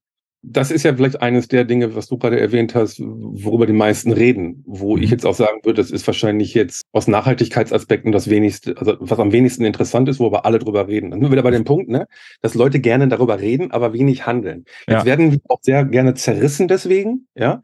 Das 0.43 0.69
ist 0.71 0.83
ja 0.83 0.93
vielleicht 0.95 1.19
eines 1.21 1.47
der 1.47 1.65
Dinge, 1.65 1.95
was 1.95 2.07
du 2.07 2.17
gerade 2.17 2.39
erwähnt 2.39 2.75
hast, 2.75 2.99
worüber 3.01 3.65
die 3.65 3.73
meisten 3.73 4.11
reden, 4.13 4.63
wo 4.67 4.95
Mhm. 4.95 5.03
ich 5.03 5.09
jetzt 5.09 5.25
auch 5.25 5.33
sagen 5.33 5.59
würde, 5.63 5.81
das 5.81 5.89
ist 5.91 6.05
wahrscheinlich 6.05 6.53
jetzt 6.53 6.83
aus 6.93 7.07
Nachhaltigkeitsaspekten 7.07 8.11
das 8.11 8.29
wenigste, 8.29 8.77
also 8.77 8.95
was 8.99 9.19
am 9.19 9.31
wenigsten 9.31 9.65
interessant 9.65 10.07
ist, 10.07 10.19
wo 10.19 10.27
aber 10.27 10.45
alle 10.45 10.59
drüber 10.59 10.87
reden. 10.87 11.09
Dann 11.09 11.19
sind 11.19 11.27
wir 11.29 11.31
wieder 11.31 11.43
bei 11.43 11.51
dem 11.51 11.63
Punkt, 11.65 11.89
ne, 11.89 12.05
dass 12.41 12.53
Leute 12.53 12.79
gerne 12.79 13.07
darüber 13.07 13.39
reden, 13.41 13.71
aber 13.71 13.93
wenig 13.93 14.27
handeln. 14.27 14.65
Jetzt 14.87 14.99
Ja. 15.01 15.05
werden 15.05 15.31
wir 15.31 15.39
auch 15.49 15.59
sehr 15.61 15.83
gerne 15.85 16.13
zerrissen 16.13 16.67
deswegen, 16.67 17.27
ja, 17.35 17.61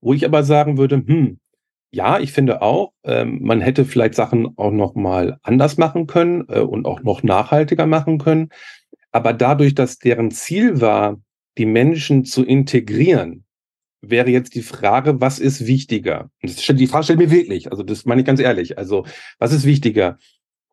wo 0.00 0.12
ich 0.12 0.24
aber 0.26 0.42
sagen 0.42 0.78
würde, 0.78 0.96
hm, 1.06 1.38
ja, 1.92 2.18
ich 2.18 2.32
finde 2.32 2.60
auch, 2.60 2.92
ähm, 3.04 3.38
man 3.42 3.60
hätte 3.60 3.84
vielleicht 3.84 4.14
Sachen 4.14 4.48
auch 4.58 4.72
noch 4.72 4.96
mal 4.96 5.38
anders 5.42 5.78
machen 5.78 6.06
können 6.08 6.44
äh, 6.48 6.58
und 6.60 6.86
auch 6.86 7.02
noch 7.02 7.22
nachhaltiger 7.22 7.86
machen 7.86 8.18
können. 8.18 8.48
Aber 9.12 9.32
dadurch, 9.32 9.74
dass 9.74 9.98
deren 9.98 10.30
Ziel 10.32 10.80
war, 10.80 11.16
die 11.58 11.66
Menschen 11.66 12.24
zu 12.24 12.44
integrieren, 12.44 13.44
wäre 14.00 14.30
jetzt 14.30 14.54
die 14.54 14.62
Frage, 14.62 15.20
was 15.20 15.38
ist 15.38 15.66
wichtiger? 15.66 16.30
Stellt, 16.44 16.80
die 16.80 16.86
Frage 16.86 17.04
stellt 17.04 17.18
mir 17.18 17.30
wirklich, 17.30 17.70
also 17.70 17.82
das 17.82 18.04
meine 18.04 18.20
ich 18.20 18.26
ganz 18.26 18.40
ehrlich. 18.40 18.78
Also, 18.78 19.06
was 19.38 19.52
ist 19.52 19.64
wichtiger? 19.64 20.18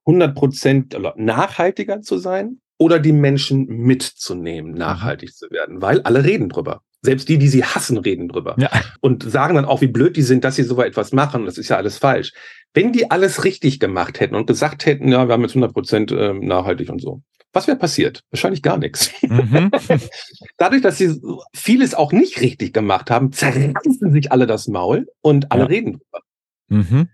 100 0.05 0.35
Prozent 0.35 0.97
nachhaltiger 1.15 2.01
zu 2.01 2.17
sein 2.17 2.59
oder 2.77 2.99
die 2.99 3.13
Menschen 3.13 3.65
mitzunehmen, 3.67 4.73
nachhaltig 4.73 5.33
zu 5.33 5.49
werden? 5.49 5.81
Weil 5.81 6.01
alle 6.01 6.23
reden 6.23 6.49
drüber. 6.49 6.81
Selbst 7.01 7.27
die, 7.27 7.37
die 7.37 7.49
sie 7.49 7.63
hassen, 7.63 7.97
reden 7.97 8.29
drüber. 8.29 8.55
Ja. 8.57 8.69
Und 9.01 9.23
sagen 9.23 9.55
dann 9.55 9.65
auch, 9.65 9.81
wie 9.81 9.87
blöd 9.87 10.15
die 10.15 10.21
sind, 10.21 10.43
dass 10.43 10.55
sie 10.55 10.63
so 10.63 10.81
etwas 10.81 11.11
machen. 11.11 11.45
Das 11.45 11.57
ist 11.57 11.69
ja 11.69 11.77
alles 11.77 11.97
falsch. 11.97 12.33
Wenn 12.73 12.91
die 12.91 13.11
alles 13.11 13.43
richtig 13.43 13.79
gemacht 13.79 14.19
hätten 14.19 14.35
und 14.35 14.47
gesagt 14.47 14.85
hätten, 14.85 15.09
ja, 15.09 15.27
wir 15.27 15.33
haben 15.33 15.41
jetzt 15.43 15.51
100 15.51 15.73
Prozent 15.73 16.11
ähm, 16.11 16.39
nachhaltig 16.39 16.89
und 16.89 17.01
so. 17.01 17.21
Was 17.55 17.67
wäre 17.67 17.77
passiert? 17.77 18.23
Wahrscheinlich 18.31 18.63
gar 18.63 18.77
nichts. 18.77 19.11
Mhm. 19.21 19.69
Dadurch, 20.57 20.81
dass 20.81 20.97
sie 20.97 21.21
vieles 21.53 21.93
auch 21.93 22.11
nicht 22.11 22.41
richtig 22.41 22.73
gemacht 22.73 23.11
haben, 23.11 23.31
zerreißen 23.31 24.11
sich 24.11 24.31
alle 24.31 24.47
das 24.47 24.67
Maul 24.67 25.07
und 25.21 25.51
alle 25.51 25.61
Ja. 25.61 25.67
reden 25.67 25.91
drüber. 25.93 26.21
mhm. 26.69 27.09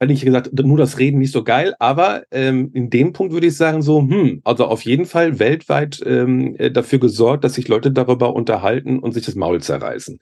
Hätte 0.00 0.14
ich 0.14 0.24
gesagt, 0.24 0.50
nur 0.52 0.78
das 0.78 0.98
Reden 0.98 1.18
nicht 1.18 1.30
so 1.32 1.44
geil, 1.44 1.76
aber 1.78 2.24
ähm, 2.32 2.70
in 2.74 2.90
dem 2.90 3.12
Punkt 3.12 3.32
würde 3.32 3.46
ich 3.46 3.56
sagen, 3.56 3.82
so, 3.82 4.00
hm, 4.00 4.40
also 4.42 4.64
auf 4.64 4.82
jeden 4.84 5.06
Fall 5.06 5.38
weltweit 5.38 6.02
ähm, 6.04 6.56
äh, 6.58 6.72
dafür 6.72 6.98
gesorgt, 6.98 7.44
dass 7.44 7.54
sich 7.54 7.68
Leute 7.68 7.92
darüber 7.92 8.34
unterhalten 8.34 8.98
und 8.98 9.12
sich 9.12 9.24
das 9.24 9.36
Maul 9.36 9.60
zerreißen. 9.60 10.18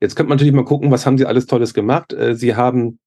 Jetzt 0.00 0.16
könnte 0.16 0.30
man 0.30 0.38
natürlich 0.38 0.52
mal 0.54 0.64
gucken, 0.64 0.90
was 0.90 1.06
haben 1.06 1.16
sie 1.16 1.26
alles 1.26 1.46
Tolles 1.46 1.74
gemacht. 1.74 2.12
Äh, 2.12 2.34
sie 2.34 2.56
haben 2.56 2.98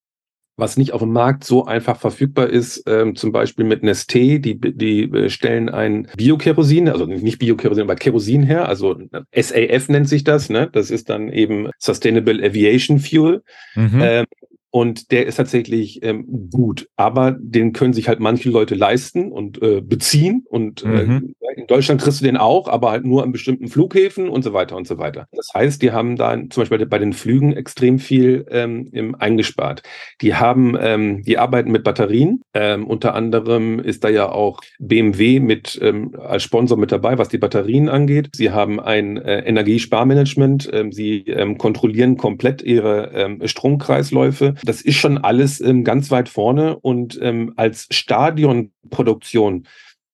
was 0.58 0.76
nicht 0.76 0.92
auf 0.92 1.02
dem 1.02 1.14
Markt 1.14 1.44
so 1.44 1.66
einfach 1.66 1.98
verfügbar 1.98 2.48
ist, 2.48 2.84
ähm, 2.88 3.16
zum 3.16 3.32
Beispiel 3.32 3.64
mit 3.64 3.84
Nesté, 3.84 4.40
die, 4.40 4.60
die 4.60 5.04
äh, 5.04 5.30
stellen 5.30 5.70
ein 5.70 6.08
Biokerosin, 6.18 6.90
also 6.90 7.06
nicht 7.06 7.40
Biokerosin, 7.40 7.84
aber 7.84 7.96
Kerosin 7.96 8.44
her, 8.44 8.68
also 8.68 9.00
SAF 9.32 9.88
nennt 9.90 10.10
sich 10.10 10.24
das, 10.24 10.50
ne? 10.50 10.68
Das 10.72 10.90
ist 10.90 11.10
dann 11.10 11.32
eben 11.32 11.70
Sustainable 11.78 12.44
Aviation 12.44 13.00
Fuel. 13.00 13.44
Mhm. 13.76 14.02
Ähm, 14.02 14.26
und 14.70 15.12
der 15.12 15.26
ist 15.26 15.36
tatsächlich 15.36 16.04
ähm, 16.04 16.50
gut, 16.52 16.88
aber 16.96 17.32
den 17.40 17.74
können 17.74 17.94
sich 17.94 18.08
halt 18.08 18.20
manche 18.20 18.50
Leute 18.50 18.76
leisten 18.76 19.32
und 19.32 19.62
äh, 19.62 19.82
beziehen. 19.82 20.46
Und 20.50 20.84
Mhm. 20.84 21.34
äh, 21.42 21.60
in 21.62 21.68
Deutschland 21.68 22.02
kriegst 22.02 22.22
du 22.22 22.26
den 22.26 22.38
auch, 22.38 22.68
aber 22.68 22.92
halt 22.92 23.06
nur 23.06 23.24
an 23.24 23.32
bestimmten 23.32 23.68
Flughäfen 23.68 24.30
und 24.30 24.44
so 24.44 24.54
weiter 24.54 24.76
und 24.76 24.88
so 24.88 24.98
weiter. 24.98 25.28
Das 25.32 25.50
heißt, 25.54 25.82
die 25.82 25.92
haben 25.92 26.16
da 26.16 26.36
zum 26.50 26.62
Beispiel 26.62 26.86
bei 26.86 27.00
den 27.00 27.14
Flügen 27.14 27.54
extrem 27.54 27.98
viel 28.00 28.46
ähm, 28.52 29.16
eingespart. 29.20 29.82
Die 30.22 30.36
haben, 30.36 30.78
ähm, 30.80 31.24
die 31.24 31.38
arbeiten 31.38 31.72
mit 31.72 31.84
Batterien. 31.84 32.42
Ähm, 32.54 32.86
unter 32.86 33.16
anderem 33.16 33.80
ist 33.80 34.04
da 34.04 34.10
ja 34.10 34.32
auch 34.32 34.62
BMW 34.80 35.40
mit 35.40 35.80
ähm, 35.82 36.14
als 36.20 36.44
Sponsor 36.44 36.78
mit 36.78 36.92
dabei, 36.92 37.18
was 37.18 37.30
die 37.30 37.38
Batterien 37.38 37.90
angeht. 37.90 38.30
Sie 38.36 38.52
haben 38.52 38.80
ein 38.80 39.18
äh, 39.18 39.40
Energiesparmanagement. 39.40 40.70
Ähm, 40.74 40.92
sie 40.92 41.22
ähm, 41.28 41.58
kontrollieren 41.58 42.18
komplett 42.18 42.62
ihre 42.62 43.12
ähm, 43.14 43.42
Stromkreisläufe. 43.46 44.54
Das 44.64 44.82
ist 44.82 44.96
schon 44.96 45.18
alles 45.18 45.62
ähm, 45.62 45.84
ganz 45.84 46.12
weit 46.12 46.30
vorne 46.30 46.78
und 46.80 47.18
ähm, 47.22 47.54
als 47.56 47.88
Stadionproduktion 47.92 49.68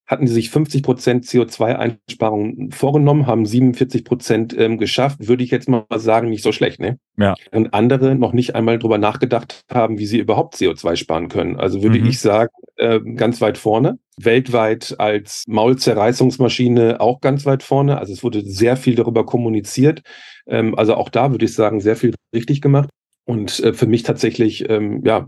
hatten 0.06 0.28
sie 0.28 0.34
sich 0.34 0.50
50 0.50 0.84
Prozent 0.84 1.26
CO2-Einsparungen 1.26 2.72
vorgenommen, 2.72 3.26
haben 3.26 3.46
47 3.46 4.04
Prozent 4.04 4.56
ähm, 4.58 4.78
geschafft, 4.78 5.28
würde 5.28 5.44
ich 5.44 5.50
jetzt 5.52 5.70
mal 5.70 5.86
sagen, 5.96 6.30
nicht 6.30 6.44
so 6.44 6.52
schlecht, 6.52 6.80
ne? 6.82 7.00
Ja. 7.18 7.36
Und 7.52 7.74
andere 7.74 8.14
noch 8.14 8.34
nicht 8.34 8.54
einmal 8.54 8.78
drüber 8.80 8.98
nachgedacht 8.98 9.62
haben, 9.72 9.98
wie 9.98 10.06
sie 10.06 10.20
überhaupt 10.20 10.56
CO2 10.56 10.98
sparen 10.98 11.30
können. 11.30 11.56
Also 11.58 11.82
würde 11.84 12.00
Mhm. 12.00 12.08
ich 12.08 12.20
sagen, 12.20 12.52
äh, 12.76 13.00
ganz 13.16 13.40
weit 13.40 13.58
vorne. 13.58 13.98
Weltweit 14.18 14.96
als 15.00 15.46
Maulzerreißungsmaschine 15.48 17.00
auch 17.00 17.22
ganz 17.22 17.46
weit 17.46 17.64
vorne. 17.64 17.98
Also 17.98 18.14
es 18.14 18.24
wurde 18.24 18.42
sehr 18.42 18.78
viel 18.78 18.96
darüber 18.96 19.26
kommuniziert. 19.26 20.02
Ähm, 20.46 20.76
also 20.78 20.96
auch 20.96 21.10
da 21.10 21.32
würde 21.32 21.46
ich 21.46 21.54
sagen, 21.54 21.80
sehr 21.80 21.96
viel 21.96 22.14
richtig 22.36 22.62
gemacht. 22.62 22.90
Und 23.26 23.60
äh, 23.62 23.74
für 23.74 23.88
mich 23.88 24.04
tatsächlich, 24.04 24.70
ähm, 24.70 25.02
ja, 25.06 25.26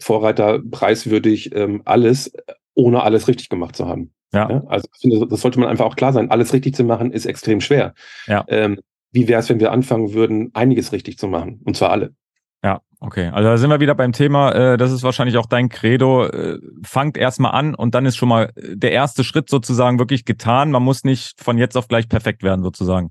Vorreiter 0.00 0.60
preiswürdig, 0.70 1.54
ähm, 1.54 1.82
alles, 1.84 2.32
ohne 2.74 3.02
alles 3.02 3.28
richtig 3.28 3.48
gemacht 3.48 3.76
zu 3.76 3.86
haben. 3.86 4.12
Ja. 4.32 4.62
Also 4.66 4.88
ich 4.94 5.00
finde, 5.00 5.26
das 5.26 5.40
sollte 5.40 5.58
man 5.58 5.68
einfach 5.68 5.86
auch 5.86 5.96
klar 5.96 6.12
sein. 6.12 6.30
Alles 6.30 6.52
richtig 6.52 6.74
zu 6.74 6.84
machen 6.84 7.12
ist 7.12 7.26
extrem 7.26 7.60
schwer. 7.60 7.94
Ja. 8.26 8.44
Ähm, 8.48 8.78
wie 9.10 9.26
wäre 9.26 9.40
es, 9.40 9.48
wenn 9.48 9.60
wir 9.60 9.72
anfangen 9.72 10.12
würden, 10.12 10.50
einiges 10.54 10.92
richtig 10.92 11.18
zu 11.18 11.28
machen? 11.28 11.60
Und 11.64 11.76
zwar 11.76 11.90
alle. 11.90 12.14
Ja, 12.62 12.80
okay. 13.00 13.28
Also 13.28 13.48
da 13.48 13.56
sind 13.56 13.70
wir 13.70 13.80
wieder 13.80 13.94
beim 13.94 14.12
Thema, 14.12 14.52
äh, 14.52 14.76
das 14.76 14.92
ist 14.92 15.02
wahrscheinlich 15.02 15.38
auch 15.38 15.46
dein 15.46 15.68
Credo. 15.68 16.26
Äh, 16.26 16.58
fangt 16.84 17.16
erstmal 17.16 17.52
an 17.52 17.74
und 17.74 17.94
dann 17.94 18.04
ist 18.04 18.16
schon 18.16 18.28
mal 18.28 18.52
der 18.56 18.92
erste 18.92 19.24
Schritt 19.24 19.48
sozusagen 19.48 19.98
wirklich 19.98 20.24
getan. 20.24 20.70
Man 20.70 20.82
muss 20.82 21.04
nicht 21.04 21.42
von 21.42 21.56
jetzt 21.56 21.76
auf 21.76 21.88
gleich 21.88 22.08
perfekt 22.08 22.42
werden, 22.42 22.62
sozusagen. 22.62 23.10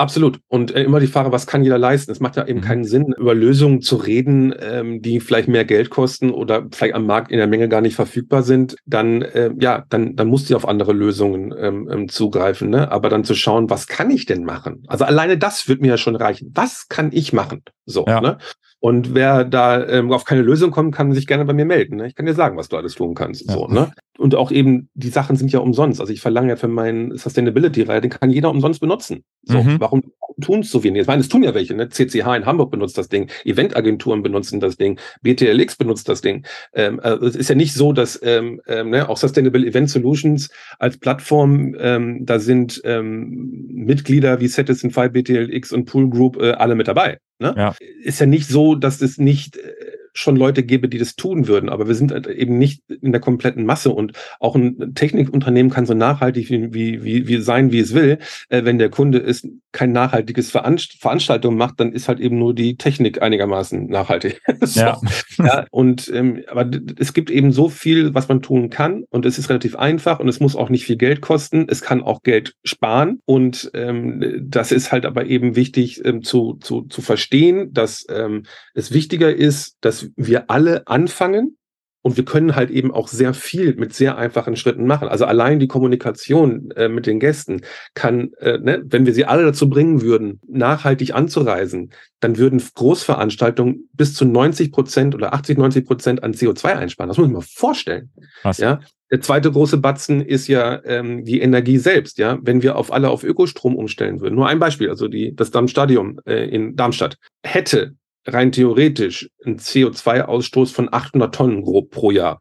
Absolut. 0.00 0.38
Und 0.46 0.70
äh, 0.70 0.84
immer 0.84 1.00
die 1.00 1.08
Frage, 1.08 1.32
was 1.32 1.48
kann 1.48 1.64
jeder 1.64 1.76
leisten? 1.76 2.12
Es 2.12 2.20
macht 2.20 2.36
ja 2.36 2.46
eben 2.46 2.60
mhm. 2.60 2.64
keinen 2.64 2.84
Sinn, 2.84 3.12
über 3.18 3.34
Lösungen 3.34 3.82
zu 3.82 3.96
reden, 3.96 4.54
ähm, 4.60 5.02
die 5.02 5.18
vielleicht 5.18 5.48
mehr 5.48 5.64
Geld 5.64 5.90
kosten 5.90 6.30
oder 6.30 6.68
vielleicht 6.70 6.94
am 6.94 7.04
Markt 7.04 7.32
in 7.32 7.38
der 7.38 7.48
Menge 7.48 7.68
gar 7.68 7.80
nicht 7.80 7.96
verfügbar 7.96 8.44
sind. 8.44 8.76
Dann, 8.86 9.22
äh, 9.22 9.50
ja, 9.58 9.84
dann, 9.88 10.14
dann 10.14 10.28
musst 10.28 10.48
du 10.48 10.56
auf 10.56 10.68
andere 10.68 10.92
Lösungen 10.92 11.52
ähm, 11.58 11.88
ähm, 11.90 12.08
zugreifen. 12.08 12.70
Ne? 12.70 12.92
Aber 12.92 13.08
dann 13.08 13.24
zu 13.24 13.34
schauen, 13.34 13.70
was 13.70 13.88
kann 13.88 14.08
ich 14.10 14.24
denn 14.24 14.44
machen? 14.44 14.84
Also 14.86 15.04
alleine 15.04 15.36
das 15.36 15.68
wird 15.68 15.80
mir 15.80 15.88
ja 15.88 15.98
schon 15.98 16.14
reichen. 16.14 16.52
Was 16.54 16.88
kann 16.88 17.10
ich 17.12 17.32
machen? 17.32 17.62
So, 17.88 18.04
ja. 18.06 18.20
ne? 18.20 18.38
Und 18.80 19.14
wer 19.14 19.44
da 19.44 19.84
ähm, 19.88 20.12
auf 20.12 20.24
keine 20.24 20.42
Lösung 20.42 20.70
kommt, 20.70 20.94
kann 20.94 21.12
sich 21.12 21.26
gerne 21.26 21.44
bei 21.44 21.52
mir 21.52 21.64
melden. 21.64 21.96
Ne? 21.96 22.06
Ich 22.06 22.14
kann 22.14 22.26
dir 22.26 22.34
sagen, 22.34 22.56
was 22.56 22.68
du 22.68 22.76
alles 22.76 22.94
tun 22.94 23.14
kannst. 23.14 23.48
Ja. 23.48 23.54
So, 23.54 23.66
ne? 23.66 23.90
Und 24.18 24.36
auch 24.36 24.52
eben, 24.52 24.88
die 24.94 25.08
Sachen 25.08 25.34
sind 25.34 25.52
ja 25.52 25.58
umsonst. 25.58 26.00
Also 26.00 26.12
ich 26.12 26.20
verlange 26.20 26.50
ja 26.50 26.56
für 26.56 26.68
meinen 26.68 27.16
Sustainability-Reihe, 27.16 28.00
den 28.00 28.10
kann 28.10 28.30
jeder 28.30 28.50
umsonst 28.50 28.80
benutzen. 28.80 29.24
So, 29.42 29.62
mhm. 29.62 29.80
warum 29.80 30.02
tun 30.40 30.60
es 30.60 30.70
so 30.70 30.84
wenig? 30.84 31.02
Ich 31.02 31.06
meine, 31.08 31.20
es 31.20 31.28
tun 31.28 31.42
ja 31.42 31.54
welche. 31.54 31.74
Ne? 31.74 31.88
CCH 31.88 32.36
in 32.36 32.46
Hamburg 32.46 32.70
benutzt 32.70 32.98
das 32.98 33.08
Ding, 33.08 33.30
Eventagenturen 33.44 34.22
benutzen 34.22 34.60
das 34.60 34.76
Ding, 34.76 34.98
BTLX 35.22 35.76
benutzt 35.76 36.08
das 36.08 36.20
Ding. 36.20 36.44
Ähm, 36.72 37.00
also 37.00 37.26
es 37.26 37.34
ist 37.34 37.48
ja 37.48 37.56
nicht 37.56 37.74
so, 37.74 37.92
dass 37.92 38.20
ähm, 38.22 38.60
ähm, 38.68 38.90
ne, 38.90 39.08
auch 39.08 39.16
Sustainable 39.16 39.66
Event 39.66 39.90
Solutions 39.90 40.50
als 40.78 40.98
Plattform, 40.98 41.74
ähm, 41.78 42.26
da 42.26 42.38
sind 42.38 42.80
ähm, 42.84 43.66
Mitglieder 43.70 44.40
wie 44.40 44.48
Citizen 44.48 44.90
5, 44.90 45.12
BTLX 45.12 45.72
und 45.72 45.84
Pool 45.84 46.08
Group 46.10 46.40
äh, 46.40 46.52
alle 46.52 46.76
mit 46.76 46.86
dabei. 46.86 47.18
Ne? 47.40 47.54
Ja. 47.56 47.74
Ist 48.02 48.18
ja 48.20 48.26
nicht 48.26 48.48
so, 48.48 48.74
dass 48.74 49.00
es 49.00 49.18
nicht 49.18 49.56
äh, 49.56 49.87
schon 50.18 50.36
Leute 50.36 50.64
gäbe, 50.64 50.88
die 50.88 50.98
das 50.98 51.14
tun 51.14 51.46
würden, 51.46 51.68
aber 51.68 51.86
wir 51.86 51.94
sind 51.94 52.10
halt 52.10 52.26
eben 52.26 52.58
nicht 52.58 52.82
in 52.88 53.12
der 53.12 53.20
kompletten 53.20 53.64
Masse 53.64 53.90
und 53.90 54.12
auch 54.40 54.56
ein 54.56 54.94
Technikunternehmen 54.94 55.70
kann 55.70 55.86
so 55.86 55.94
nachhaltig 55.94 56.50
wie, 56.50 56.72
wie, 56.74 57.28
wie 57.28 57.40
sein, 57.40 57.70
wie 57.70 57.78
es 57.78 57.94
will. 57.94 58.18
Äh, 58.48 58.64
wenn 58.64 58.78
der 58.78 58.90
Kunde 58.90 59.18
ist, 59.18 59.46
kein 59.70 59.92
nachhaltiges 59.92 60.50
Veranst 60.50 60.94
Veranstaltung 61.00 61.56
macht, 61.56 61.78
dann 61.78 61.92
ist 61.92 62.08
halt 62.08 62.18
eben 62.18 62.38
nur 62.38 62.54
die 62.54 62.76
Technik 62.76 63.22
einigermaßen 63.22 63.86
nachhaltig. 63.86 64.40
so. 64.60 64.80
ja. 64.80 65.00
ja. 65.38 65.66
Und 65.70 66.10
ähm, 66.12 66.42
aber 66.48 66.68
es 66.98 67.12
gibt 67.12 67.30
eben 67.30 67.52
so 67.52 67.68
viel, 67.68 68.14
was 68.14 68.28
man 68.28 68.42
tun 68.42 68.70
kann 68.70 69.04
und 69.10 69.24
es 69.24 69.38
ist 69.38 69.50
relativ 69.50 69.76
einfach 69.76 70.18
und 70.18 70.28
es 70.28 70.40
muss 70.40 70.56
auch 70.56 70.68
nicht 70.68 70.84
viel 70.84 70.96
Geld 70.96 71.20
kosten. 71.20 71.66
Es 71.68 71.82
kann 71.82 72.02
auch 72.02 72.22
Geld 72.22 72.54
sparen 72.64 73.20
und 73.24 73.70
ähm, 73.74 74.42
das 74.42 74.72
ist 74.72 74.90
halt 74.90 75.06
aber 75.06 75.26
eben 75.26 75.54
wichtig 75.54 76.04
ähm, 76.04 76.22
zu, 76.22 76.54
zu, 76.54 76.82
zu 76.82 77.02
verstehen, 77.02 77.72
dass 77.72 78.04
ähm, 78.08 78.44
es 78.74 78.92
wichtiger 78.92 79.32
ist, 79.32 79.76
dass 79.80 80.07
wir 80.16 80.50
alle 80.50 80.86
anfangen 80.86 81.58
und 82.02 82.16
wir 82.16 82.24
können 82.24 82.54
halt 82.54 82.70
eben 82.70 82.92
auch 82.92 83.08
sehr 83.08 83.34
viel 83.34 83.74
mit 83.74 83.92
sehr 83.92 84.16
einfachen 84.16 84.56
Schritten 84.56 84.86
machen. 84.86 85.08
Also 85.08 85.24
allein 85.24 85.58
die 85.58 85.66
Kommunikation 85.66 86.70
äh, 86.70 86.88
mit 86.88 87.06
den 87.06 87.18
Gästen 87.18 87.62
kann, 87.94 88.32
äh, 88.38 88.58
ne, 88.58 88.82
wenn 88.86 89.04
wir 89.04 89.12
sie 89.12 89.24
alle 89.24 89.44
dazu 89.44 89.68
bringen 89.68 90.00
würden, 90.00 90.40
nachhaltig 90.48 91.14
anzureisen, 91.14 91.90
dann 92.20 92.38
würden 92.38 92.62
Großveranstaltungen 92.74 93.88
bis 93.92 94.14
zu 94.14 94.24
90 94.24 94.72
Prozent 94.72 95.14
oder 95.14 95.34
80, 95.34 95.58
90 95.58 95.84
Prozent 95.84 96.22
an 96.22 96.32
CO2 96.32 96.76
einsparen. 96.76 97.08
Das 97.08 97.18
muss 97.18 97.26
man 97.26 97.34
mal 97.34 97.46
vorstellen. 97.46 98.10
Was? 98.42 98.58
Ja, 98.58 98.80
der 99.10 99.20
zweite 99.20 99.50
große 99.50 99.78
Batzen 99.78 100.20
ist 100.20 100.48
ja 100.48 100.82
ähm, 100.84 101.24
die 101.24 101.40
Energie 101.40 101.78
selbst. 101.78 102.18
Ja, 102.18 102.38
wenn 102.42 102.62
wir 102.62 102.76
auf 102.76 102.92
alle 102.92 103.10
auf 103.10 103.24
Ökostrom 103.24 103.74
umstellen 103.76 104.20
würden. 104.20 104.36
Nur 104.36 104.48
ein 104.48 104.58
Beispiel, 104.60 104.88
also 104.88 105.08
die 105.08 105.34
das 105.34 105.50
Darmstadion 105.50 106.20
äh, 106.26 106.48
in 106.48 106.76
Darmstadt 106.76 107.18
hätte 107.42 107.94
rein 108.28 108.52
theoretisch 108.52 109.30
einen 109.44 109.58
CO2-Ausstoß 109.58 110.72
von 110.72 110.92
800 110.92 111.34
Tonnen 111.34 111.62
grob 111.62 111.90
pro 111.90 112.10
Jahr. 112.10 112.40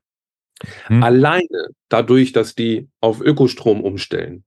Hm. 0.86 1.04
Alleine 1.04 1.70
dadurch, 1.90 2.34
dass 2.34 2.56
die 2.56 2.90
auf 3.00 3.22
Ökostrom 3.22 3.82
umstellen, 3.84 4.44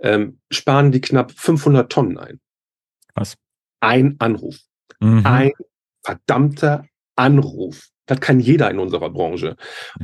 ähm, 0.00 0.40
sparen 0.50 0.92
die 0.92 1.00
knapp 1.00 1.32
500 1.32 1.90
Tonnen 1.90 2.18
ein. 2.18 2.40
Was? 3.14 3.36
Ein 3.80 4.16
Anruf. 4.18 4.58
Mhm. 5.00 5.26
Ein 5.26 5.52
verdammter 6.02 6.86
Anruf. 7.16 7.88
Das 8.06 8.20
kann 8.20 8.40
jeder 8.40 8.70
in 8.70 8.78
unserer 8.78 9.10
Branche. 9.10 9.56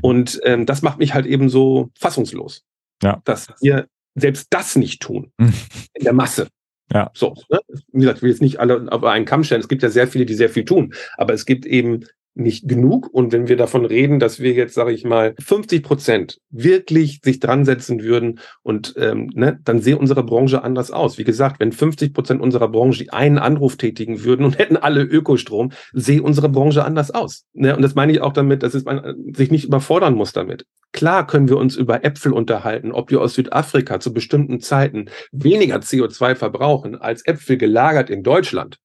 Und 0.02 0.40
ähm, 0.44 0.66
das 0.66 0.82
macht 0.82 0.98
mich 0.98 1.14
halt 1.14 1.26
eben 1.26 1.48
so 1.48 1.90
fassungslos. 1.98 2.62
Ja. 3.02 3.20
Dass 3.24 3.48
wir 3.60 3.88
selbst 4.14 4.48
das 4.50 4.76
nicht 4.76 5.02
tun. 5.02 5.32
Mhm. 5.38 5.54
In 5.94 6.04
der 6.04 6.12
Masse. 6.12 6.48
Ja. 6.92 7.10
So, 7.14 7.34
ne? 7.50 7.58
Wie 7.92 8.00
gesagt, 8.00 8.18
ich 8.18 8.22
will 8.22 8.30
jetzt 8.30 8.42
nicht 8.42 8.60
alle 8.60 8.90
auf 8.90 9.02
einen 9.04 9.24
Kamm 9.24 9.44
stellen. 9.44 9.60
Es 9.60 9.68
gibt 9.68 9.82
ja 9.82 9.90
sehr 9.90 10.06
viele, 10.08 10.26
die 10.26 10.34
sehr 10.34 10.50
viel 10.50 10.64
tun. 10.64 10.94
Aber 11.16 11.32
es 11.34 11.46
gibt 11.46 11.66
eben 11.66 12.04
nicht 12.36 12.68
genug. 12.68 13.08
Und 13.12 13.32
wenn 13.32 13.48
wir 13.48 13.56
davon 13.56 13.84
reden, 13.84 14.18
dass 14.20 14.40
wir 14.40 14.52
jetzt, 14.52 14.74
sage 14.74 14.92
ich 14.92 15.04
mal, 15.04 15.34
50 15.38 15.82
Prozent 15.82 16.38
wirklich 16.50 17.20
sich 17.24 17.40
dran 17.40 17.64
setzen 17.64 18.02
würden 18.02 18.40
und 18.62 18.94
ähm, 18.98 19.30
ne, 19.34 19.58
dann 19.64 19.80
sehe 19.80 19.98
unsere 19.98 20.22
Branche 20.22 20.62
anders 20.62 20.90
aus. 20.90 21.18
Wie 21.18 21.24
gesagt, 21.24 21.60
wenn 21.60 21.72
50 21.72 22.12
Prozent 22.12 22.40
unserer 22.40 22.68
Branche 22.68 23.06
einen 23.12 23.38
Anruf 23.38 23.76
tätigen 23.76 24.24
würden 24.24 24.44
und 24.44 24.58
hätten 24.58 24.76
alle 24.76 25.02
Ökostrom, 25.02 25.72
sehe 25.92 26.22
unsere 26.22 26.48
Branche 26.48 26.84
anders 26.84 27.10
aus. 27.10 27.44
Ne? 27.54 27.74
Und 27.74 27.82
das 27.82 27.94
meine 27.94 28.12
ich 28.12 28.20
auch 28.20 28.32
damit, 28.32 28.62
dass 28.62 28.84
man 28.84 29.32
sich 29.34 29.50
nicht 29.50 29.64
überfordern 29.64 30.14
muss 30.14 30.32
damit. 30.32 30.66
Klar 30.92 31.26
können 31.26 31.48
wir 31.48 31.58
uns 31.58 31.76
über 31.76 32.04
Äpfel 32.04 32.32
unterhalten, 32.32 32.92
ob 32.92 33.10
wir 33.10 33.20
aus 33.20 33.34
Südafrika 33.34 34.00
zu 34.00 34.12
bestimmten 34.12 34.60
Zeiten 34.60 35.06
weniger 35.32 35.76
CO2 35.76 36.34
verbrauchen 36.36 36.96
als 36.96 37.26
Äpfel 37.26 37.56
gelagert 37.58 38.08
in 38.08 38.22
Deutschland. 38.22 38.78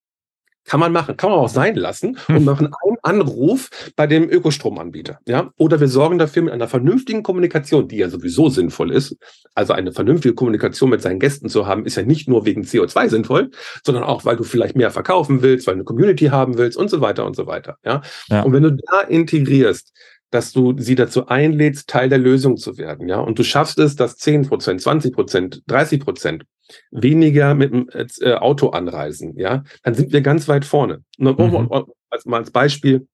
Kann 0.66 0.80
man 0.80 0.92
machen, 0.92 1.18
kann 1.18 1.32
man 1.32 1.40
auch 1.40 1.50
sein 1.50 1.76
lassen 1.76 2.18
und 2.28 2.36
hm. 2.36 2.46
machen 2.46 2.68
einen 2.68 2.98
Anruf 3.02 3.70
bei 3.96 4.06
dem 4.06 4.30
Ökostromanbieter. 4.30 5.20
Ja? 5.28 5.52
Oder 5.58 5.80
wir 5.80 5.88
sorgen 5.88 6.20
dafür 6.20 6.44
mit 6.44 6.54
einer 6.54 6.68
vernünftigen 6.68 7.24
Kommunikation, 7.24 7.88
die 7.88 7.98
ja 7.98 8.10
sowieso 8.10 8.50
sinnvoll 8.50 8.92
ist. 8.92 9.18
Also 9.56 9.74
eine 9.74 9.92
vernünftige 9.92 10.36
Kommunikation 10.36 10.90
mit 10.90 11.02
seinen 11.02 11.20
Gästen 11.20 11.50
zu 11.50 11.66
haben, 11.66 11.86
ist 11.86 11.96
ja 11.96 12.04
nicht 12.04 12.30
nur 12.30 12.46
wegen 12.46 12.62
CO2 12.62 13.10
sinnvoll, 13.10 13.50
sondern 13.84 14.04
auch, 14.04 14.24
weil 14.24 14.38
du 14.38 14.44
vielleicht 14.44 14.76
mehr 14.76 14.92
verkaufen 14.92 15.42
willst, 15.42 15.68
weil 15.68 15.74
du 15.74 15.80
eine 15.80 15.86
Community 15.86 16.26
haben 16.28 16.58
willst 16.58 16.78
und 16.78 16.90
so 16.90 17.02
weiter 17.02 17.26
und 17.26 17.36
so 17.36 17.48
weiter. 17.48 17.78
Ja? 17.84 18.02
ja. 18.30 18.44
Und 18.44 18.54
wenn 18.54 18.64
du 18.64 18.72
da 18.72 19.02
integrierst, 19.02 19.92
dass 20.32 20.54
du 20.54 20.74
sie 20.78 20.96
dazu 20.96 21.28
einlädst, 21.28 21.90
Teil 21.90 22.10
der 22.10 22.18
Lösung 22.18 22.58
zu 22.58 22.78
werden, 22.78 23.08
ja, 23.08 23.20
und 23.20 23.38
du 23.38 23.44
schaffst 23.44 23.78
es, 23.78 23.96
dass 23.96 24.18
10 24.18 24.48
Prozent, 24.48 24.82
20 24.82 25.14
Prozent, 25.14 25.64
30 25.68 26.00
Prozent 26.00 26.46
weniger 26.90 27.54
mit 27.54 27.72
dem 27.72 27.90
äh, 27.94 28.34
Auto 28.34 28.70
anreisen, 28.70 29.38
ja, 29.38 29.64
dann 29.84 29.94
sind 29.94 30.12
wir 30.12 30.22
ganz 30.22 30.48
weit 30.48 30.66
vorne. 30.66 31.04
Und 31.20 31.38
mhm. 31.38 31.70
als, 32.10 32.26
mal 32.26 32.38
als 32.38 32.52
Beispiel, 32.52 33.08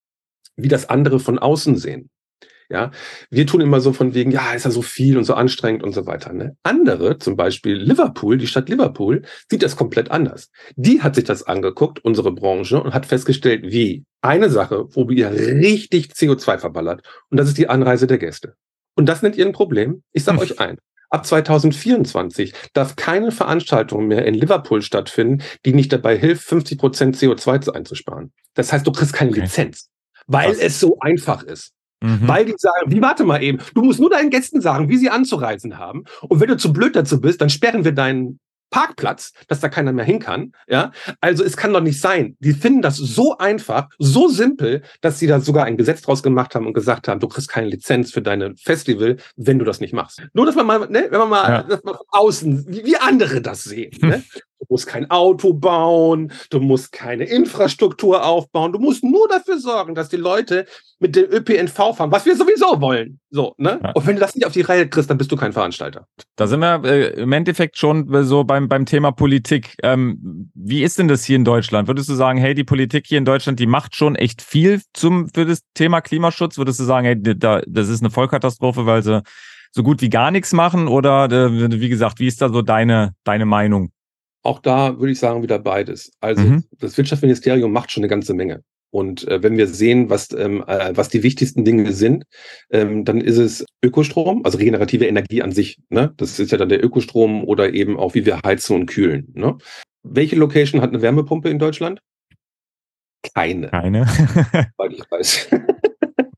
wie 0.56 0.68
das 0.70 0.90
andere 0.90 1.20
von 1.20 1.40
außen 1.40 1.76
sehen. 1.76 2.10
Ja, 2.70 2.92
wir 3.30 3.48
tun 3.48 3.62
immer 3.62 3.80
so 3.80 3.94
von 3.94 4.14
wegen, 4.14 4.32
ja, 4.32 4.54
ist 4.54 4.66
ja 4.66 4.72
so 4.72 4.82
viel 4.82 5.18
und 5.18 5.24
so 5.24 5.36
anstrengend 5.36 5.84
und 5.84 5.94
so 5.94 6.06
weiter. 6.06 6.34
Ne? 6.34 6.58
Andere, 6.64 7.18
zum 7.18 7.38
Beispiel 7.38 7.78
Liverpool, 7.78 8.38
die 8.38 8.48
Stadt 8.48 8.68
Liverpool, 8.68 9.22
sieht 9.50 9.64
das 9.64 9.78
komplett 9.78 10.12
anders. 10.12 10.50
Die 10.76 11.02
hat 11.02 11.16
sich 11.16 11.24
das 11.24 11.44
angeguckt, 11.44 12.04
unsere 12.04 12.34
Branche, 12.34 12.82
und 12.82 12.94
hat 12.94 13.06
festgestellt, 13.06 13.64
wie 13.64 14.04
eine 14.22 14.50
Sache, 14.50 14.86
wo 14.90 15.08
wir 15.08 15.32
richtig 15.32 16.12
CO2 16.12 16.58
verballert, 16.58 17.08
und 17.30 17.38
das 17.38 17.48
ist 17.48 17.58
die 17.58 17.70
Anreise 17.70 18.06
der 18.06 18.18
Gäste. 18.18 18.56
Und 18.96 19.08
das 19.08 19.22
nennt 19.22 19.38
ihr 19.38 19.46
ein 19.46 19.54
Problem? 19.54 20.04
Ich 20.12 20.26
sage 20.26 20.40
hm. 20.40 20.44
euch 20.44 20.60
ein. 20.60 20.78
Ab 21.10 21.26
2024 21.26 22.54
darf 22.74 22.98
keine 22.98 23.32
Veranstaltung 23.32 24.08
mehr 24.08 24.26
in 24.26 24.34
Liverpool 24.34 24.82
stattfinden, 24.82 25.42
die 25.64 25.74
nicht 25.74 25.94
dabei 25.94 26.18
hilft, 26.18 26.44
50 26.44 26.78
Prozent 26.78 27.16
CO2 27.16 27.74
einzusparen. 27.74 28.34
Das 28.56 28.74
heißt, 28.74 28.86
du 28.86 28.92
kriegst 28.92 29.14
keine 29.14 29.32
okay. 29.32 29.42
Lizenz, 29.42 29.90
weil 30.26 30.50
Was? 30.50 30.58
es 30.58 30.82
so 30.82 31.00
einfach 31.00 31.44
ist. 31.44 31.72
Mhm. 32.02 32.28
Weil 32.28 32.46
die 32.46 32.56
sagen, 32.58 32.92
wie 32.92 33.02
warte 33.02 33.24
mal 33.24 33.42
eben, 33.42 33.60
du 33.74 33.82
musst 33.82 34.00
nur 34.00 34.10
deinen 34.10 34.30
Gästen 34.30 34.62
sagen, 34.62 34.90
wie 34.90 34.98
sie 34.98 35.10
anzureisen 35.10 35.78
haben. 35.78 36.04
Und 36.22 36.40
wenn 36.40 36.48
du 36.48 36.58
zu 36.58 36.72
blöd 36.72 36.96
dazu 36.96 37.20
bist, 37.20 37.42
dann 37.42 37.50
sperren 37.50 37.86
wir 37.86 37.92
deinen 37.92 38.40
Parkplatz, 38.70 39.32
dass 39.48 39.60
da 39.60 39.70
keiner 39.70 39.94
mehr 39.94 40.06
hin 40.06 40.20
kann. 40.20 40.52
Ja, 40.68 40.92
also 41.22 41.44
es 41.44 41.58
kann 41.58 41.74
doch 41.74 41.82
nicht 41.82 42.02
sein. 42.02 42.36
Die 42.40 42.54
finden 42.54 42.82
das 42.82 42.98
so 42.98 43.38
einfach, 43.38 43.88
so 43.98 44.28
simpel, 44.28 44.84
dass 45.02 45.20
sie 45.20 45.28
da 45.28 45.40
sogar 45.40 45.66
ein 45.66 45.78
Gesetz 45.78 46.02
draus 46.02 46.24
gemacht 46.24 46.54
haben 46.56 46.68
und 46.68 46.74
gesagt 46.74 47.08
haben, 47.08 47.20
du 47.20 47.28
kriegst 47.28 47.50
keine 47.50 47.68
Lizenz 47.68 48.12
für 48.12 48.22
deine 48.22 48.56
Festival, 48.56 49.18
wenn 49.36 49.60
du 49.60 49.66
das 49.66 49.80
nicht 49.80 49.94
machst. 49.94 50.22
Nur, 50.34 50.46
dass 50.46 50.56
man 50.56 50.66
mal, 50.66 50.80
ne, 50.90 51.08
wenn 51.10 51.20
man 51.20 51.30
mal, 51.30 51.50
ja. 51.50 51.78
man 51.84 51.96
von 51.96 52.06
außen, 52.10 52.66
wie, 52.68 52.86
wie 52.86 52.98
andere 52.98 53.42
das 53.42 53.64
sehen. 53.64 53.92
Ne? 54.02 54.24
Du 54.60 54.66
musst 54.70 54.88
kein 54.88 55.10
Auto 55.12 55.54
bauen, 55.54 56.32
du 56.50 56.60
musst 56.60 56.92
keine 56.92 57.26
Infrastruktur 57.26 58.26
aufbauen, 58.26 58.72
du 58.72 58.80
musst 58.80 59.04
nur 59.04 59.28
dafür 59.28 59.60
sorgen, 59.60 59.94
dass 59.94 60.10
die 60.10 60.18
Leute 60.18 60.66
mit 61.00 61.16
dem 61.16 61.32
ÖPNV 61.32 61.96
fahren, 61.96 62.12
was 62.12 62.26
wir 62.26 62.36
sowieso 62.36 62.82
wollen. 62.82 63.20
So, 63.30 63.54
ne? 63.58 63.80
Ja. 63.84 63.92
Und 63.92 64.08
wenn 64.08 64.16
du 64.16 64.22
das 64.22 64.34
nicht 64.34 64.48
auf 64.48 64.54
die 64.54 64.62
Reihe 64.62 64.90
kriegst, 64.90 65.10
dann 65.10 65.18
bist 65.18 65.32
du 65.32 65.36
kein 65.36 65.54
Veranstalter. 65.54 66.08
Da 66.36 66.48
sind 66.48 66.60
wir 66.62 66.84
äh, 66.86 67.22
im 67.22 67.32
Endeffekt 67.34 67.78
schon 67.78 68.24
so 68.24 68.44
beim, 68.44 68.68
beim 68.68 68.86
Thema 68.86 69.12
Politik. 69.12 69.76
Ähm, 69.84 70.50
wie 70.56 70.82
ist 70.82 70.98
denn 70.98 71.08
das 71.08 71.24
hier 71.24 71.36
in 71.36 71.46
Deutschland? 71.46 71.88
Würdest 71.88 72.10
du 72.10 72.16
sagen, 72.16 72.40
hey, 72.40 72.56
die 72.56 72.64
Politik 72.64 73.06
hier 73.08 73.20
in 73.20 73.26
Deutschland, 73.26 73.60
die 73.60 73.68
macht 73.68 73.96
schon 73.96 74.16
echt 74.16 74.42
viel 74.42 74.82
zum, 74.94 75.30
für 75.34 75.46
das 75.46 75.62
Thema 75.76 76.02
Klimaschutz? 76.02 76.58
Würdest 76.58 76.80
du 76.80 76.84
sagen, 76.84 77.06
hey, 77.06 77.16
da, 77.22 77.62
das 77.68 77.90
ist 77.90 78.02
eine 78.02 78.10
Vollkatastrophe, 78.10 78.88
weil 78.88 79.04
sie 79.04 79.22
so 79.72 79.84
gut 79.84 80.02
wie 80.02 80.10
gar 80.10 80.32
nichts 80.32 80.54
machen? 80.54 80.88
Oder 80.88 81.26
äh, 81.32 81.80
wie 81.80 81.90
gesagt, 81.90 82.20
wie 82.20 82.28
ist 82.28 82.42
da 82.42 82.50
so 82.50 82.64
deine, 82.64 83.14
deine 83.24 83.46
Meinung? 83.46 83.92
Auch 84.48 84.60
da 84.60 85.00
würde 85.00 85.12
ich 85.12 85.20
sagen, 85.20 85.44
wieder 85.44 85.60
beides. 85.60 86.12
Also 86.22 86.42
mhm. 86.42 86.64
das 86.80 86.98
Wirtschaftsministerium 86.98 87.72
macht 87.72 87.92
schon 87.92 88.02
eine 88.02 88.10
ganze 88.10 88.34
Menge. 88.34 88.64
Und 88.90 89.28
äh, 89.28 89.44
wenn 89.44 89.58
wir 89.58 89.68
sehen, 89.68 90.10
was, 90.10 90.32
ähm, 90.32 90.64
äh, 90.66 90.96
was 90.96 91.10
die 91.10 91.22
wichtigsten 91.22 91.66
Dinge 91.66 91.92
sind, 91.92 92.24
ähm, 92.72 93.04
dann 93.04 93.20
ist 93.20 93.38
es 93.38 93.66
Ökostrom, 93.84 94.46
also 94.46 94.58
regenerative 94.58 95.06
Energie 95.06 95.42
an 95.42 95.52
sich. 95.52 95.78
Ne? 95.90 96.14
Das 96.16 96.40
ist 96.40 96.52
ja 96.52 96.58
dann 96.58 96.70
der 96.70 96.84
Ökostrom 96.84 97.44
oder 97.44 97.74
eben 97.74 97.98
auch, 97.98 98.16
wie 98.16 98.26
wir 98.26 98.40
heizen 98.46 98.76
und 98.76 98.86
kühlen. 98.86 99.28
Ne? 99.34 99.58
welche 100.04 100.36
Location 100.36 100.82
hat 100.82 100.90
eine 100.90 101.02
Wärmepumpe 101.02 101.50
in 101.50 101.60
Deutschland? 101.60 102.02
Keine. 103.34 103.70
Keine. 103.70 104.06
weil 104.78 104.94
ich 104.94 105.04
weiß. 105.10 105.50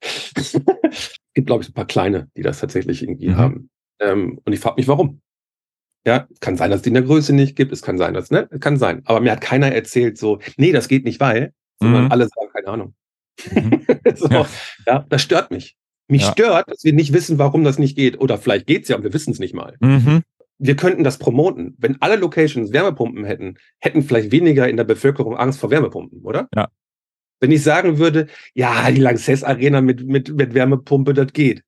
es 0.36 1.18
gibt, 1.34 1.48
glaube 1.48 1.64
ich, 1.64 1.70
ein 1.70 1.74
paar 1.74 1.88
kleine, 1.88 2.30
die 2.36 2.42
das 2.42 2.60
tatsächlich 2.60 3.04
irgendwie 3.04 3.30
Mhm. 3.30 3.38
haben. 3.38 3.70
Ähm, 4.00 4.40
und 4.44 4.54
ich 4.54 4.60
frage 4.60 4.76
mich, 4.78 4.88
warum. 4.88 5.22
Ja, 6.06 6.28
kann 6.40 6.56
sein, 6.58 6.70
dass 6.72 6.78
es 6.78 6.82
die 6.84 6.90
in 6.90 6.94
der 6.96 7.04
Größe 7.04 7.34
nicht 7.34 7.56
gibt. 7.56 7.72
Es 7.72 7.82
kann 7.82 7.98
sein, 7.98 8.14
dass, 8.14 8.32
ne? 8.32 8.48
Kann 8.60 8.78
sein. 8.78 9.02
Aber 9.06 9.20
mir 9.20 9.32
hat 9.32 9.42
keiner 9.42 9.72
erzählt, 9.72 10.18
so, 10.18 10.40
nee, 10.58 10.72
das 10.72 10.88
geht 10.88 11.04
nicht, 11.06 11.20
weil, 11.20 11.54
sondern 11.80 12.06
Mhm. 12.06 12.12
alle 12.12 12.24
sagen, 12.28 12.50
keine 12.54 12.68
Ahnung. 12.68 12.94
Mhm. 13.52 13.86
so, 14.16 14.28
Ja. 14.30 14.48
ja. 14.88 15.06
das 15.10 15.22
stört 15.22 15.52
mich. 15.52 15.76
Mich 16.08 16.24
Ja. 16.24 16.32
stört, 16.32 16.70
dass 16.72 16.84
wir 16.84 16.94
nicht 16.94 17.14
wissen, 17.14 17.38
warum 17.38 17.64
das 17.64 17.78
nicht 17.80 17.96
geht. 17.96 18.20
Oder 18.20 18.38
vielleicht 18.38 18.66
geht's 18.66 18.88
ja, 18.90 18.96
und 18.96 19.04
wir 19.04 19.14
wissen 19.14 19.32
es 19.32 19.40
nicht 19.40 19.54
mal. 19.54 19.76
Mhm. 19.82 20.24
Wir 20.58 20.76
könnten 20.76 21.04
das 21.04 21.18
promoten. 21.20 21.76
Wenn 21.78 22.02
alle 22.02 22.16
Locations 22.18 22.74
Wärmepumpen 22.74 23.24
hätten, 23.26 23.56
hätten 23.80 24.02
vielleicht 24.02 24.32
weniger 24.32 24.68
in 24.68 24.78
der 24.78 24.84
Bevölkerung 24.86 25.38
Angst 25.38 25.60
vor 25.60 25.70
Wärmepumpen, 25.70 26.22
oder? 26.24 26.50
Ja. 26.56 26.70
Wenn 27.42 27.52
ich 27.52 27.64
sagen 27.64 27.98
würde, 28.00 28.28
ja, 28.54 28.90
die 28.92 29.00
Lanxess 29.00 29.44
Arena 29.44 29.80
mit, 29.82 30.06
mit, 30.06 30.34
mit 30.36 30.54
Wärmepumpe, 30.54 31.14
das 31.14 31.32
geht. 31.32 31.64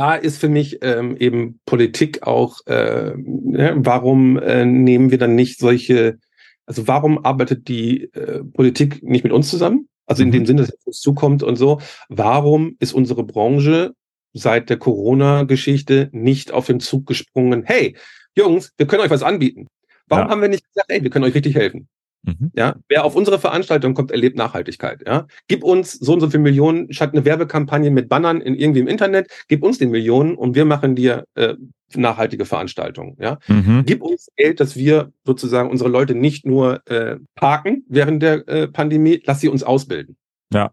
Da 0.00 0.14
ist 0.14 0.38
für 0.38 0.48
mich 0.48 0.78
ähm, 0.80 1.14
eben 1.18 1.60
Politik 1.66 2.22
auch, 2.22 2.60
äh, 2.66 3.12
ne, 3.18 3.74
warum 3.76 4.38
äh, 4.38 4.64
nehmen 4.64 5.10
wir 5.10 5.18
dann 5.18 5.34
nicht 5.34 5.58
solche, 5.58 6.16
also 6.64 6.88
warum 6.88 7.22
arbeitet 7.22 7.68
die 7.68 8.04
äh, 8.14 8.42
Politik 8.42 9.02
nicht 9.02 9.24
mit 9.24 9.32
uns 9.34 9.50
zusammen? 9.50 9.90
Also 10.06 10.22
in 10.22 10.30
Mhm. 10.30 10.32
dem 10.32 10.46
Sinne, 10.46 10.60
dass 10.62 10.70
es 10.70 10.86
uns 10.86 11.00
zukommt 11.00 11.42
und 11.42 11.56
so. 11.56 11.82
Warum 12.08 12.76
ist 12.78 12.94
unsere 12.94 13.24
Branche 13.24 13.92
seit 14.32 14.70
der 14.70 14.78
Corona-Geschichte 14.78 16.08
nicht 16.12 16.50
auf 16.50 16.64
den 16.64 16.80
Zug 16.80 17.04
gesprungen? 17.04 17.64
Hey, 17.66 17.94
Jungs, 18.34 18.72
wir 18.78 18.86
können 18.86 19.02
euch 19.02 19.10
was 19.10 19.22
anbieten. 19.22 19.66
Warum 20.06 20.28
Ja. 20.28 20.30
haben 20.30 20.40
wir 20.40 20.48
nicht 20.48 20.64
gesagt, 20.64 20.86
hey, 20.90 21.02
wir 21.02 21.10
können 21.10 21.26
euch 21.26 21.34
richtig 21.34 21.56
helfen? 21.56 21.88
Mhm. 22.22 22.50
Ja, 22.54 22.76
wer 22.88 23.04
auf 23.04 23.16
unsere 23.16 23.38
Veranstaltung 23.38 23.94
kommt, 23.94 24.10
erlebt 24.10 24.36
Nachhaltigkeit. 24.36 25.02
Ja, 25.06 25.26
gib 25.48 25.64
uns 25.64 25.92
so 25.92 26.12
und 26.12 26.20
so 26.20 26.28
viele 26.28 26.42
Millionen, 26.42 26.92
statt 26.92 27.12
eine 27.14 27.24
Werbekampagne 27.24 27.90
mit 27.90 28.08
Bannern 28.10 28.40
in 28.42 28.54
irgendwie 28.54 28.80
im 28.80 28.88
Internet, 28.88 29.30
gib 29.48 29.62
uns 29.62 29.78
den 29.78 29.90
Millionen 29.90 30.34
und 30.34 30.54
wir 30.54 30.64
machen 30.66 30.94
dir 30.96 31.24
äh, 31.34 31.54
nachhaltige 31.94 32.44
Veranstaltungen. 32.44 33.16
Ja, 33.18 33.38
Mhm. 33.48 33.84
gib 33.86 34.02
uns 34.02 34.28
Geld, 34.36 34.60
dass 34.60 34.76
wir 34.76 35.12
sozusagen 35.24 35.70
unsere 35.70 35.88
Leute 35.88 36.14
nicht 36.14 36.44
nur 36.44 36.86
äh, 36.86 37.16
parken 37.36 37.84
während 37.88 38.22
der 38.22 38.46
äh, 38.48 38.68
Pandemie, 38.68 39.22
lass 39.24 39.40
sie 39.40 39.48
uns 39.48 39.62
ausbilden. 39.62 40.16
Ja. 40.52 40.72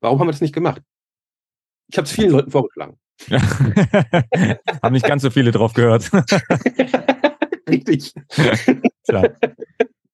Warum 0.00 0.20
haben 0.20 0.28
wir 0.28 0.32
das 0.32 0.40
nicht 0.42 0.54
gemacht? 0.54 0.82
Ich 1.90 1.96
habe 1.96 2.04
es 2.04 2.12
vielen 2.12 2.30
Leuten 2.30 2.50
vorgeschlagen. 2.50 2.98
Ja. 3.26 3.40
Haben 4.82 4.92
nicht 4.92 5.06
ganz 5.06 5.22
so 5.22 5.30
viele 5.30 5.50
drauf 5.50 5.72
gehört. 5.72 6.08
Richtig. 7.68 8.12
Tja. 9.04 9.24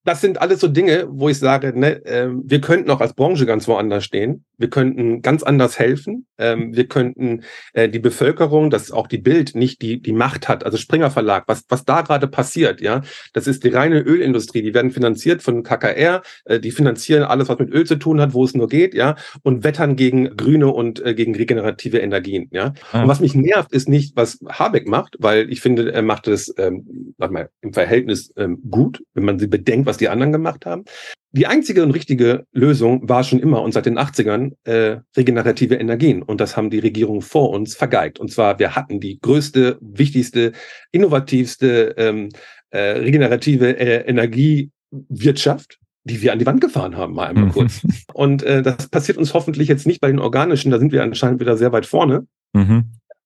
Das 0.05 0.20
sind 0.20 0.40
alles 0.40 0.61
so 0.61 0.68
Dinge, 0.68 1.07
wo 1.09 1.28
ich 1.28 1.38
sage, 1.38 1.78
ne, 1.78 2.02
ähm, 2.05 2.42
wir 2.44 2.61
könnten 2.61 2.90
auch 2.90 3.00
als 3.00 3.14
Branche 3.14 3.46
ganz 3.46 3.66
woanders 3.68 4.05
stehen. 4.05 4.44
Wir 4.59 4.70
könnten 4.70 5.22
ganz 5.22 5.42
anders 5.42 5.78
helfen. 5.78 6.26
Ähm, 6.38 6.74
wir 6.76 6.86
könnten 6.86 7.42
äh, 7.72 7.88
die 7.88 7.98
Bevölkerung, 7.98 8.70
dass 8.70 8.90
auch 8.90 9.07
die 9.07 9.18
Bild 9.18 9.55
nicht 9.55 9.82
die, 9.82 10.00
die 10.00 10.12
Macht 10.12 10.48
hat, 10.48 10.64
also 10.64 10.76
Springer 10.76 11.11
Verlag, 11.11 11.44
was, 11.46 11.64
was 11.68 11.84
da 11.84 12.02
gerade 12.02 12.28
passiert, 12.28 12.80
ja, 12.80 13.02
das 13.32 13.46
ist 13.46 13.64
die 13.64 13.68
reine 13.68 14.00
Ölindustrie. 14.00 14.62
Die 14.62 14.74
werden 14.74 14.90
finanziert 14.90 15.42
von 15.42 15.62
KKR, 15.62 16.22
äh, 16.44 16.61
die 16.61 16.70
finanzieren 16.70 17.24
alles, 17.24 17.48
was 17.48 17.59
mit 17.59 17.70
Öl 17.72 17.84
zu 17.86 17.96
tun 17.96 18.20
hat, 18.20 18.34
wo 18.34 18.44
es 18.44 18.55
nur 18.55 18.68
geht, 18.68 18.94
ja, 18.94 19.16
und 19.42 19.64
wettern 19.64 19.96
gegen 19.96 20.36
grüne 20.36 20.68
und 20.68 21.05
äh, 21.05 21.14
gegen 21.14 21.34
regenerative 21.34 21.98
Energien, 21.98 22.48
ja. 22.52 22.74
Ah. 22.92 23.02
Und 23.02 23.09
was 23.09 23.20
mich 23.20 23.34
nervt, 23.34 23.72
ist 23.72 23.88
nicht, 23.88 24.16
was 24.16 24.38
Habeck 24.48 24.86
macht, 24.86 25.16
weil 25.18 25.50
ich 25.50 25.61
finde, 25.61 25.92
er 25.92 26.02
macht 26.02 26.28
es 26.28 26.55
ähm, 26.59 27.14
warte 27.18 27.34
mal, 27.34 27.50
im 27.61 27.72
Verhältnis 27.72 28.32
ähm, 28.36 28.61
gut, 28.68 29.02
wenn 29.14 29.24
man 29.24 29.38
sie 29.38 29.46
bedenkt, 29.46 29.86
was 29.86 29.93
die 29.97 30.09
anderen 30.09 30.32
gemacht 30.32 30.66
haben. 30.66 30.84
Die 31.32 31.47
einzige 31.47 31.82
und 31.82 31.90
richtige 31.90 32.47
Lösung 32.53 33.09
war 33.09 33.24
schon 33.24 33.40
immer 33.40 33.62
und 33.62 33.72
seit 33.72 33.86
den 33.86 33.99
80ern 33.99 34.53
äh, 34.64 35.01
regenerative 35.16 35.74
Energien. 35.74 36.22
Und 36.22 36.40
das 36.40 36.57
haben 36.57 36.70
die 36.70 36.78
Regierungen 36.78 37.22
vor 37.22 37.51
uns 37.51 37.74
vergeigt. 37.74 38.20
Und 38.20 38.30
zwar, 38.30 38.59
wir 38.59 38.76
hatten 38.76 39.01
die 39.01 39.18
größte, 39.20 39.78
wichtigste, 39.80 40.53
innovativste 40.92 41.95
ähm, 41.97 42.28
äh, 42.70 42.78
regenerative 42.78 43.76
äh, 43.78 44.09
Energiewirtschaft 44.09 45.78
die 46.07 46.20
wir 46.20 46.34
an 46.34 46.38
die 46.38 46.45
Wand 46.45 46.61
gefahren 46.61 46.99
haben, 46.99 47.14
mal 47.14 47.28
einmal 47.28 47.49
kurz. 47.49 47.80
Und 48.12 48.42
äh, 48.42 48.61
das 48.61 48.88
passiert 48.88 49.16
uns 49.16 49.32
hoffentlich 49.32 49.68
jetzt 49.68 49.86
nicht 49.86 50.03
bei 50.03 50.09
den 50.09 50.18
organischen, 50.18 50.70
da 50.70 50.78
sind 50.78 50.92
wir 50.92 51.03
anscheinend 51.03 51.40
wieder 51.40 51.57
sehr 51.57 51.72
weit 51.72 51.86
vorne 51.86 52.26
Mhm. 52.55 52.84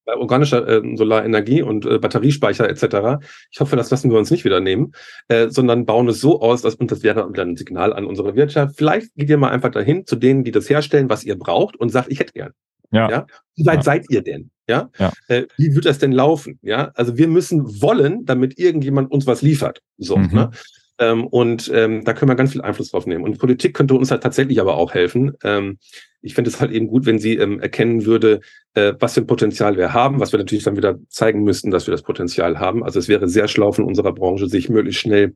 Bei 0.09 0.17
organischer 0.17 0.67
äh, 0.67 0.97
Solarenergie 0.97 1.61
und 1.61 1.85
äh, 1.85 1.99
Batteriespeicher 1.99 2.69
etc. 2.69 3.23
Ich 3.51 3.61
hoffe, 3.61 3.77
das 3.77 3.91
lassen 3.91 4.11
wir 4.11 4.19
uns 4.19 4.31
nicht 4.31 4.45
wieder 4.47 4.59
nehmen, 4.59 4.93
äh, 5.29 5.51
sondern 5.51 5.85
bauen 5.85 6.09
es 6.09 6.21
so 6.21 6.41
aus, 6.41 6.63
dass 6.63 6.77
und 6.77 6.91
das 6.91 7.03
wäre 7.03 7.29
wieder 7.29 7.43
ein 7.43 7.59
Signal 7.59 7.93
an 7.93 8.07
unsere 8.07 8.35
Wirtschaft. 8.35 8.77
Vielleicht 8.79 9.15
geht 9.17 9.29
ihr 9.29 9.37
mal 9.37 9.51
einfach 9.51 9.71
dahin 9.71 10.07
zu 10.07 10.17
denen, 10.17 10.45
die 10.45 10.51
das 10.51 10.71
herstellen, 10.71 11.11
was 11.11 11.25
ihr 11.25 11.39
braucht 11.39 11.77
und 11.77 11.91
sagt, 11.91 12.11
ich 12.11 12.21
hätte 12.21 12.33
gern. 12.33 12.53
Ja. 12.91 13.11
ja? 13.11 13.27
Wie 13.55 13.67
weit 13.67 13.77
Ja. 13.77 13.83
seid 13.83 14.07
ihr 14.09 14.23
denn? 14.23 14.51
Ja. 14.67 14.89
Ja. 14.99 15.13
Äh, 15.29 15.45
wie 15.59 15.75
wird 15.75 15.85
das 15.85 15.99
denn 15.99 16.13
laufen? 16.13 16.59
Ja. 16.63 16.91
Also 16.95 17.19
wir 17.19 17.29
müssen 17.29 17.83
wollen, 17.83 18.25
damit 18.25 18.59
irgendjemand 18.59 19.11
uns 19.11 19.27
was 19.27 19.43
liefert. 19.43 19.83
So. 19.99 20.17
Mhm. 20.17 20.31
Ne? 20.33 20.51
Ähm, 20.99 21.27
und 21.27 21.71
ähm, 21.75 22.05
da 22.05 22.13
können 22.13 22.31
wir 22.31 22.37
ganz 22.37 22.53
viel 22.53 22.63
Einfluss 22.63 22.91
drauf 22.91 23.07
nehmen. 23.07 23.25
Und 23.25 23.39
Politik 23.39 23.75
könnte 23.75 23.95
uns 23.95 24.11
halt 24.11 24.23
tatsächlich 24.23 24.61
aber 24.61 24.77
auch 24.77 24.95
helfen. 24.95 25.33
Ähm, 25.45 25.79
ich 26.23 26.35
fände 26.35 26.51
es 26.51 26.61
halt 26.61 26.73
eben 26.73 26.89
gut, 26.89 27.07
wenn 27.07 27.19
sie 27.19 27.37
ähm, 27.37 27.61
erkennen 27.61 28.05
würde, 28.05 28.41
äh, 28.75 28.95
was 28.99 29.15
für 29.15 29.21
ein 29.21 29.27
Potenzial 29.27 29.77
wir 29.77 29.93
haben, 29.93 30.19
was 30.21 30.33
wir 30.33 30.39
natürlich 30.39 30.65
dann 30.65 30.77
wieder 30.77 30.97
zeigen 31.09 31.43
müssten, 31.45 31.71
dass 31.71 31.87
wir 31.87 31.93
das 31.93 32.03
Potenzial 32.03 32.59
haben. 32.59 32.83
Also 32.83 32.99
es 32.99 33.09
wäre 33.09 33.29
sehr 33.29 33.49
schlau 33.49 33.73
von 33.73 33.85
unserer 33.85 34.13
Branche, 34.13 34.49
sich 34.49 34.69
möglichst 34.69 35.01
schnell 35.01 35.35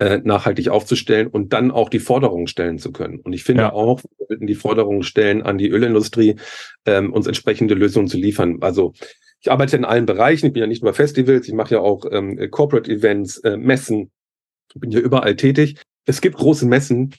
äh, 0.00 0.18
nachhaltig 0.24 0.68
aufzustellen 0.70 1.28
und 1.28 1.52
dann 1.52 1.70
auch 1.70 1.88
die 1.88 2.00
Forderungen 2.00 2.48
stellen 2.48 2.78
zu 2.78 2.90
können. 2.90 3.20
Und 3.20 3.32
ich 3.32 3.44
finde 3.44 3.62
Ja. 3.62 3.72
auch, 3.72 4.02
wir 4.02 4.26
sollten 4.26 4.46
die 4.48 4.56
Forderungen 4.56 5.04
stellen 5.04 5.42
an 5.42 5.56
die 5.56 5.68
Ölindustrie, 5.68 6.34
ähm, 6.84 7.12
uns 7.12 7.28
entsprechende 7.28 7.74
Lösungen 7.74 8.08
zu 8.08 8.16
liefern. 8.16 8.58
Also 8.60 8.92
ich 9.40 9.52
arbeite 9.52 9.76
in 9.76 9.84
allen 9.84 10.06
Bereichen, 10.06 10.46
ich 10.46 10.52
bin 10.52 10.62
ja 10.62 10.66
nicht 10.66 10.82
nur 10.82 10.90
bei 10.90 10.96
Festivals, 10.96 11.46
ich 11.46 11.54
mache 11.54 11.74
ja 11.74 11.80
auch 11.80 12.06
ähm, 12.10 12.40
Corporate 12.50 12.90
Events, 12.90 13.38
äh, 13.38 13.56
Messen, 13.56 14.10
bin 14.74 14.90
ja 14.90 15.00
überall 15.00 15.36
tätig. 15.36 15.76
Es 16.06 16.20
gibt 16.20 16.36
große 16.36 16.66
Messen, 16.66 17.14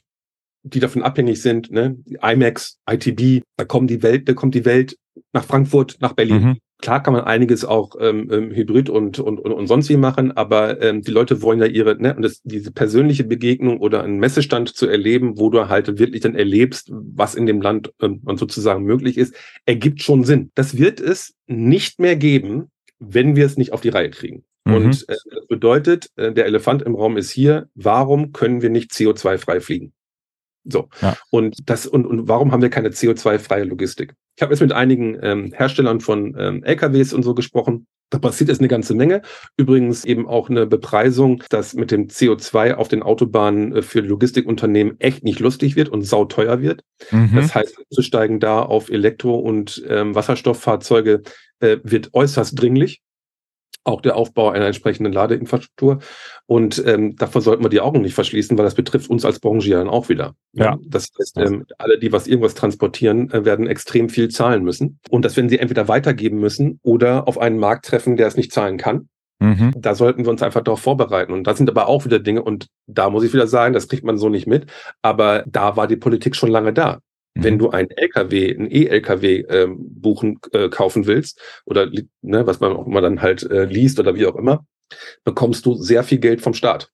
die 0.64 0.80
davon 0.80 1.04
abhängig 1.04 1.42
sind, 1.42 1.72
ne? 1.72 1.98
IMAX, 2.22 2.80
ITB, 2.90 3.44
da 3.56 3.66
kommen 3.66 3.88
die 3.88 4.02
Welt, 4.02 4.28
da 4.28 4.34
kommt 4.34 4.56
die 4.56 4.66
Welt 4.66 4.98
nach 5.32 5.46
Frankfurt, 5.46 5.98
nach 6.00 6.14
Berlin. 6.14 6.42
Mhm. 6.42 6.58
Klar 6.82 7.02
kann 7.02 7.14
man 7.14 7.24
einiges 7.24 7.64
auch 7.64 7.96
ähm, 8.00 8.30
ähm, 8.32 8.52
hybrid 8.52 8.90
und, 8.90 9.20
und, 9.20 9.40
und, 9.40 9.52
und 9.54 9.68
sonst 9.68 9.88
wie 9.90 9.96
machen, 9.96 10.34
aber 10.34 10.82
ähm, 10.82 11.02
die 11.02 11.12
Leute 11.12 11.42
wollen 11.42 11.60
ja 11.60 11.68
ihre, 11.68 11.96
ne, 11.96 12.16
und 12.16 12.22
das, 12.22 12.42
diese 12.44 12.72
persönliche 12.72 13.24
Begegnung 13.24 13.80
oder 13.80 14.04
einen 14.04 14.20
Messestand 14.20 14.76
zu 14.76 14.88
erleben, 14.88 15.40
wo 15.40 15.50
du 15.50 15.70
halt 15.70 15.98
wirklich 16.00 16.22
dann 16.22 16.36
erlebst, 16.36 16.92
was 16.92 17.36
in 17.36 17.46
dem 17.46 17.62
Land 17.62 17.94
ähm, 18.02 18.22
sozusagen 18.36 18.84
möglich 18.84 19.18
ist, 19.18 19.36
ergibt 19.66 20.02
schon 20.02 20.26
Sinn. 20.26 20.52
Das 20.54 20.78
wird 20.78 21.00
es 21.00 21.34
nicht 21.48 22.00
mehr 22.00 22.18
geben, 22.18 22.70
wenn 23.00 23.36
wir 23.36 23.46
es 23.46 23.58
nicht 23.58 23.72
auf 23.72 23.82
die 23.82 23.90
Reihe 23.90 24.10
kriegen. 24.10 24.44
Mhm. 24.66 24.74
Und 24.74 25.10
äh, 25.10 25.16
das 25.32 25.48
bedeutet, 25.48 26.12
äh, 26.16 26.34
der 26.34 26.46
Elefant 26.46 26.82
im 26.82 26.96
Raum 26.96 27.18
ist 27.18 27.32
hier, 27.32 27.70
warum 27.76 28.34
können 28.34 28.62
wir 28.62 28.70
nicht 28.70 28.92
CO2-frei 28.92 29.60
fliegen? 29.62 29.94
So. 30.66 30.90
Ja. 31.02 31.16
Und 31.30 31.70
das, 31.70 31.86
und, 31.86 32.06
und 32.06 32.28
warum 32.28 32.52
haben 32.52 32.62
wir 32.62 32.70
keine 32.70 32.90
CO2-freie 32.90 33.64
Logistik? 33.64 34.16
Ich 34.36 34.42
habe 34.42 34.52
jetzt 34.54 34.62
mit 34.62 34.74
einigen 34.74 35.18
ähm, 35.22 35.54
Herstellern 35.54 36.02
von 36.02 36.36
ähm, 36.38 36.64
LKWs 36.64 37.14
und 37.14 37.24
so 37.24 37.36
gesprochen. 37.36 37.88
Da 38.10 38.20
passiert 38.20 38.50
jetzt 38.50 38.60
eine 38.60 38.68
ganze 38.68 38.94
Menge. 38.94 39.22
Übrigens 39.58 40.06
eben 40.06 40.28
auch 40.28 40.50
eine 40.50 40.66
Bepreisung, 40.66 41.44
dass 41.50 41.74
mit 41.74 41.92
dem 41.92 42.08
CO2 42.08 42.74
auf 42.74 42.88
den 42.88 43.04
Autobahnen 43.04 43.76
äh, 43.76 43.82
für 43.82 44.02
Logistikunternehmen 44.02 45.00
echt 45.00 45.24
nicht 45.24 45.40
lustig 45.40 45.76
wird 45.76 45.90
und 45.90 46.02
sauteuer 46.02 46.62
wird. 46.62 46.82
Mhm. 47.12 47.32
Das 47.36 47.54
heißt, 47.54 47.78
umzusteigen 47.78 48.40
da 48.40 48.62
auf 48.62 48.90
Elektro- 48.90 49.40
und 49.40 49.84
ähm, 49.88 50.16
Wasserstofffahrzeuge 50.16 51.22
äh, 51.60 51.78
wird 51.84 52.14
äußerst 52.14 52.60
dringlich. 52.60 53.02
Auch 53.84 54.02
der 54.02 54.16
Aufbau 54.16 54.50
einer 54.50 54.66
entsprechenden 54.66 55.14
Ladeinfrastruktur. 55.14 56.00
Und 56.48 56.84
ähm, 56.86 57.16
davor 57.16 57.42
sollten 57.42 57.64
wir 57.64 57.70
die 57.70 57.82
Augen 57.82 58.02
nicht 58.02 58.16
verschließen, 58.16 58.58
weil 58.58 58.66
das 58.66 58.76
betrifft 58.76 59.10
uns 59.10 59.26
als 59.26 59.40
Branche 59.40 59.70
ja 59.70 59.78
dann 59.78 59.90
auch 59.90 60.10
wieder. 60.10 60.36
Ja. 60.54 60.78
Das 60.88 61.10
heißt, 61.20 61.38
ähm, 61.38 61.66
alle, 61.78 62.00
die 62.00 62.12
was 62.12 62.28
irgendwas 62.28 62.56
transportieren, 62.56 63.30
äh, 63.32 63.46
werden 63.46 63.68
extrem 63.68 64.10
viel 64.10 64.30
zahlen 64.30 64.64
müssen. 64.64 65.00
Und 65.10 65.26
das 65.26 65.36
werden 65.38 65.50
sie 65.50 65.60
entweder 65.60 65.88
weitergeben 65.88 66.40
müssen 66.40 66.80
oder 66.82 67.28
auf 67.28 67.38
einen 67.38 67.60
Markt 67.60 67.86
treffen, 67.86 68.18
der 68.18 68.28
es 68.28 68.38
nicht 68.38 68.52
zahlen 68.52 68.78
kann. 68.78 69.10
Mhm. 69.40 69.74
Da 69.78 69.96
sollten 69.96 70.26
wir 70.26 70.32
uns 70.32 70.42
einfach 70.42 70.62
darauf 70.62 70.82
vorbereiten. 70.82 71.34
Und 71.34 71.46
das 71.46 71.58
sind 71.58 71.70
aber 71.70 71.88
auch 71.88 72.06
wieder 72.06 72.20
Dinge, 72.20 72.42
und 72.42 72.68
da 72.88 73.10
muss 73.10 73.24
ich 73.24 73.34
wieder 73.34 73.48
sagen, 73.48 73.74
das 73.74 73.88
kriegt 73.88 74.04
man 74.04 74.18
so 74.18 74.30
nicht 74.30 74.48
mit, 74.48 74.68
aber 75.02 75.44
da 75.48 75.76
war 75.76 75.88
die 75.88 75.98
Politik 75.98 76.36
schon 76.36 76.50
lange 76.50 76.74
da. 76.74 77.00
Wenn 77.36 77.56
Mhm. 77.56 77.60
du 77.60 77.70
ein 77.70 77.90
LKW, 77.90 78.56
ein 78.58 78.72
E-LKW 78.72 79.42
ähm, 79.50 79.78
buchen, 79.80 80.40
äh, 80.54 80.70
kaufen 80.70 81.06
willst, 81.06 81.40
oder 81.66 81.92
ne, 82.22 82.48
was 82.48 82.62
man 82.62 82.74
auch 82.74 82.88
immer 82.88 83.02
dann 83.02 83.22
halt 83.22 83.44
äh, 83.44 83.66
liest 83.66 84.00
oder 84.00 84.16
wie 84.16 84.26
auch 84.26 84.36
immer, 84.36 84.66
bekommst 85.24 85.66
du 85.66 85.76
sehr 85.76 86.04
viel 86.04 86.20
Geld 86.20 86.42
vom 86.42 86.54
Staat. 86.54 86.90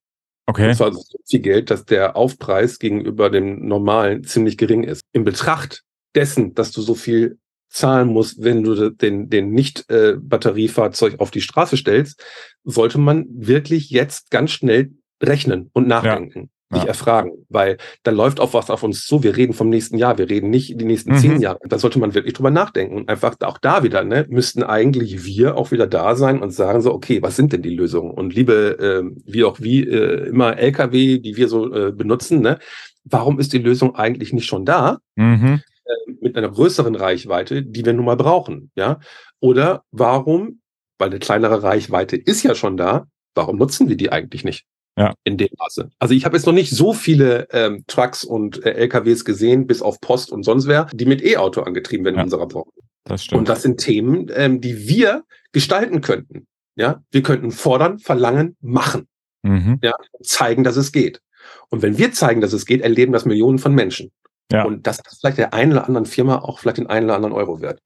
Okay. 0.46 0.70
Und 0.70 0.74
zwar 0.74 0.92
so 0.92 1.02
viel 1.28 1.40
Geld, 1.40 1.70
dass 1.70 1.84
der 1.84 2.16
Aufpreis 2.16 2.80
gegenüber 2.80 3.30
dem 3.30 3.66
normalen 3.66 4.24
ziemlich 4.24 4.58
gering 4.58 4.82
ist. 4.82 5.02
In 5.12 5.24
Betracht 5.24 5.84
dessen, 6.16 6.54
dass 6.54 6.72
du 6.72 6.82
so 6.82 6.94
viel 6.94 7.38
zahlen 7.70 8.08
musst, 8.08 8.42
wenn 8.42 8.64
du 8.64 8.90
den, 8.90 9.30
den 9.30 9.52
Nicht-Batteriefahrzeug 9.52 11.20
auf 11.20 11.30
die 11.30 11.40
Straße 11.40 11.76
stellst, 11.76 12.22
sollte 12.64 12.98
man 12.98 13.26
wirklich 13.30 13.90
jetzt 13.90 14.30
ganz 14.30 14.50
schnell 14.50 14.90
rechnen 15.22 15.70
und 15.72 15.86
nachdenken 15.86 16.50
nicht 16.72 16.84
ja. 16.84 16.88
erfragen, 16.88 17.32
weil 17.48 17.76
da 18.02 18.10
läuft 18.10 18.40
auch 18.40 18.54
was 18.54 18.70
auf 18.70 18.82
uns 18.82 19.06
zu. 19.06 19.22
Wir 19.22 19.36
reden 19.36 19.52
vom 19.52 19.68
nächsten 19.68 19.96
Jahr, 19.96 20.18
wir 20.18 20.28
reden 20.28 20.50
nicht 20.50 20.80
die 20.80 20.84
nächsten 20.84 21.12
mhm. 21.12 21.18
zehn 21.18 21.40
Jahre. 21.40 21.58
Da 21.68 21.78
sollte 21.78 21.98
man 21.98 22.14
wirklich 22.14 22.34
drüber 22.34 22.50
nachdenken 22.50 22.96
und 22.96 23.08
einfach 23.08 23.36
auch 23.42 23.58
da 23.58 23.82
wieder, 23.82 24.04
ne, 24.04 24.26
müssten 24.28 24.62
eigentlich 24.62 25.24
wir 25.24 25.56
auch 25.56 25.70
wieder 25.70 25.86
da 25.86 26.16
sein 26.16 26.40
und 26.40 26.50
sagen 26.50 26.80
so, 26.80 26.92
okay, 26.92 27.22
was 27.22 27.36
sind 27.36 27.52
denn 27.52 27.62
die 27.62 27.74
Lösungen? 27.74 28.10
Und 28.10 28.34
liebe, 28.34 28.78
äh, 28.78 29.22
wie 29.24 29.44
auch 29.44 29.60
wie 29.60 29.86
äh, 29.86 30.28
immer 30.28 30.58
LKW, 30.58 31.18
die 31.18 31.36
wir 31.36 31.48
so 31.48 31.72
äh, 31.72 31.92
benutzen, 31.92 32.40
ne, 32.40 32.58
warum 33.04 33.38
ist 33.38 33.52
die 33.52 33.58
Lösung 33.58 33.94
eigentlich 33.94 34.32
nicht 34.32 34.46
schon 34.46 34.64
da? 34.64 34.98
Mhm. 35.16 35.60
Äh, 35.84 36.12
mit 36.20 36.36
einer 36.36 36.50
größeren 36.50 36.94
Reichweite, 36.94 37.62
die 37.62 37.84
wir 37.84 37.92
nun 37.92 38.04
mal 38.04 38.16
brauchen, 38.16 38.70
ja? 38.76 39.00
Oder 39.40 39.82
warum, 39.90 40.60
weil 40.98 41.10
eine 41.10 41.18
kleinere 41.18 41.62
Reichweite 41.62 42.16
ist 42.16 42.42
ja 42.44 42.54
schon 42.54 42.76
da, 42.76 43.06
warum 43.34 43.56
nutzen 43.58 43.88
wir 43.88 43.96
die 43.96 44.12
eigentlich 44.12 44.44
nicht? 44.44 44.64
Ja. 44.98 45.14
In 45.24 45.38
dem 45.38 45.48
Maße. 45.58 45.90
Also 45.98 46.14
ich 46.14 46.24
habe 46.24 46.36
jetzt 46.36 46.44
noch 46.44 46.52
nicht 46.52 46.70
so 46.70 46.92
viele 46.92 47.48
ähm, 47.50 47.84
Trucks 47.86 48.24
und 48.24 48.64
äh, 48.64 48.72
LKWs 48.72 49.24
gesehen, 49.24 49.66
bis 49.66 49.80
auf 49.80 50.00
Post 50.00 50.30
und 50.30 50.42
sonst 50.42 50.66
wer, 50.66 50.86
die 50.92 51.06
mit 51.06 51.24
E-Auto 51.24 51.62
angetrieben 51.62 52.04
werden 52.04 52.16
ja. 52.16 52.22
in 52.22 52.26
unserer 52.26 52.46
Branche. 52.46 52.70
Das 53.04 53.24
stimmt. 53.24 53.38
Und 53.40 53.48
das 53.48 53.62
sind 53.62 53.78
Themen, 53.78 54.30
ähm, 54.34 54.60
die 54.60 54.86
wir 54.88 55.24
gestalten 55.52 56.02
könnten. 56.02 56.46
Ja, 56.76 57.02
wir 57.10 57.22
könnten 57.22 57.52
fordern, 57.52 57.98
verlangen, 57.98 58.56
machen. 58.60 59.08
Mhm. 59.42 59.78
Ja, 59.82 59.94
zeigen, 60.22 60.64
dass 60.64 60.76
es 60.76 60.92
geht. 60.92 61.20
Und 61.68 61.82
wenn 61.82 61.98
wir 61.98 62.12
zeigen, 62.12 62.40
dass 62.40 62.52
es 62.52 62.66
geht, 62.66 62.82
erleben 62.82 63.12
das 63.12 63.24
Millionen 63.24 63.58
von 63.58 63.74
Menschen. 63.74 64.10
Ja. 64.52 64.64
Und 64.64 64.86
das 64.86 64.98
ist 64.98 65.20
vielleicht 65.20 65.38
der 65.38 65.54
einen 65.54 65.72
oder 65.72 65.86
anderen 65.86 66.06
Firma 66.06 66.38
auch 66.38 66.58
vielleicht 66.58 66.78
den 66.78 66.88
einen 66.88 67.06
oder 67.06 67.16
anderen 67.16 67.34
Euro 67.34 67.60
wert. 67.60 67.80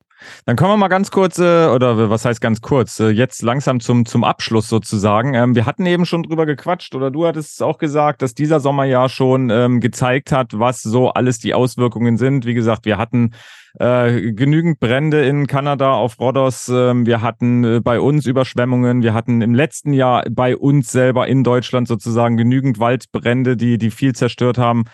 Dann 0.47 0.57
kommen 0.57 0.73
wir 0.73 0.77
mal 0.77 0.89
ganz 0.89 1.11
kurz, 1.11 1.39
äh, 1.39 1.67
oder 1.67 2.11
was 2.11 2.25
heißt 2.25 2.41
ganz 2.41 2.61
kurz, 2.61 2.99
äh, 3.01 3.11
jetzt 3.11 3.43
langsam 3.43 3.81
zum, 3.81 4.07
zum 4.07 4.25
Abschluss 4.25 4.69
sozusagen. 4.69 5.35
Ähm, 5.35 5.55
wir 5.55 5.67
hatten 5.67 5.85
eben 5.87 6.07
schon 6.07 6.23
drüber 6.23 6.47
gequatscht, 6.47 6.95
oder 6.95 7.11
du 7.11 7.27
hattest 7.27 7.55
es 7.55 7.63
auch 7.63 7.79
gesagt, 7.79 8.23
dass 8.23 8.35
dieser 8.35 8.61
Sommer 8.61 8.85
ja 8.85 9.09
schon 9.09 9.51
ähm, 9.51 9.81
gezeigt 9.81 10.33
hat, 10.33 10.59
was 10.59 10.83
so 10.83 11.11
alles 11.11 11.39
die 11.39 11.55
Auswirkungen 11.55 12.17
sind. 12.17 12.47
Wie 12.47 12.55
gesagt, 12.55 12.87
wir 12.87 12.97
hatten 12.97 13.33
äh, 13.79 14.33
genügend 14.33 14.81
Brände 14.81 15.25
in 15.27 15.47
Kanada 15.47 15.93
auf 15.93 16.19
Rhodos. 16.19 16.69
Ähm, 16.69 17.05
wir 17.05 17.21
hatten 17.21 17.65
äh, 17.65 17.81
bei 17.81 18.01
uns 18.01 18.27
Überschwemmungen. 18.27 19.03
Wir 19.03 19.13
hatten 19.13 19.43
im 19.43 19.55
letzten 19.55 19.93
Jahr 19.93 20.25
bei 20.31 20.57
uns 20.57 20.91
selber 20.91 21.29
in 21.29 21.45
Deutschland 21.45 21.89
sozusagen 21.89 22.37
genügend 22.37 22.79
Waldbrände, 22.79 23.57
die, 23.57 23.77
die 23.77 23.91
viel 23.91 24.15
zerstört 24.15 24.57
haben. 24.57 24.85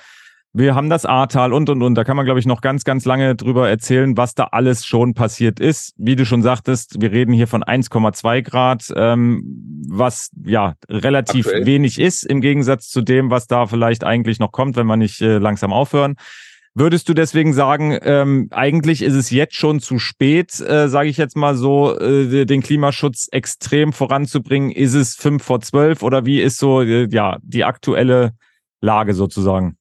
Wir 0.55 0.75
haben 0.75 0.91
das 0.91 1.07
Ahrtal 1.07 1.55
und, 1.55 1.71
und, 1.71 1.83
und. 1.83 1.95
Da 1.95 2.05
kann 2.05 2.17
man, 2.17 2.27
glaube 2.27 2.39
ich, 2.39 2.45
noch 2.45 2.61
ganz, 2.61 2.85
ganz 2.85 3.07
lange 3.07 3.35
drüber 3.35 3.71
erzählen, 3.71 4.19
was 4.19 4.35
da 4.35 4.49
alles 4.53 4.85
schon 4.85 5.15
passiert 5.15 5.61
ist. 5.61 5.95
Wie 5.97 6.15
du 6.15 6.27
schon 6.27 6.43
sagtest, 6.43 7.01
wir 7.01 7.11
reden 7.11 7.33
hier 7.33 7.47
von 7.49 7.65
1,2 7.65 8.43
Grad, 8.43 8.93
ähm, 8.95 9.43
was 9.89 10.31
ja 10.45 10.75
relativ 10.91 11.47
Aktuell. 11.47 11.65
wenig 11.65 11.99
ist 11.99 12.25
im 12.25 12.43
Gegensatz 12.43 12.89
zu 12.89 13.01
dem, 13.01 13.31
was 13.31 13.47
da 13.47 13.67
vielleicht 13.67 14.05
eigentlich 14.05 14.41
noch 14.41 14.53
kommt, 14.53 14.77
wenn 14.77 14.87
wir 14.87 14.99
nicht 14.99 15.23
äh, 15.23 15.39
langsam 15.39 15.73
aufhören. 15.73 16.17
Würdest 16.75 17.09
du 17.09 17.15
deswegen 17.15 17.55
sagen, 17.55 17.99
ähm, 18.03 18.49
eigentlich 18.51 19.03
ist 19.03 19.15
es 19.15 19.31
jetzt 19.31 19.55
schon 19.55 19.81
zu 19.81 19.99
spät, 19.99 20.61
äh, 20.61 20.89
sage 20.89 21.09
ich 21.09 21.17
jetzt 21.17 21.37
mal 21.37 21.55
so, 21.55 21.99
äh, 21.99 22.45
den 22.45 22.63
Klimaschutz 22.63 23.29
extrem 23.31 23.95
voranzubringen? 23.95 24.71
Ist 24.71 24.95
es 24.95 25.15
fünf 25.15 25.43
vor 25.43 25.61
zwölf 25.61 26.03
oder 26.03 26.27
wie 26.27 26.43
ist 26.43 26.59
so 26.59 26.83
äh, 26.83 27.09
ja 27.11 27.39
die 27.43 27.65
aktuelle 27.65 28.33
Lage 28.83 29.15
sozusagen? 29.15 29.77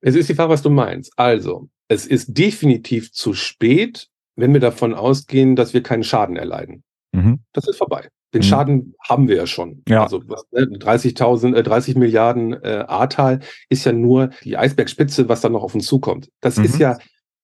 Es 0.00 0.14
ist 0.14 0.28
die 0.28 0.34
Frage, 0.34 0.50
was 0.50 0.62
du 0.62 0.70
meinst. 0.70 1.12
Also, 1.16 1.68
es 1.88 2.06
ist 2.06 2.36
definitiv 2.36 3.12
zu 3.12 3.32
spät, 3.34 4.08
wenn 4.36 4.52
wir 4.52 4.60
davon 4.60 4.94
ausgehen, 4.94 5.56
dass 5.56 5.74
wir 5.74 5.82
keinen 5.82 6.04
Schaden 6.04 6.36
erleiden. 6.36 6.82
Mhm. 7.12 7.40
Das 7.52 7.66
ist 7.66 7.76
vorbei. 7.76 8.08
Den 8.34 8.40
mhm. 8.40 8.44
Schaden 8.44 8.94
haben 9.00 9.28
wir 9.28 9.36
ja 9.36 9.46
schon. 9.46 9.82
Ja. 9.88 10.02
Also 10.02 10.18
30.000, 10.18 11.56
äh, 11.56 11.62
30 11.62 11.96
Milliarden 11.96 12.52
äh, 12.52 12.84
Ahrtal 12.86 13.40
ist 13.68 13.84
ja 13.84 13.92
nur 13.92 14.30
die 14.44 14.56
Eisbergspitze, 14.56 15.28
was 15.28 15.40
dann 15.40 15.52
noch 15.52 15.62
auf 15.62 15.74
uns 15.74 15.86
zukommt. 15.86 16.28
Das 16.40 16.56
mhm. 16.56 16.64
ist 16.64 16.78
ja 16.78 16.98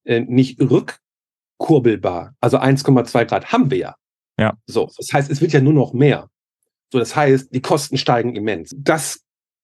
äh, 0.04 0.20
nicht 0.20 0.60
rückkurbelbar. 0.60 2.34
Also 2.40 2.58
1,2 2.58 3.24
Grad 3.24 3.52
haben 3.52 3.70
wir 3.70 3.78
ja. 3.78 3.94
Ja. 4.38 4.54
So, 4.66 4.90
das 4.96 5.12
heißt, 5.12 5.30
es 5.30 5.40
wird 5.40 5.52
ja 5.52 5.60
nur 5.60 5.72
noch 5.72 5.92
mehr. 5.92 6.28
So, 6.92 6.98
das 6.98 7.16
heißt, 7.16 7.54
die 7.54 7.62
Kosten 7.62 7.96
steigen 7.96 8.36
immens. 8.36 8.74
Das 8.76 9.20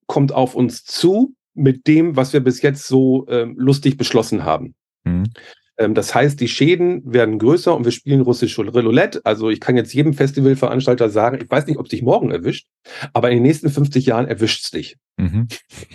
kommt 0.07 0.33
auf 0.33 0.55
uns 0.55 0.85
zu 0.85 1.35
mit 1.59 1.87
dem, 1.87 2.17
was 2.17 2.33
wir 2.33 2.41
bis 2.41 2.63
jetzt 2.63 2.87
so 2.87 3.27
ähm, 3.29 3.55
lustig 3.59 3.97
beschlossen 3.97 4.45
haben. 4.45 4.75
Mhm. 5.05 5.25
Ähm, 5.79 5.95
das 5.95 6.15
heißt, 6.15 6.41
die 6.41 6.49
Schäden 6.49 7.03
werden 7.05 7.39
größer 7.39 7.75
und 7.75 7.85
wir 7.85 7.93
spielen 7.93 8.21
russische 8.21 8.63
Roulette. 8.63 9.21
Also 9.25 9.51
ich 9.51 9.61
kann 9.61 9.77
jetzt 9.77 9.95
jedem 9.95 10.13
Festivalveranstalter 10.13 11.09
sagen, 11.09 11.39
ich 11.43 11.51
weiß 11.51 11.67
nicht, 11.67 11.79
ob 11.79 11.87
es 11.87 11.91
dich 11.91 12.03
morgen 12.03 12.31
erwischt, 12.31 12.67
aber 13.13 13.31
in 13.31 13.37
den 13.37 13.45
nächsten 13.45 13.71
50 13.71 14.07
Jahren 14.07 14.27
erwischt 14.27 14.65
es 14.65 14.71
dich. 14.71 14.97
Mhm. 15.19 15.49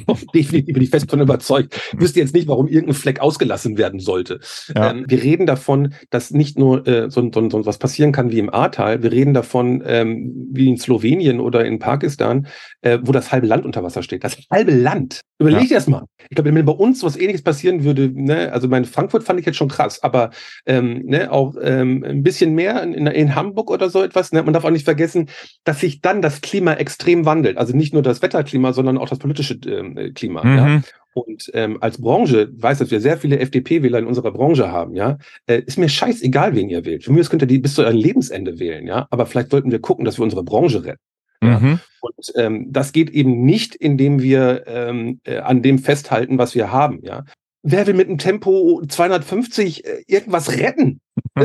Definitiv 0.33 0.73
bin 0.73 0.83
ich 0.83 0.89
fest 0.89 1.09
von 1.09 1.21
überzeugt. 1.21 1.79
Ich 1.93 1.99
wüsste 1.99 2.19
jetzt 2.19 2.33
nicht, 2.33 2.47
warum 2.47 2.67
irgendein 2.67 2.95
Fleck 2.95 3.19
ausgelassen 3.19 3.77
werden 3.77 3.99
sollte. 3.99 4.39
Ja. 4.75 4.91
Ähm, 4.91 5.05
wir 5.07 5.23
reden 5.23 5.45
davon, 5.45 5.93
dass 6.09 6.31
nicht 6.31 6.59
nur 6.59 6.85
äh, 6.87 7.09
so, 7.09 7.31
so, 7.33 7.49
so 7.49 7.65
was 7.65 7.77
passieren 7.77 8.11
kann 8.11 8.31
wie 8.31 8.39
im 8.39 8.53
Ahrtal. 8.53 9.01
Wir 9.01 9.11
reden 9.11 9.33
davon, 9.33 9.81
ähm, 9.85 10.49
wie 10.51 10.67
in 10.67 10.77
Slowenien 10.77 11.39
oder 11.39 11.65
in 11.65 11.79
Pakistan, 11.79 12.47
äh, 12.81 12.99
wo 13.01 13.11
das 13.11 13.31
halbe 13.31 13.47
Land 13.47 13.65
unter 13.65 13.83
Wasser 13.83 14.03
steht. 14.03 14.23
Das 14.23 14.37
halbe 14.51 14.71
Land. 14.71 15.21
Überleg 15.39 15.69
ja. 15.69 15.77
das 15.77 15.87
mal. 15.87 16.05
Ich 16.29 16.35
glaube, 16.35 16.53
wenn 16.53 16.65
bei 16.65 16.73
uns 16.73 17.03
was 17.03 17.17
ähnliches 17.17 17.41
passieren 17.41 17.83
würde, 17.83 18.09
ne, 18.13 18.51
also 18.53 18.67
mein 18.67 18.85
Frankfurt 18.85 19.23
fand 19.23 19.39
ich 19.39 19.45
jetzt 19.45 19.57
schon 19.57 19.67
krass, 19.67 20.01
aber 20.03 20.29
ähm, 20.65 21.01
ne, 21.05 21.31
auch 21.31 21.55
ähm, 21.61 22.03
ein 22.03 22.23
bisschen 22.23 22.53
mehr 22.53 22.83
in, 22.83 23.07
in, 23.07 23.35
Hamburg 23.35 23.69
oder 23.69 23.89
so 23.89 24.03
etwas. 24.03 24.31
Ne? 24.31 24.43
Man 24.43 24.53
darf 24.53 24.63
auch 24.63 24.69
nicht 24.69 24.85
vergessen, 24.85 25.29
dass 25.63 25.79
sich 25.79 26.01
dann 26.01 26.21
das 26.21 26.41
Klima 26.41 26.73
extrem 26.73 27.25
wandelt. 27.25 27.57
Also 27.57 27.75
nicht 27.75 27.93
nur 27.93 28.03
das 28.03 28.21
Wetterklima, 28.21 28.73
sondern 28.73 28.97
auch 28.97 29.09
das 29.13 29.19
politische 29.19 29.55
äh, 29.55 30.11
Klima. 30.11 30.43
Mhm. 30.43 30.57
Ja? 30.57 30.81
Und 31.13 31.51
ähm, 31.53 31.77
als 31.81 32.01
Branche, 32.01 32.49
weiß, 32.55 32.79
dass 32.79 32.91
wir 32.91 32.99
sehr 32.99 33.17
viele 33.17 33.39
FDP-Wähler 33.39 33.99
in 33.99 34.07
unserer 34.07 34.31
Branche 34.31 34.71
haben, 34.71 34.95
ja, 34.95 35.17
äh, 35.45 35.61
ist 35.65 35.77
mir 35.77 35.89
scheißegal, 35.89 36.55
wen 36.55 36.69
ihr 36.69 36.85
wählt. 36.85 37.03
Für 37.03 37.13
mich 37.13 37.29
könnt 37.29 37.43
ihr 37.43 37.47
die 37.47 37.59
bis 37.59 37.75
zu 37.75 37.83
eurem 37.83 37.97
Lebensende 37.97 38.59
wählen, 38.59 38.87
ja. 38.87 39.07
Aber 39.11 39.25
vielleicht 39.25 39.51
sollten 39.51 39.71
wir 39.71 39.79
gucken, 39.79 40.05
dass 40.05 40.17
wir 40.17 40.23
unsere 40.23 40.43
Branche 40.43 40.83
retten. 40.83 41.01
Ja? 41.43 41.59
Mhm. 41.59 41.79
Und 42.01 42.33
ähm, 42.35 42.67
das 42.71 42.91
geht 42.91 43.11
eben 43.11 43.45
nicht, 43.45 43.75
indem 43.75 44.21
wir 44.21 44.63
ähm, 44.65 45.19
äh, 45.23 45.37
an 45.37 45.61
dem 45.61 45.79
festhalten, 45.79 46.37
was 46.37 46.55
wir 46.55 46.71
haben, 46.71 46.99
ja. 47.03 47.25
Wer 47.65 47.87
will 47.87 47.93
mit 47.93 48.09
einem 48.09 48.17
Tempo 48.17 48.81
250 48.85 49.85
äh, 49.85 50.03
irgendwas 50.07 50.57
retten? 50.57 50.99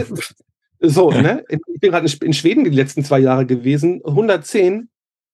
so, 0.81 1.11
ne? 1.11 1.45
Ich 1.49 1.61
bin 1.81 1.93
gerade 1.93 2.09
in 2.23 2.33
Schweden 2.33 2.65
die 2.65 2.71
letzten 2.71 3.05
zwei 3.05 3.21
Jahre 3.21 3.47
gewesen. 3.47 4.01
110 4.05 4.89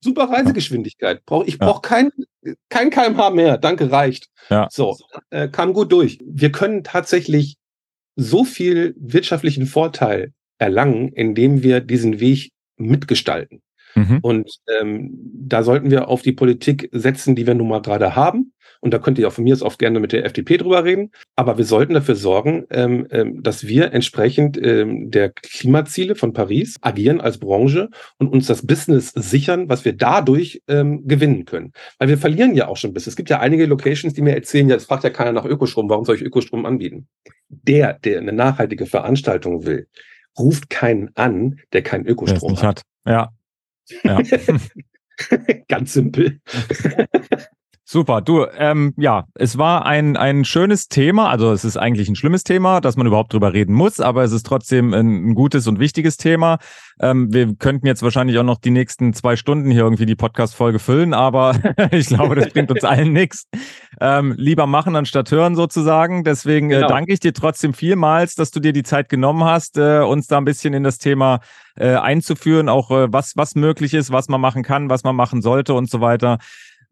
Super 0.04 0.24
Reisegeschwindigkeit. 0.24 1.22
ich 1.46 1.58
brauche 1.58 1.80
kein, 1.80 2.10
kein 2.68 2.90
kmh 2.90 3.30
mehr. 3.30 3.56
Danke, 3.56 3.90
reicht. 3.90 4.28
Ja. 4.50 4.68
So, 4.70 4.98
äh, 5.30 5.48
kam 5.48 5.72
gut 5.72 5.90
durch. 5.90 6.18
Wir 6.22 6.52
können 6.52 6.84
tatsächlich 6.84 7.56
so 8.14 8.44
viel 8.44 8.94
wirtschaftlichen 8.98 9.64
Vorteil 9.64 10.32
erlangen, 10.58 11.08
indem 11.08 11.62
wir 11.62 11.80
diesen 11.80 12.20
Weg 12.20 12.50
mitgestalten. 12.76 13.62
Mhm. 13.94 14.18
Und 14.22 14.50
ähm, 14.80 15.10
da 15.34 15.62
sollten 15.62 15.90
wir 15.90 16.08
auf 16.08 16.22
die 16.22 16.32
Politik 16.32 16.88
setzen, 16.92 17.34
die 17.34 17.46
wir 17.46 17.54
nun 17.54 17.68
mal 17.68 17.82
gerade 17.82 18.16
haben. 18.16 18.52
Und 18.80 18.92
da 18.92 18.98
könnt 18.98 19.18
ihr 19.18 19.26
auch 19.26 19.32
von 19.32 19.44
mir 19.44 19.54
aus 19.54 19.62
oft 19.62 19.78
gerne 19.78 19.98
mit 19.98 20.12
der 20.12 20.26
FDP 20.26 20.58
drüber 20.58 20.84
reden. 20.84 21.10
Aber 21.36 21.56
wir 21.56 21.64
sollten 21.64 21.94
dafür 21.94 22.16
sorgen, 22.16 22.66
ähm, 22.70 23.06
ähm, 23.10 23.42
dass 23.42 23.66
wir 23.66 23.94
entsprechend 23.94 24.60
ähm, 24.62 25.10
der 25.10 25.30
Klimaziele 25.30 26.14
von 26.14 26.34
Paris 26.34 26.76
agieren 26.82 27.20
als 27.20 27.38
Branche 27.38 27.88
und 28.18 28.28
uns 28.28 28.46
das 28.46 28.66
Business 28.66 29.08
sichern, 29.14 29.70
was 29.70 29.86
wir 29.86 29.94
dadurch 29.94 30.62
ähm, 30.68 31.06
gewinnen 31.06 31.46
können. 31.46 31.72
Weil 31.98 32.08
wir 32.08 32.18
verlieren 32.18 32.54
ja 32.54 32.68
auch 32.68 32.76
schon 32.76 32.90
ein 32.90 32.92
bisschen. 32.94 33.10
Es 33.10 33.16
gibt 33.16 33.30
ja 33.30 33.40
einige 33.40 33.64
Locations, 33.64 34.12
die 34.12 34.20
mir 34.20 34.34
erzählen, 34.34 34.68
ja, 34.68 34.76
es 34.76 34.84
fragt 34.84 35.04
ja 35.04 35.10
keiner 35.10 35.32
nach 35.32 35.46
Ökostrom, 35.46 35.88
warum 35.88 36.04
soll 36.04 36.16
ich 36.16 36.22
Ökostrom 36.22 36.66
anbieten? 36.66 37.08
Der, 37.48 37.94
der 37.94 38.18
eine 38.18 38.32
nachhaltige 38.32 38.84
Veranstaltung 38.84 39.64
will, 39.64 39.88
ruft 40.38 40.68
keinen 40.68 41.10
an, 41.14 41.60
der 41.72 41.82
keinen 41.82 42.06
Ökostrom 42.06 42.56
hat. 42.56 42.62
hat. 42.62 42.82
Ja. 43.06 43.33
Ja. 44.02 44.20
Ganz 45.68 45.92
simpel. 45.92 46.40
Super, 47.94 48.22
du, 48.22 48.44
ähm, 48.58 48.92
ja, 48.96 49.26
es 49.36 49.56
war 49.56 49.86
ein, 49.86 50.16
ein 50.16 50.44
schönes 50.44 50.88
Thema, 50.88 51.30
also 51.30 51.52
es 51.52 51.64
ist 51.64 51.76
eigentlich 51.76 52.08
ein 52.08 52.16
schlimmes 52.16 52.42
Thema, 52.42 52.80
dass 52.80 52.96
man 52.96 53.06
überhaupt 53.06 53.32
drüber 53.32 53.52
reden 53.52 53.72
muss, 53.72 54.00
aber 54.00 54.24
es 54.24 54.32
ist 54.32 54.44
trotzdem 54.44 54.92
ein, 54.92 55.28
ein 55.28 55.34
gutes 55.36 55.68
und 55.68 55.78
wichtiges 55.78 56.16
Thema. 56.16 56.58
Ähm, 57.00 57.32
wir 57.32 57.54
könnten 57.54 57.86
jetzt 57.86 58.02
wahrscheinlich 58.02 58.36
auch 58.38 58.42
noch 58.42 58.58
die 58.58 58.72
nächsten 58.72 59.12
zwei 59.12 59.36
Stunden 59.36 59.70
hier 59.70 59.82
irgendwie 59.82 60.06
die 60.06 60.16
Podcast-Folge 60.16 60.80
füllen, 60.80 61.14
aber 61.14 61.54
ich 61.92 62.08
glaube, 62.08 62.34
das 62.34 62.48
bringt 62.48 62.72
uns 62.72 62.82
allen 62.82 63.12
nichts. 63.12 63.46
Ähm, 64.00 64.34
lieber 64.36 64.66
machen 64.66 64.96
anstatt 64.96 65.30
hören 65.30 65.54
sozusagen. 65.54 66.24
Deswegen 66.24 66.72
äh, 66.72 66.78
genau. 66.78 66.88
danke 66.88 67.12
ich 67.12 67.20
dir 67.20 67.32
trotzdem 67.32 67.74
vielmals, 67.74 68.34
dass 68.34 68.50
du 68.50 68.58
dir 68.58 68.72
die 68.72 68.82
Zeit 68.82 69.08
genommen 69.08 69.44
hast, 69.44 69.78
äh, 69.78 70.00
uns 70.00 70.26
da 70.26 70.38
ein 70.38 70.44
bisschen 70.44 70.74
in 70.74 70.82
das 70.82 70.98
Thema 70.98 71.38
äh, 71.76 71.94
einzuführen, 71.94 72.68
auch 72.68 72.90
äh, 72.90 73.12
was, 73.12 73.36
was 73.36 73.54
möglich 73.54 73.94
ist, 73.94 74.10
was 74.10 74.28
man 74.28 74.40
machen 74.40 74.64
kann, 74.64 74.90
was 74.90 75.04
man 75.04 75.14
machen 75.14 75.42
sollte 75.42 75.74
und 75.74 75.88
so 75.88 76.00
weiter. 76.00 76.38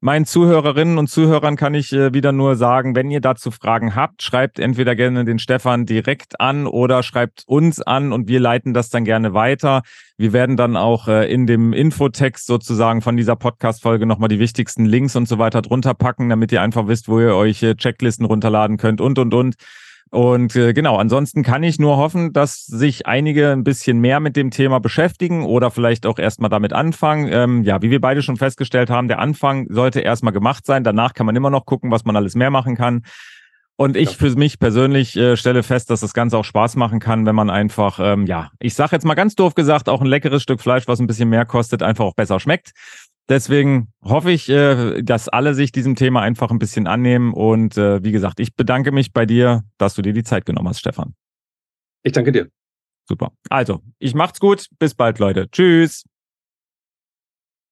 Meinen 0.05 0.27
Zuhörerinnen 0.27 0.99
und 0.99 1.07
Zuhörern 1.07 1.55
kann 1.55 1.75
ich 1.75 1.93
äh, 1.93 2.13
wieder 2.13 2.33
nur 2.33 2.57
sagen, 2.57 2.97
wenn 2.97 3.09
ihr 3.13 3.21
dazu 3.21 3.53
Fragen 3.53 3.95
habt, 3.95 4.21
schreibt 4.25 4.59
entweder 4.59 4.97
gerne 4.97 5.25
den 5.25 5.39
Stefan 5.39 5.87
direkt 5.87 6.41
an 6.41 6.67
oder 6.67 7.05
schreibt 7.05 7.45
uns 7.47 7.81
an 7.81 8.13
und 8.13 8.27
wir 8.27 8.41
leiten 8.41 8.75
das 8.75 8.91
dann 8.91 9.05
gerne 9.05 9.33
weiter. 9.33 9.83
Wir 10.17 10.33
werden 10.33 10.57
dann 10.57 10.77
auch 10.77 11.07
äh, 11.07 11.33
in 11.33 11.47
dem 11.47 11.73
Infotext 11.73 12.49
sozusagen 12.49 13.01
von 13.01 13.17
dieser 13.17 13.37
Podcast-Folge 13.37 14.05
nochmal 14.05 14.29
die 14.29 14.41
wichtigsten 14.41 14.87
Links 14.87 15.15
und 15.15 15.29
so 15.29 15.39
weiter 15.39 15.63
drunter 15.63 15.95
packen, 15.95 16.29
damit 16.29 16.51
ihr 16.51 16.63
einfach 16.63 16.89
wisst, 16.89 17.09
wo 17.09 17.21
ihr 17.21 17.37
euch 17.37 17.63
äh, 17.63 17.77
Checklisten 17.77 18.27
runterladen 18.27 18.79
könnt 18.79 19.01
und, 19.01 19.21
und, 19.21 19.33
und. 19.33 19.55
Und 20.13 20.55
äh, 20.57 20.75
genau, 20.75 20.99
ansonsten 20.99 21.43
kann 21.43 21.63
ich 21.63 21.79
nur 21.79 21.97
hoffen, 21.97 22.35
dass 22.35 22.67
sich 22.67 23.07
einige 23.07 23.51
ein 23.51 23.65
bisschen 23.65 23.99
mehr 23.99 24.21
mit 24.21 24.37
dem 24.37 24.51
Thema 24.51 24.79
beschäftigen 24.79 25.47
oder 25.47 25.71
vielleicht 25.71 26.05
auch 26.05 26.19
erstmal 26.19 26.51
damit 26.51 26.75
anfangen. 26.75 27.33
Ähm, 27.33 27.63
ja, 27.63 27.81
wie 27.81 27.91
wir 27.91 28.01
beide 28.03 28.21
schon 28.21 28.37
festgestellt 28.37 28.91
haben, 28.91 29.09
der 29.09 29.21
Anfang 29.21 29.69
sollte 29.71 30.01
erstmal 30.01 30.35
gemacht 30.35 30.67
sein. 30.67 30.85
Danach 30.85 31.15
kann 31.15 31.25
man 31.25 31.35
immer 31.35 31.49
noch 31.49 31.65
gucken, 31.65 31.91
was 31.91 32.05
man 32.05 32.15
alles 32.15 32.35
mehr 32.35 32.51
machen 32.51 32.77
kann. 32.77 33.05
Und 33.77 33.97
ich 33.97 34.19
für 34.19 34.29
mich 34.37 34.59
persönlich 34.59 35.17
äh, 35.17 35.35
stelle 35.35 35.63
fest, 35.63 35.89
dass 35.89 36.01
das 36.01 36.13
Ganze 36.13 36.37
auch 36.37 36.45
Spaß 36.45 36.77
machen 36.77 37.01
kann, 37.01 37.25
wenn 37.25 37.35
man 37.35 37.49
einfach, 37.49 37.99
ähm, 37.99 38.27
ja, 38.27 38.51
ich 38.61 38.75
sage 38.75 38.95
jetzt 38.95 39.07
mal 39.07 39.15
ganz 39.15 39.35
doof 39.35 39.55
gesagt, 39.55 39.89
auch 39.89 40.03
ein 40.03 40.07
leckeres 40.07 40.43
Stück 40.43 40.61
Fleisch, 40.61 40.87
was 40.87 41.01
ein 41.01 41.07
bisschen 41.07 41.31
mehr 41.31 41.47
kostet, 41.47 41.83
einfach 41.83 42.05
auch 42.05 42.15
besser 42.15 42.39
schmeckt. 42.39 42.73
Deswegen 43.29 43.89
hoffe 44.03 44.31
ich, 44.33 44.49
äh, 44.49 45.03
dass 45.03 45.29
alle 45.29 45.55
sich 45.55 45.73
diesem 45.73 45.95
Thema 45.95 46.21
einfach 46.23 46.51
ein 46.51 46.59
bisschen 46.59 46.87
annehmen. 46.87 47.33
Und 47.33 47.77
äh, 47.77 48.03
wie 48.03 48.13
gesagt, 48.13 48.41
ich 48.41 48.55
bedanke 48.55 48.93
mich 48.93 49.13
bei 49.13 49.27
dir, 49.27 49.63
dass 49.79 49.95
du 49.95 50.03
dir 50.03 50.13
die 50.13 50.25
Zeit 50.25 50.45
genommen 50.45 50.69
hast, 50.69 50.81
Stefan. 50.81 51.15
Ich 52.03 52.13
danke 52.13 52.33
dir. 52.33 52.49
Super. 53.09 53.33
Also, 53.49 53.81
ich 53.99 54.15
macht's 54.15 54.41
gut. 54.41 54.67
Bis 54.79 54.95
bald, 54.95 55.19
Leute. 55.19 55.51
Tschüss. 55.51 56.05